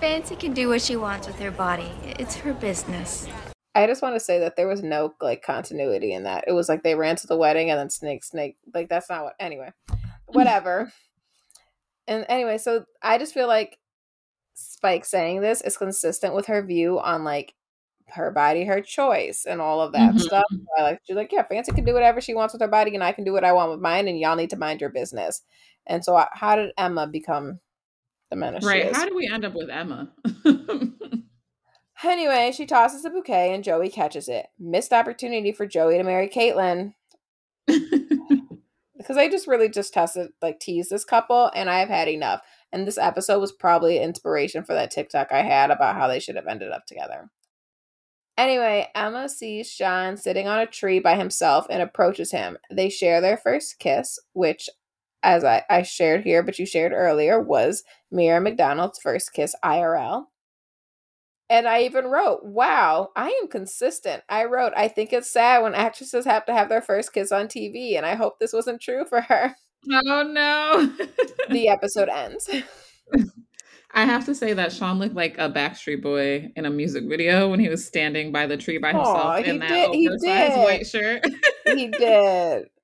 Fancy 0.00 0.36
can 0.36 0.52
do 0.52 0.68
what 0.68 0.82
she 0.82 0.96
wants 0.96 1.26
with 1.26 1.38
her 1.38 1.50
body. 1.50 1.90
It's 2.18 2.34
her 2.36 2.52
business. 2.52 3.26
I 3.74 3.86
just 3.86 4.02
want 4.02 4.14
to 4.14 4.20
say 4.20 4.38
that 4.40 4.56
there 4.56 4.68
was 4.68 4.82
no 4.82 5.14
like 5.20 5.42
continuity 5.42 6.12
in 6.12 6.24
that. 6.24 6.44
It 6.46 6.52
was 6.52 6.68
like 6.68 6.82
they 6.82 6.94
ran 6.94 7.16
to 7.16 7.26
the 7.26 7.36
wedding 7.36 7.70
and 7.70 7.78
then 7.78 7.90
Snake, 7.90 8.24
Snake, 8.24 8.56
like 8.74 8.88
that's 8.88 9.10
not 9.10 9.24
what. 9.24 9.34
Anyway, 9.38 9.72
whatever. 10.26 10.92
and 12.06 12.24
anyway, 12.28 12.58
so 12.58 12.84
I 13.02 13.18
just 13.18 13.34
feel 13.34 13.48
like 13.48 13.78
Spike 14.58 15.04
saying 15.04 15.40
this 15.42 15.60
is 15.60 15.76
consistent 15.76 16.34
with 16.34 16.46
her 16.46 16.62
view 16.62 16.98
on 16.98 17.24
like 17.24 17.54
her 18.08 18.30
body, 18.30 18.64
her 18.64 18.80
choice, 18.80 19.44
and 19.44 19.60
all 19.60 19.80
of 19.80 19.92
that 19.92 20.14
Mhm. 20.14 20.20
stuff. 20.20 20.44
Like 20.78 21.00
she's 21.04 21.14
like, 21.16 21.30
yeah, 21.30 21.42
Fancy 21.42 21.72
can 21.72 21.84
do 21.84 21.92
whatever 21.92 22.20
she 22.20 22.34
wants 22.34 22.54
with 22.54 22.62
her 22.62 22.68
body, 22.68 22.94
and 22.94 23.04
I 23.04 23.12
can 23.12 23.24
do 23.24 23.32
what 23.32 23.44
I 23.44 23.52
want 23.52 23.70
with 23.70 23.80
mine, 23.80 24.08
and 24.08 24.18
y'all 24.18 24.36
need 24.36 24.50
to 24.50 24.56
mind 24.56 24.80
your 24.80 24.90
business. 24.90 25.42
And 25.86 26.04
so, 26.04 26.16
I- 26.16 26.28
how 26.32 26.56
did 26.56 26.72
Emma 26.78 27.06
become 27.06 27.60
the 28.30 28.36
menace? 28.36 28.64
right. 28.64 28.94
How 28.94 29.06
do 29.06 29.14
we 29.14 29.28
end 29.32 29.44
up 29.44 29.54
with 29.54 29.68
Emma? 29.70 30.12
Anyway, 32.04 32.52
she 32.52 32.66
tosses 32.66 33.02
the 33.02 33.10
bouquet 33.10 33.54
and 33.54 33.64
Joey 33.64 33.88
catches 33.88 34.28
it. 34.28 34.48
Missed 34.58 34.92
opportunity 34.92 35.50
for 35.50 35.66
Joey 35.66 35.96
to 35.96 36.04
marry 36.04 36.28
Caitlin. 36.28 36.92
Because 38.98 39.18
I 39.18 39.28
just 39.28 39.46
really 39.46 39.68
just 39.68 39.94
tested, 39.94 40.30
like, 40.42 40.58
tease 40.58 40.88
this 40.88 41.04
couple, 41.04 41.50
and 41.54 41.70
I 41.70 41.78
have 41.78 41.88
had 41.88 42.08
enough. 42.08 42.40
And 42.76 42.86
this 42.86 42.98
episode 42.98 43.40
was 43.40 43.52
probably 43.52 43.98
inspiration 43.98 44.62
for 44.62 44.74
that 44.74 44.90
TikTok 44.90 45.28
I 45.32 45.40
had 45.40 45.70
about 45.70 45.96
how 45.96 46.08
they 46.08 46.20
should 46.20 46.36
have 46.36 46.46
ended 46.46 46.72
up 46.72 46.84
together. 46.84 47.30
Anyway, 48.36 48.86
Emma 48.94 49.30
sees 49.30 49.70
Sean 49.70 50.18
sitting 50.18 50.46
on 50.46 50.58
a 50.58 50.66
tree 50.66 50.98
by 50.98 51.16
himself 51.16 51.66
and 51.70 51.80
approaches 51.80 52.32
him. 52.32 52.58
They 52.70 52.90
share 52.90 53.22
their 53.22 53.38
first 53.38 53.78
kiss, 53.78 54.18
which, 54.34 54.68
as 55.22 55.42
I, 55.42 55.62
I 55.70 55.84
shared 55.84 56.24
here, 56.24 56.42
but 56.42 56.58
you 56.58 56.66
shared 56.66 56.92
earlier, 56.92 57.40
was 57.40 57.82
Miriam 58.10 58.42
McDonald's 58.42 58.98
first 59.02 59.32
kiss 59.32 59.54
IRL. 59.64 60.24
And 61.48 61.66
I 61.66 61.84
even 61.84 62.04
wrote, 62.04 62.44
wow, 62.44 63.08
I 63.16 63.30
am 63.40 63.48
consistent. 63.48 64.22
I 64.28 64.44
wrote, 64.44 64.74
I 64.76 64.88
think 64.88 65.14
it's 65.14 65.30
sad 65.30 65.62
when 65.62 65.74
actresses 65.74 66.26
have 66.26 66.44
to 66.44 66.52
have 66.52 66.68
their 66.68 66.82
first 66.82 67.14
kiss 67.14 67.32
on 67.32 67.46
TV, 67.46 67.96
and 67.96 68.04
I 68.04 68.16
hope 68.16 68.38
this 68.38 68.52
wasn't 68.52 68.82
true 68.82 69.06
for 69.06 69.22
her. 69.22 69.56
oh 69.92 70.22
no. 70.22 71.06
The 71.50 71.68
episode 71.68 72.08
ends. 72.08 72.50
I 73.94 74.04
have 74.04 74.26
to 74.26 74.34
say 74.34 74.52
that 74.52 74.72
Sean 74.72 74.98
looked 74.98 75.14
like 75.14 75.38
a 75.38 75.48
Backstreet 75.48 76.02
Boy 76.02 76.50
in 76.56 76.66
a 76.66 76.70
music 76.70 77.04
video 77.08 77.48
when 77.48 77.60
he 77.60 77.68
was 77.68 77.86
standing 77.86 78.32
by 78.32 78.46
the 78.46 78.56
tree 78.56 78.78
by 78.78 78.88
himself 78.88 79.16
Aw, 79.16 79.36
he 79.42 79.48
in 79.50 79.58
that 79.60 79.68
did- 79.68 79.94
he 79.94 80.08
oversized 80.08 80.54
did. 80.54 80.64
white 80.64 80.86
shirt. 80.86 81.24
he 81.66 81.88
did. 81.88 82.66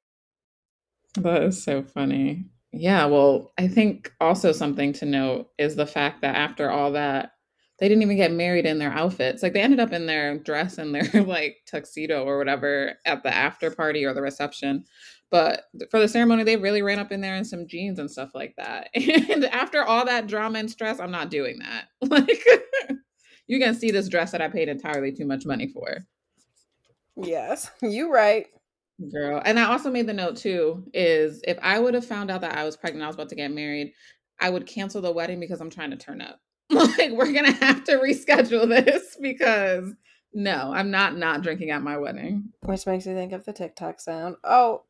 That 1.17 1.43
is 1.43 1.63
so 1.63 1.83
funny. 1.83 2.47
Yeah, 2.73 3.05
well, 3.05 3.53
I 3.59 3.69
think 3.69 4.11
also 4.19 4.51
something 4.53 4.95
to 4.95 5.05
note 5.05 5.51
is 5.59 5.77
the 5.77 5.87
fact 5.87 6.23
that 6.23 6.37
after 6.37 6.71
all 6.71 6.93
that, 6.93 7.33
they 7.79 7.87
didn't 7.87 8.01
even 8.03 8.17
get 8.17 8.33
married 8.33 8.65
in 8.65 8.79
their 8.79 8.93
outfits. 8.93 9.43
Like 9.43 9.53
they 9.53 9.61
ended 9.61 9.79
up 9.81 9.93
in 9.93 10.07
their 10.07 10.39
dress 10.39 10.79
and 10.79 10.95
their 10.95 11.03
like 11.25 11.57
tuxedo 11.67 12.25
or 12.25 12.39
whatever 12.39 12.95
at 13.05 13.23
the 13.25 13.35
after 13.35 13.71
party 13.71 14.07
or 14.07 14.15
the 14.15 14.23
reception. 14.23 14.85
But 15.33 15.65
for 15.91 15.99
the 15.99 16.09
ceremony, 16.09 16.45
they 16.45 16.59
really 16.59 16.83
ran 16.83 16.99
up 16.99 17.11
in 17.11 17.23
there 17.23 17.37
in 17.37 17.47
some 17.47 17.67
jeans 17.67 17.99
and 17.99 18.11
stuff 18.11 18.33
like 18.35 18.55
that. 18.59 18.91
And 18.95 19.47
after 19.47 19.83
all 19.83 20.05
that 20.05 20.27
drama 20.27 20.59
and 20.59 20.71
stress, 20.71 21.01
I'm 21.01 21.11
not 21.11 21.31
doing 21.31 21.59
that. 21.61 21.87
Like, 22.09 22.45
you 23.47 23.59
can 23.59 23.75
see 23.75 23.91
this 23.91 24.11
dress 24.11 24.31
that 24.33 24.43
I 24.43 24.49
paid 24.49 24.69
entirely 24.69 25.11
too 25.11 25.25
much 25.25 25.47
money 25.47 25.69
for. 25.69 26.07
Yes, 27.17 27.71
you 27.81 28.13
right. 28.13 28.47
Girl. 29.11 29.41
And 29.43 29.59
I 29.59 29.65
also 29.65 29.91
made 29.91 30.07
the 30.07 30.13
note 30.13 30.37
too 30.37 30.85
is 30.93 31.41
if 31.49 31.59
I 31.63 31.79
would 31.79 31.95
have 31.95 32.05
found 32.05 32.31
out 32.31 32.43
that 32.43 32.57
I 32.57 32.65
was 32.65 32.77
pregnant, 32.77 33.05
I 33.05 33.07
was 33.07 33.17
about 33.17 33.31
to 33.31 33.35
get 33.35 33.51
married, 33.51 33.95
I 34.39 34.51
would 34.51 34.67
cancel 34.67 35.01
the 35.01 35.13
wedding 35.13 35.41
because 35.41 35.63
I'm 35.63 35.71
trying 35.71 35.91
to 35.91 35.97
turn 35.97 36.21
up. 36.21 36.41
Like, 36.71 37.13
we're 37.13 37.33
gonna 37.33 37.53
have 37.53 37.85
to 37.85 37.99
reschedule 37.99 38.69
this 38.69 39.17
because 39.21 39.95
no, 40.35 40.73
I'm 40.75 40.91
not 40.91 41.17
not 41.17 41.43
drinking 41.43 41.71
at 41.71 41.83
my 41.83 41.97
wedding. 41.97 42.51
Which 42.65 42.87
makes 42.87 43.07
me 43.07 43.15
think 43.15 43.33
of 43.33 43.45
the 43.45 43.53
TikTok 43.53 44.01
sound. 44.01 44.37
Oh, 44.45 44.83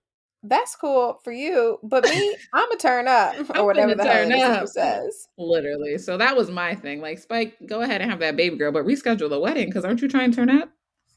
that's 0.43 0.74
cool 0.76 1.20
for 1.22 1.32
you, 1.32 1.78
but 1.82 2.05
me, 2.05 2.36
I'm 2.53 2.70
a 2.72 2.76
turn 2.76 3.07
up 3.09 3.34
or 3.57 3.64
whatever 3.64 3.95
the 3.95 4.05
turn 4.05 4.32
up. 4.32 4.68
says. 4.68 5.28
Literally. 5.38 5.99
So 5.99 6.16
that 6.18 6.36
was 6.36 6.51
my 6.51 6.74
thing. 6.74 7.01
Like, 7.01 7.18
Spike, 7.18 7.57
go 7.66 7.82
ahead 7.82 8.01
and 8.01 8.11
have 8.11 8.20
that 8.20 8.36
baby 8.36 8.57
girl, 8.57 8.72
but 8.72 8.84
reschedule 8.84 9.30
the 9.30 9.38
wedding 9.38 9.66
because 9.68 9.84
aren't 9.84 10.03
you 10.03 10.09
trying 10.09 10.30
to 10.32 10.36
turn 10.36 10.51
up? 10.51 10.70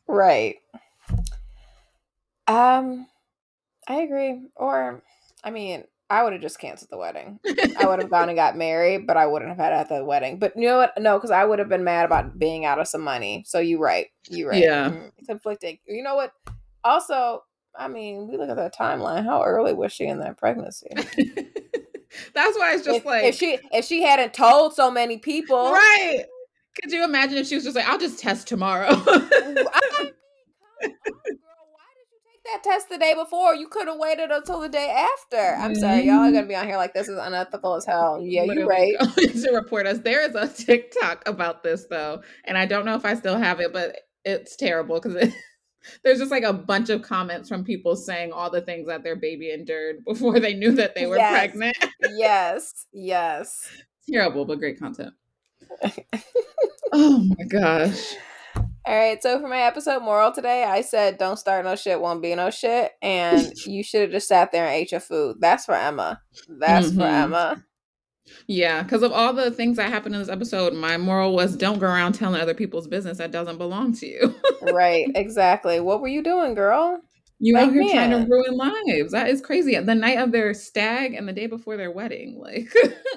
Right. 0.08 0.58
Um, 2.48 3.08
I 3.88 4.02
agree. 4.02 4.48
Or, 4.56 5.02
I 5.44 5.50
mean, 5.50 5.86
I 6.10 6.24
would 6.24 6.34
have 6.34 6.42
just 6.42 6.60
canceled 6.60 6.92
the 6.92 6.98
wedding. 6.98 7.40
I 7.78 7.88
would 7.88 8.00
have 8.00 8.10
gone 8.12 8.30
and 8.30 8.36
got 8.38 8.56
married, 8.56 9.08
but 9.08 9.18
I 9.18 9.26
wouldn't 9.26 9.50
have 9.50 9.58
had 9.58 9.74
it 9.74 9.78
at 9.78 9.90
the 9.90 10.06
wedding. 10.06 10.38
But 10.38 10.56
you 10.56 10.68
know 10.68 10.78
what? 10.78 10.94
No, 11.00 11.18
because 11.18 11.32
I 11.32 11.44
would 11.46 11.58
have 11.58 11.70
been 11.70 11.84
mad 11.84 12.06
about 12.06 12.38
being 12.38 12.66
out 12.66 12.80
of 12.80 12.88
some 12.88 13.02
money. 13.02 13.44
So 13.48 13.60
you're 13.60 13.80
right. 13.80 14.08
You're 14.30 14.50
right. 14.52 14.62
Yeah. 14.62 14.90
Mhm. 14.92 15.12
Conflicting. 15.26 15.80
You 15.88 16.04
know 16.04 16.16
what? 16.16 16.32
Also, 16.84 17.44
I 17.78 17.88
mean, 17.88 18.28
we 18.28 18.38
look 18.38 18.50
at 18.50 18.56
that 18.56 18.76
timeline. 18.76 19.26
How 19.26 19.44
early 19.44 19.74
was 19.74 19.92
she 19.92 20.06
in 20.06 20.20
that 20.20 20.38
pregnancy? 20.38 20.88
That's 22.34 22.58
why 22.58 22.74
it's 22.74 22.86
just 22.86 23.00
if, 23.00 23.06
like 23.06 23.24
if 23.26 23.36
she 23.36 23.60
if 23.72 23.86
she 23.86 24.02
hadn't 24.02 24.34
told 24.34 24.74
so 24.74 24.90
many 24.90 25.18
people, 25.18 25.72
right. 25.72 26.26
Could 26.82 26.92
you 26.92 27.04
imagine 27.06 27.38
if 27.38 27.48
she 27.48 27.56
was 27.56 27.64
just 27.64 27.76
like, 27.76 27.88
I'll 27.88 27.98
just 27.98 28.20
test 28.20 28.48
tomorrow? 28.48 28.90
I 28.90 28.96
mean, 28.98 29.06
come 29.08 29.22
on, 29.24 29.62
girl, 29.62 30.12
why 31.72 31.88
did 31.96 32.08
you 32.12 32.20
take 32.28 32.44
that 32.44 32.64
test 32.64 32.90
the 32.90 32.98
day 32.98 33.14
before? 33.14 33.56
You 33.56 33.70
could 33.70 33.88
have 33.88 33.98
waited 33.98 34.30
until 34.30 34.60
the 34.60 34.68
day 34.68 34.90
after. 34.90 35.56
I'm 35.56 35.74
sorry, 35.76 36.04
y'all 36.04 36.20
are 36.20 36.32
gonna 36.32 36.48
be 36.48 36.56
on 36.56 36.68
here 36.68 36.76
like 36.76 36.94
this 36.94 37.08
is 37.08 37.18
unethical 37.18 37.76
as 37.76 37.86
hell. 37.86 38.20
Yeah, 38.22 38.44
you're 38.44 38.68
right. 38.68 38.96
to 39.00 39.52
report 39.54 39.88
us. 39.88 40.00
There 40.00 40.22
is 40.22 40.36
a 40.36 40.48
TikTok 40.48 41.24
about 41.28 41.64
this 41.64 41.86
though, 41.90 42.22
and 42.44 42.58
I 42.58 42.66
don't 42.66 42.86
know 42.86 42.96
if 42.96 43.06
I 43.06 43.16
still 43.16 43.38
have 43.38 43.62
it, 43.62 43.72
but 43.72 43.96
it's 44.26 44.58
terrible 44.58 45.00
because 45.00 45.16
it, 45.16 45.34
there's 46.04 46.20
just 46.20 46.32
like 46.32 46.44
a 46.44 46.54
bunch 46.54 46.90
of 46.90 47.02
comments 47.02 47.50
from 47.50 47.64
people 47.64 47.96
saying 47.96 48.32
all 48.32 48.50
the 48.50 48.62
things 48.62 48.88
that 48.88 49.04
their 49.04 49.16
baby 49.16 49.52
endured 49.52 50.04
before 50.06 50.40
they 50.40 50.54
knew 50.54 50.72
that 50.72 50.96
they 50.96 51.06
were 51.06 51.18
Yes. 51.18 51.32
pregnant. 51.32 51.78
yes, 52.16 52.86
yes. 52.94 53.68
terrible, 54.12 54.46
but 54.46 54.60
great 54.60 54.80
content. 54.80 55.14
oh 56.94 57.20
my 57.38 57.46
gosh. 57.46 58.16
All 58.88 58.96
right, 58.96 59.22
so 59.22 59.40
for 59.40 59.48
my 59.48 59.62
episode 59.62 60.04
moral 60.04 60.32
today, 60.32 60.64
I 60.64 60.82
said 60.82 61.18
don't 61.18 61.38
start 61.38 61.66
no 61.66 61.76
shit, 61.76 62.00
won't 62.00 62.22
be 62.22 62.36
no 62.36 62.52
shit, 62.52 62.92
and 63.02 63.52
you 63.66 63.84
should 63.84 64.02
have 64.02 64.12
just 64.12 64.28
sat 64.28 64.52
there 64.52 64.66
and 64.66 64.76
ate 64.76 64.92
your 64.92 65.00
food. 65.02 65.38
That's 65.40 65.66
for 65.66 65.74
Emma. 65.76 66.22
That's 66.48 66.90
for 66.92 67.00
Mhm. 67.02 67.24
Emma. 67.24 67.64
Yeah, 68.48 68.84
because 68.84 69.04
of 69.04 69.12
all 69.12 69.34
the 69.34 69.52
things 69.52 69.78
that 69.78 69.90
happened 69.90 70.16
in 70.16 70.22
this 70.22 70.30
episode, 70.30 70.74
my 70.74 70.98
moral 70.98 71.36
was 71.36 71.56
don't 71.56 71.80
go 71.80 71.88
around 71.88 72.14
telling 72.14 72.42
other 72.42 72.54
people's 72.54 72.88
business 72.88 73.18
that 73.20 73.32
doesn't 73.32 73.58
belong 73.58 73.94
to 73.94 74.08
you. 74.08 74.36
right, 74.62 75.08
exactly. 75.16 75.80
What 75.80 76.02
were 76.02 76.08
you 76.08 76.24
doing, 76.24 76.54
girl? 76.54 77.02
You 77.40 77.54
Like, 77.54 77.68
out 77.68 77.74
here 77.74 77.92
trying 77.92 78.10
to 78.12 78.26
ruin 78.30 78.58
lives. 78.58 79.12
That 79.12 79.30
is 79.30 79.42
crazy. 79.42 79.78
The 79.80 79.96
night 79.96 80.18
of 80.20 80.32
their 80.32 80.54
stag 80.54 81.14
and 81.14 81.28
the 81.28 81.34
day 81.34 81.48
before 81.48 81.78
their 81.78 81.92
wedding. 81.92 82.40
Like 82.40 82.72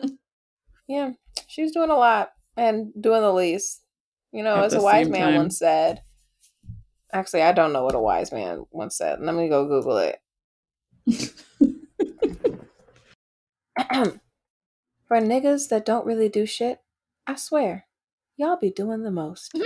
Yeah, 0.88 1.12
she 1.46 1.62
was 1.62 1.72
doing 1.72 1.90
a 1.90 1.96
lot 1.96 2.30
and 2.56 2.92
doing 3.00 3.22
the 3.22 3.32
least. 3.32 3.82
You 4.32 4.42
know, 4.42 4.56
At 4.56 4.64
as 4.64 4.74
a 4.74 4.82
wise 4.82 5.08
man 5.08 5.28
time. 5.28 5.36
once 5.36 5.58
said. 5.58 6.02
Actually, 7.12 7.42
I 7.42 7.52
don't 7.52 7.72
know 7.72 7.84
what 7.84 7.94
a 7.94 8.00
wise 8.00 8.32
man 8.32 8.64
once 8.70 8.98
said. 8.98 9.20
Let 9.20 9.34
me 9.34 9.48
go 9.48 9.66
Google 9.66 9.96
it. 9.98 10.18
For 15.08 15.18
niggas 15.20 15.70
that 15.70 15.86
don't 15.86 16.04
really 16.04 16.28
do 16.28 16.44
shit, 16.44 16.80
I 17.26 17.36
swear, 17.36 17.86
y'all 18.36 18.58
be 18.60 18.70
doing 18.70 19.02
the 19.02 19.10
most. 19.10 19.50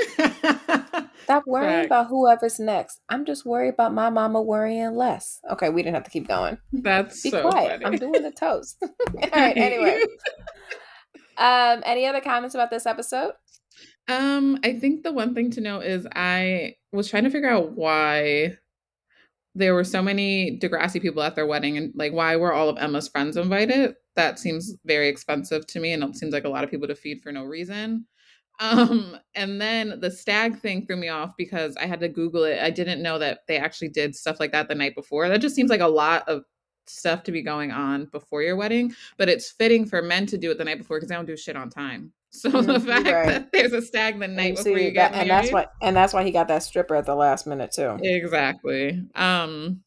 Stop 1.24 1.44
worrying 1.46 1.86
about 1.86 2.06
whoever's 2.06 2.60
next. 2.60 3.00
I'm 3.08 3.24
just 3.24 3.44
worried 3.44 3.74
about 3.74 3.92
my 3.92 4.08
mama 4.08 4.40
worrying 4.40 4.94
less. 4.94 5.40
Okay, 5.50 5.68
we 5.68 5.82
didn't 5.82 5.96
have 5.96 6.04
to 6.04 6.10
keep 6.10 6.28
going. 6.28 6.58
That's 6.72 7.22
Be 7.22 7.30
so 7.30 7.50
quiet. 7.50 7.82
funny. 7.82 7.84
I'm 7.84 7.96
doing 7.98 8.22
the 8.22 8.30
toast. 8.30 8.76
All 8.82 9.28
right, 9.34 9.56
anyway. 9.56 10.02
Um, 11.36 11.82
any 11.84 12.06
other 12.06 12.20
comments 12.20 12.54
about 12.54 12.70
this 12.70 12.86
episode? 12.86 13.32
Um, 14.06 14.60
I 14.62 14.78
think 14.78 15.02
the 15.02 15.12
one 15.12 15.34
thing 15.34 15.50
to 15.52 15.60
note 15.60 15.82
is 15.82 16.06
I 16.14 16.76
was 16.92 17.08
trying 17.08 17.24
to 17.24 17.30
figure 17.30 17.50
out 17.50 17.72
why 17.72 18.58
there 19.56 19.74
were 19.74 19.84
so 19.84 20.02
many 20.02 20.58
Degrassi 20.60 21.02
people 21.02 21.22
at 21.22 21.34
their 21.34 21.46
wedding 21.46 21.76
and 21.78 21.92
like 21.96 22.12
why 22.12 22.36
were 22.36 22.52
all 22.52 22.68
of 22.68 22.78
Emma's 22.78 23.08
friends 23.08 23.36
invited? 23.36 23.94
That 24.16 24.38
seems 24.38 24.74
very 24.84 25.08
expensive 25.08 25.66
to 25.68 25.80
me 25.80 25.92
and 25.92 26.02
it 26.04 26.16
seems 26.16 26.32
like 26.32 26.44
a 26.44 26.48
lot 26.48 26.64
of 26.64 26.70
people 26.70 26.88
to 26.88 26.94
feed 26.94 27.22
for 27.22 27.32
no 27.32 27.44
reason. 27.44 28.06
Um, 28.60 29.16
and 29.34 29.60
then 29.60 29.98
the 30.00 30.10
stag 30.10 30.58
thing 30.60 30.86
threw 30.86 30.96
me 30.96 31.08
off 31.08 31.32
because 31.36 31.76
I 31.76 31.86
had 31.86 32.00
to 32.00 32.08
Google 32.08 32.44
it. 32.44 32.60
I 32.60 32.70
didn't 32.70 33.02
know 33.02 33.18
that 33.18 33.40
they 33.48 33.56
actually 33.56 33.88
did 33.88 34.14
stuff 34.14 34.38
like 34.38 34.52
that 34.52 34.68
the 34.68 34.74
night 34.74 34.94
before. 34.94 35.28
That 35.28 35.40
just 35.40 35.56
seems 35.56 35.70
like 35.70 35.80
a 35.80 35.86
lot 35.88 36.28
of 36.28 36.42
stuff 36.86 37.22
to 37.24 37.32
be 37.32 37.42
going 37.42 37.70
on 37.70 38.04
before 38.06 38.42
your 38.42 38.56
wedding, 38.56 38.92
but 39.16 39.28
it's 39.28 39.50
fitting 39.52 39.86
for 39.86 40.02
men 40.02 40.26
to 40.26 40.36
do 40.38 40.50
it 40.50 40.58
the 40.58 40.64
night 40.64 40.78
before 40.78 40.98
because 40.98 41.08
they 41.08 41.14
don't 41.14 41.26
do 41.26 41.36
shit 41.36 41.56
on 41.56 41.70
time. 41.70 42.12
So 42.34 42.48
the 42.48 42.78
Mhm, 42.78 42.86
fact 42.86 43.06
right. 43.06 43.26
that 43.26 43.52
there's 43.52 43.72
a 43.74 43.82
stag 43.82 44.18
the 44.18 44.26
night 44.26 44.50
you 44.50 44.54
before 44.56 44.78
see 44.78 44.84
you 44.86 44.90
get 44.92 45.12
that- 45.12 45.20
and 45.20 45.30
that's 45.30 45.52
why 45.52 45.66
and 45.82 45.94
that's 45.94 46.14
why 46.14 46.22
he 46.24 46.30
got 46.30 46.48
that 46.48 46.62
stripper 46.62 46.94
at 46.96 47.04
the 47.04 47.14
last 47.14 47.46
minute 47.46 47.72
too. 47.72 47.98
exactly. 48.02 49.02
Um, 49.14 49.82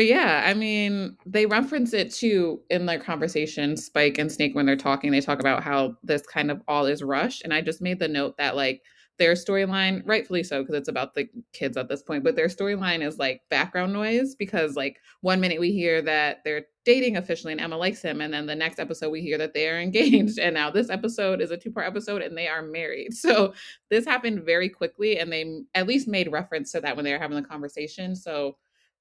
but 0.00 0.06
yeah, 0.06 0.44
I 0.46 0.54
mean, 0.54 1.18
they 1.26 1.44
reference 1.44 1.92
it 1.92 2.10
too 2.10 2.62
in 2.70 2.86
their 2.86 2.98
conversation. 2.98 3.76
Spike 3.76 4.16
and 4.16 4.32
Snake, 4.32 4.54
when 4.54 4.64
they're 4.64 4.74
talking, 4.74 5.10
they 5.10 5.20
talk 5.20 5.40
about 5.40 5.62
how 5.62 5.94
this 6.02 6.22
kind 6.22 6.50
of 6.50 6.62
all 6.66 6.86
is 6.86 7.02
rushed. 7.02 7.42
And 7.44 7.52
I 7.52 7.60
just 7.60 7.82
made 7.82 7.98
the 7.98 8.08
note 8.08 8.38
that 8.38 8.56
like 8.56 8.80
their 9.18 9.34
storyline, 9.34 10.00
rightfully 10.06 10.42
so, 10.42 10.62
because 10.62 10.74
it's 10.74 10.88
about 10.88 11.12
the 11.12 11.28
kids 11.52 11.76
at 11.76 11.90
this 11.90 12.02
point, 12.02 12.24
but 12.24 12.34
their 12.34 12.46
storyline 12.46 13.06
is 13.06 13.18
like 13.18 13.42
background 13.50 13.92
noise 13.92 14.34
because 14.34 14.74
like 14.74 15.02
one 15.20 15.38
minute 15.38 15.60
we 15.60 15.70
hear 15.70 16.00
that 16.00 16.38
they're 16.46 16.64
dating 16.86 17.18
officially 17.18 17.52
and 17.52 17.60
Emma 17.60 17.76
likes 17.76 18.00
him, 18.00 18.22
and 18.22 18.32
then 18.32 18.46
the 18.46 18.54
next 18.54 18.78
episode 18.78 19.10
we 19.10 19.20
hear 19.20 19.36
that 19.36 19.52
they 19.52 19.68
are 19.68 19.78
engaged, 19.82 20.38
and 20.38 20.54
now 20.54 20.70
this 20.70 20.88
episode 20.88 21.42
is 21.42 21.50
a 21.50 21.58
two 21.58 21.70
part 21.70 21.86
episode 21.86 22.22
and 22.22 22.38
they 22.38 22.48
are 22.48 22.62
married. 22.62 23.10
So 23.20 23.52
this 23.90 24.06
happened 24.06 24.44
very 24.46 24.70
quickly, 24.70 25.18
and 25.18 25.30
they 25.30 25.60
at 25.74 25.86
least 25.86 26.08
made 26.08 26.32
reference 26.32 26.72
to 26.72 26.80
that 26.80 26.96
when 26.96 27.04
they 27.04 27.12
were 27.12 27.18
having 27.18 27.36
the 27.36 27.46
conversation. 27.46 28.16
So 28.16 28.56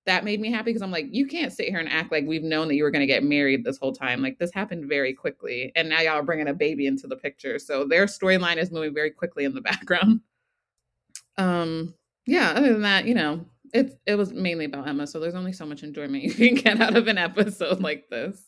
that 0.06 0.24
made 0.24 0.40
me 0.40 0.52
happy 0.52 0.70
because 0.70 0.82
I'm 0.82 0.92
like, 0.92 1.08
you 1.12 1.28
can't 1.28 1.54
sit 1.54 1.70
here 1.70 1.80
and 1.80 1.90
act 1.90 2.12
like 2.12 2.26
we've 2.26 2.44
known 2.44 2.68
that 2.68 2.76
you 2.76 2.84
were 2.84 2.92
going 2.92 3.02
to 3.02 3.08
get 3.08 3.24
married 3.24 3.64
this 3.64 3.78
whole 3.78 3.94
time. 3.94 4.22
Like 4.22 4.40
this 4.40 4.52
happened 4.54 4.88
very 4.88 5.14
quickly, 5.14 5.72
and 5.76 5.90
now 5.90 6.02
y'all 6.02 6.14
are 6.14 6.24
bringing 6.24 6.48
a 6.48 6.54
baby 6.54 6.88
into 6.88 7.08
the 7.08 7.16
picture. 7.16 7.60
So 7.60 7.86
their 7.86 8.06
storyline 8.06 8.58
is 8.58 8.72
moving 8.72 8.94
very 8.94 9.12
quickly 9.12 9.46
in 9.46 9.54
the 9.54 9.62
background. 9.70 10.22
Um, 11.38 11.94
yeah. 12.26 12.52
Other 12.52 12.74
than 12.74 12.82
that, 12.82 13.06
you 13.06 13.14
know, 13.14 13.46
it 13.74 14.00
it 14.06 14.16
was 14.16 14.34
mainly 14.34 14.66
about 14.66 14.88
Emma. 14.88 15.08
So 15.08 15.20
there's 15.20 15.36
only 15.36 15.54
so 15.54 15.66
much 15.66 15.84
enjoyment 15.84 16.24
you 16.24 16.34
can 16.34 16.56
get 16.56 16.82
out 16.82 16.96
of 16.96 17.08
an 17.08 17.18
episode 17.18 17.82
like 17.82 18.10
this. 18.10 18.44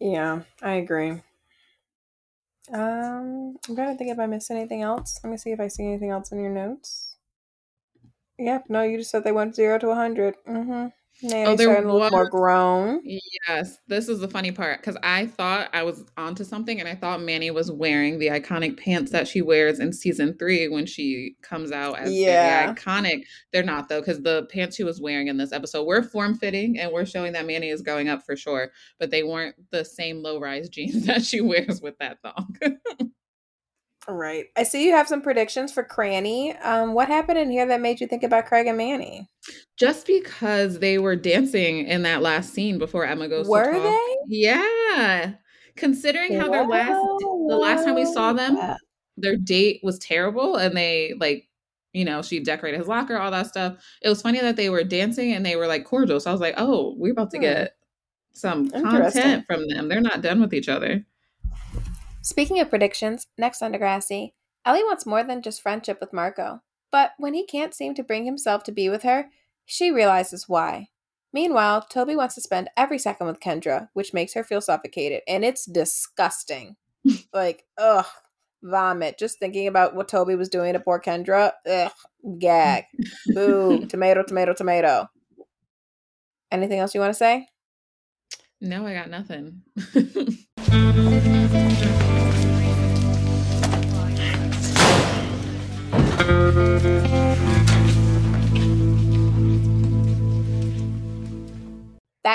Yeah, 0.00 0.42
I 0.62 0.74
agree. 0.74 1.20
Um, 2.72 3.56
I'm 3.68 3.74
trying 3.74 3.94
to 3.94 3.98
think 3.98 4.10
if 4.10 4.18
I 4.18 4.26
missed 4.26 4.50
anything 4.50 4.82
else. 4.82 5.18
Let 5.24 5.30
me 5.30 5.36
see 5.36 5.50
if 5.50 5.60
I 5.60 5.68
see 5.68 5.86
anything 5.86 6.10
else 6.10 6.32
in 6.32 6.40
your 6.40 6.50
notes. 6.50 7.17
Yep, 8.38 8.64
no, 8.68 8.82
you 8.82 8.98
just 8.98 9.10
said 9.10 9.24
they 9.24 9.32
went 9.32 9.54
zero 9.54 9.78
to 9.78 9.90
a 9.90 9.94
hundred. 9.94 10.36
Mm-hmm. 10.48 10.86
Manny 11.20 11.46
Oh, 11.46 11.56
starting 11.56 11.88
to 11.88 11.92
look 11.94 12.12
more 12.12 12.28
grown. 12.30 13.00
Yes, 13.04 13.78
this 13.88 14.08
is 14.08 14.20
the 14.20 14.28
funny 14.28 14.52
part 14.52 14.78
because 14.80 14.96
I 15.02 15.26
thought 15.26 15.68
I 15.72 15.82
was 15.82 16.04
onto 16.16 16.44
something, 16.44 16.78
and 16.78 16.88
I 16.88 16.94
thought 16.94 17.20
Manny 17.20 17.50
was 17.50 17.72
wearing 17.72 18.20
the 18.20 18.28
iconic 18.28 18.78
pants 18.78 19.10
that 19.10 19.26
she 19.26 19.42
wears 19.42 19.80
in 19.80 19.92
season 19.92 20.36
three 20.38 20.68
when 20.68 20.86
she 20.86 21.34
comes 21.42 21.72
out 21.72 21.98
as 21.98 22.12
Yeah. 22.12 22.66
very 22.66 22.76
iconic. 22.76 23.24
They're 23.52 23.64
not 23.64 23.88
though, 23.88 24.00
because 24.00 24.22
the 24.22 24.46
pants 24.52 24.76
she 24.76 24.84
was 24.84 25.00
wearing 25.00 25.26
in 25.26 25.38
this 25.38 25.52
episode 25.52 25.84
were 25.88 26.04
form 26.04 26.36
fitting, 26.38 26.78
and 26.78 26.92
we're 26.92 27.04
showing 27.04 27.32
that 27.32 27.46
Manny 27.46 27.70
is 27.70 27.82
going 27.82 28.08
up 28.08 28.22
for 28.24 28.36
sure. 28.36 28.70
But 29.00 29.10
they 29.10 29.24
weren't 29.24 29.56
the 29.72 29.84
same 29.84 30.22
low 30.22 30.38
rise 30.38 30.68
jeans 30.74 31.06
that 31.06 31.24
she 31.24 31.40
wears 31.40 31.80
with 31.82 31.98
that 31.98 32.18
thong. 32.22 32.56
Right. 34.08 34.46
I 34.56 34.62
see 34.62 34.86
you 34.86 34.92
have 34.92 35.06
some 35.06 35.20
predictions 35.20 35.70
for 35.70 35.82
Cranny. 35.84 36.56
Um, 36.58 36.94
what 36.94 37.08
happened 37.08 37.38
in 37.38 37.50
here 37.50 37.66
that 37.66 37.80
made 37.82 38.00
you 38.00 38.06
think 38.06 38.22
about 38.22 38.46
Craig 38.46 38.66
and 38.66 38.78
Manny? 38.78 39.28
Just 39.76 40.06
because 40.06 40.78
they 40.78 40.98
were 40.98 41.14
dancing 41.14 41.86
in 41.86 42.02
that 42.02 42.22
last 42.22 42.54
scene 42.54 42.78
before 42.78 43.04
Emma 43.04 43.28
goes. 43.28 43.46
Were 43.46 43.78
they? 43.78 44.16
Yeah. 44.26 45.32
Considering 45.76 46.34
how 46.38 46.48
their 46.50 46.66
last 46.66 47.00
the 47.48 47.56
last 47.60 47.84
time 47.84 47.94
we 47.94 48.06
saw 48.06 48.32
them, 48.32 48.58
their 49.16 49.36
date 49.36 49.80
was 49.82 49.98
terrible 49.98 50.56
and 50.56 50.76
they 50.76 51.14
like 51.18 51.44
you 51.94 52.04
know, 52.04 52.20
she 52.22 52.38
decorated 52.38 52.78
his 52.78 52.86
locker, 52.86 53.16
all 53.16 53.30
that 53.30 53.46
stuff. 53.46 53.82
It 54.02 54.08
was 54.08 54.20
funny 54.22 54.40
that 54.40 54.56
they 54.56 54.68
were 54.70 54.84
dancing 54.84 55.32
and 55.32 55.44
they 55.44 55.56
were 55.56 55.66
like 55.66 55.84
cordial. 55.84 56.20
So 56.20 56.30
I 56.30 56.32
was 56.32 56.40
like, 56.40 56.54
oh, 56.56 56.94
we're 56.98 57.12
about 57.12 57.30
to 57.32 57.38
Hmm. 57.38 57.42
get 57.42 57.76
some 58.32 58.70
content 58.70 59.44
from 59.46 59.66
them. 59.68 59.88
They're 59.88 60.00
not 60.00 60.22
done 60.22 60.40
with 60.40 60.52
each 60.54 60.68
other. 60.68 61.04
Speaking 62.28 62.60
of 62.60 62.68
predictions, 62.68 63.26
next 63.38 63.62
on 63.62 63.72
Degrassi, 63.72 64.32
Ellie 64.66 64.84
wants 64.84 65.06
more 65.06 65.24
than 65.24 65.40
just 65.40 65.62
friendship 65.62 65.96
with 65.98 66.12
Marco. 66.12 66.60
But 66.92 67.12
when 67.16 67.32
he 67.32 67.46
can't 67.46 67.72
seem 67.72 67.94
to 67.94 68.02
bring 68.02 68.26
himself 68.26 68.64
to 68.64 68.72
be 68.72 68.90
with 68.90 69.02
her, 69.02 69.30
she 69.64 69.90
realizes 69.90 70.46
why. 70.46 70.88
Meanwhile, 71.32 71.86
Toby 71.90 72.16
wants 72.16 72.34
to 72.34 72.42
spend 72.42 72.68
every 72.76 72.98
second 72.98 73.28
with 73.28 73.40
Kendra, 73.40 73.88
which 73.94 74.12
makes 74.12 74.34
her 74.34 74.44
feel 74.44 74.60
suffocated, 74.60 75.22
and 75.26 75.42
it's 75.42 75.64
disgusting. 75.64 76.76
like, 77.32 77.64
ugh, 77.78 78.04
vomit. 78.62 79.18
Just 79.18 79.38
thinking 79.38 79.66
about 79.66 79.94
what 79.94 80.08
Toby 80.08 80.34
was 80.34 80.50
doing 80.50 80.74
to 80.74 80.80
poor 80.80 81.00
Kendra, 81.00 81.52
ugh, 81.66 81.92
gag. 82.38 82.84
Boo, 83.34 83.86
tomato, 83.86 84.22
tomato, 84.22 84.52
tomato. 84.52 85.08
Anything 86.52 86.78
else 86.78 86.94
you 86.94 87.00
want 87.00 87.14
to 87.14 87.18
say? 87.18 87.48
No, 88.60 88.86
I 88.86 88.92
got 88.92 89.08
nothing. 89.08 89.62
That 96.28 97.40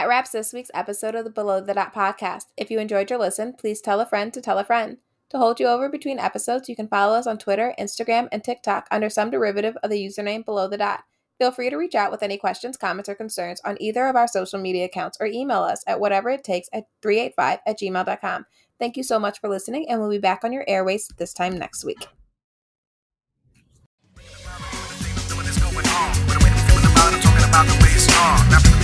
wraps 0.07 0.31
this 0.31 0.51
week's 0.51 0.71
episode 0.73 1.13
of 1.13 1.25
the 1.25 1.29
Below 1.29 1.61
the 1.61 1.75
Dot 1.75 1.93
podcast. 1.93 2.45
If 2.57 2.71
you 2.71 2.79
enjoyed 2.79 3.11
your 3.11 3.19
listen, 3.19 3.53
please 3.53 3.81
tell 3.81 3.99
a 3.99 4.05
friend 4.07 4.33
to 4.33 4.41
tell 4.41 4.57
a 4.57 4.63
friend. 4.63 4.97
To 5.29 5.37
hold 5.37 5.59
you 5.59 5.67
over 5.67 5.89
between 5.89 6.17
episodes, 6.17 6.67
you 6.67 6.75
can 6.75 6.87
follow 6.87 7.15
us 7.15 7.27
on 7.27 7.37
Twitter, 7.37 7.75
Instagram, 7.79 8.29
and 8.31 8.43
TikTok 8.43 8.87
under 8.89 9.11
some 9.11 9.29
derivative 9.29 9.77
of 9.83 9.91
the 9.91 10.03
username 10.03 10.43
Below 10.43 10.67
the 10.67 10.77
Dot. 10.77 11.03
Feel 11.37 11.51
free 11.51 11.69
to 11.69 11.77
reach 11.77 11.93
out 11.93 12.09
with 12.09 12.23
any 12.23 12.37
questions, 12.37 12.77
comments, 12.77 13.09
or 13.09 13.13
concerns 13.13 13.61
on 13.63 13.79
either 13.79 14.07
of 14.07 14.15
our 14.15 14.27
social 14.27 14.59
media 14.59 14.85
accounts 14.85 15.19
or 15.19 15.27
email 15.27 15.61
us 15.61 15.83
at 15.85 15.99
whatever 15.99 16.31
it 16.31 16.43
takes 16.43 16.67
at 16.73 16.85
385 17.03 17.59
at 17.67 17.79
gmail.com. 17.79 18.47
Thank 18.79 18.97
you 18.97 19.03
so 19.03 19.19
much 19.19 19.39
for 19.39 19.49
listening, 19.49 19.87
and 19.87 19.99
we'll 19.99 20.09
be 20.09 20.17
back 20.17 20.43
on 20.43 20.51
your 20.51 20.65
airways 20.67 21.07
this 21.19 21.33
time 21.33 21.59
next 21.59 21.85
week. 21.85 22.07
About 27.53 27.67
the 27.67 27.83
way 27.83 27.91
it's. 27.93 28.07
Now 28.49 28.82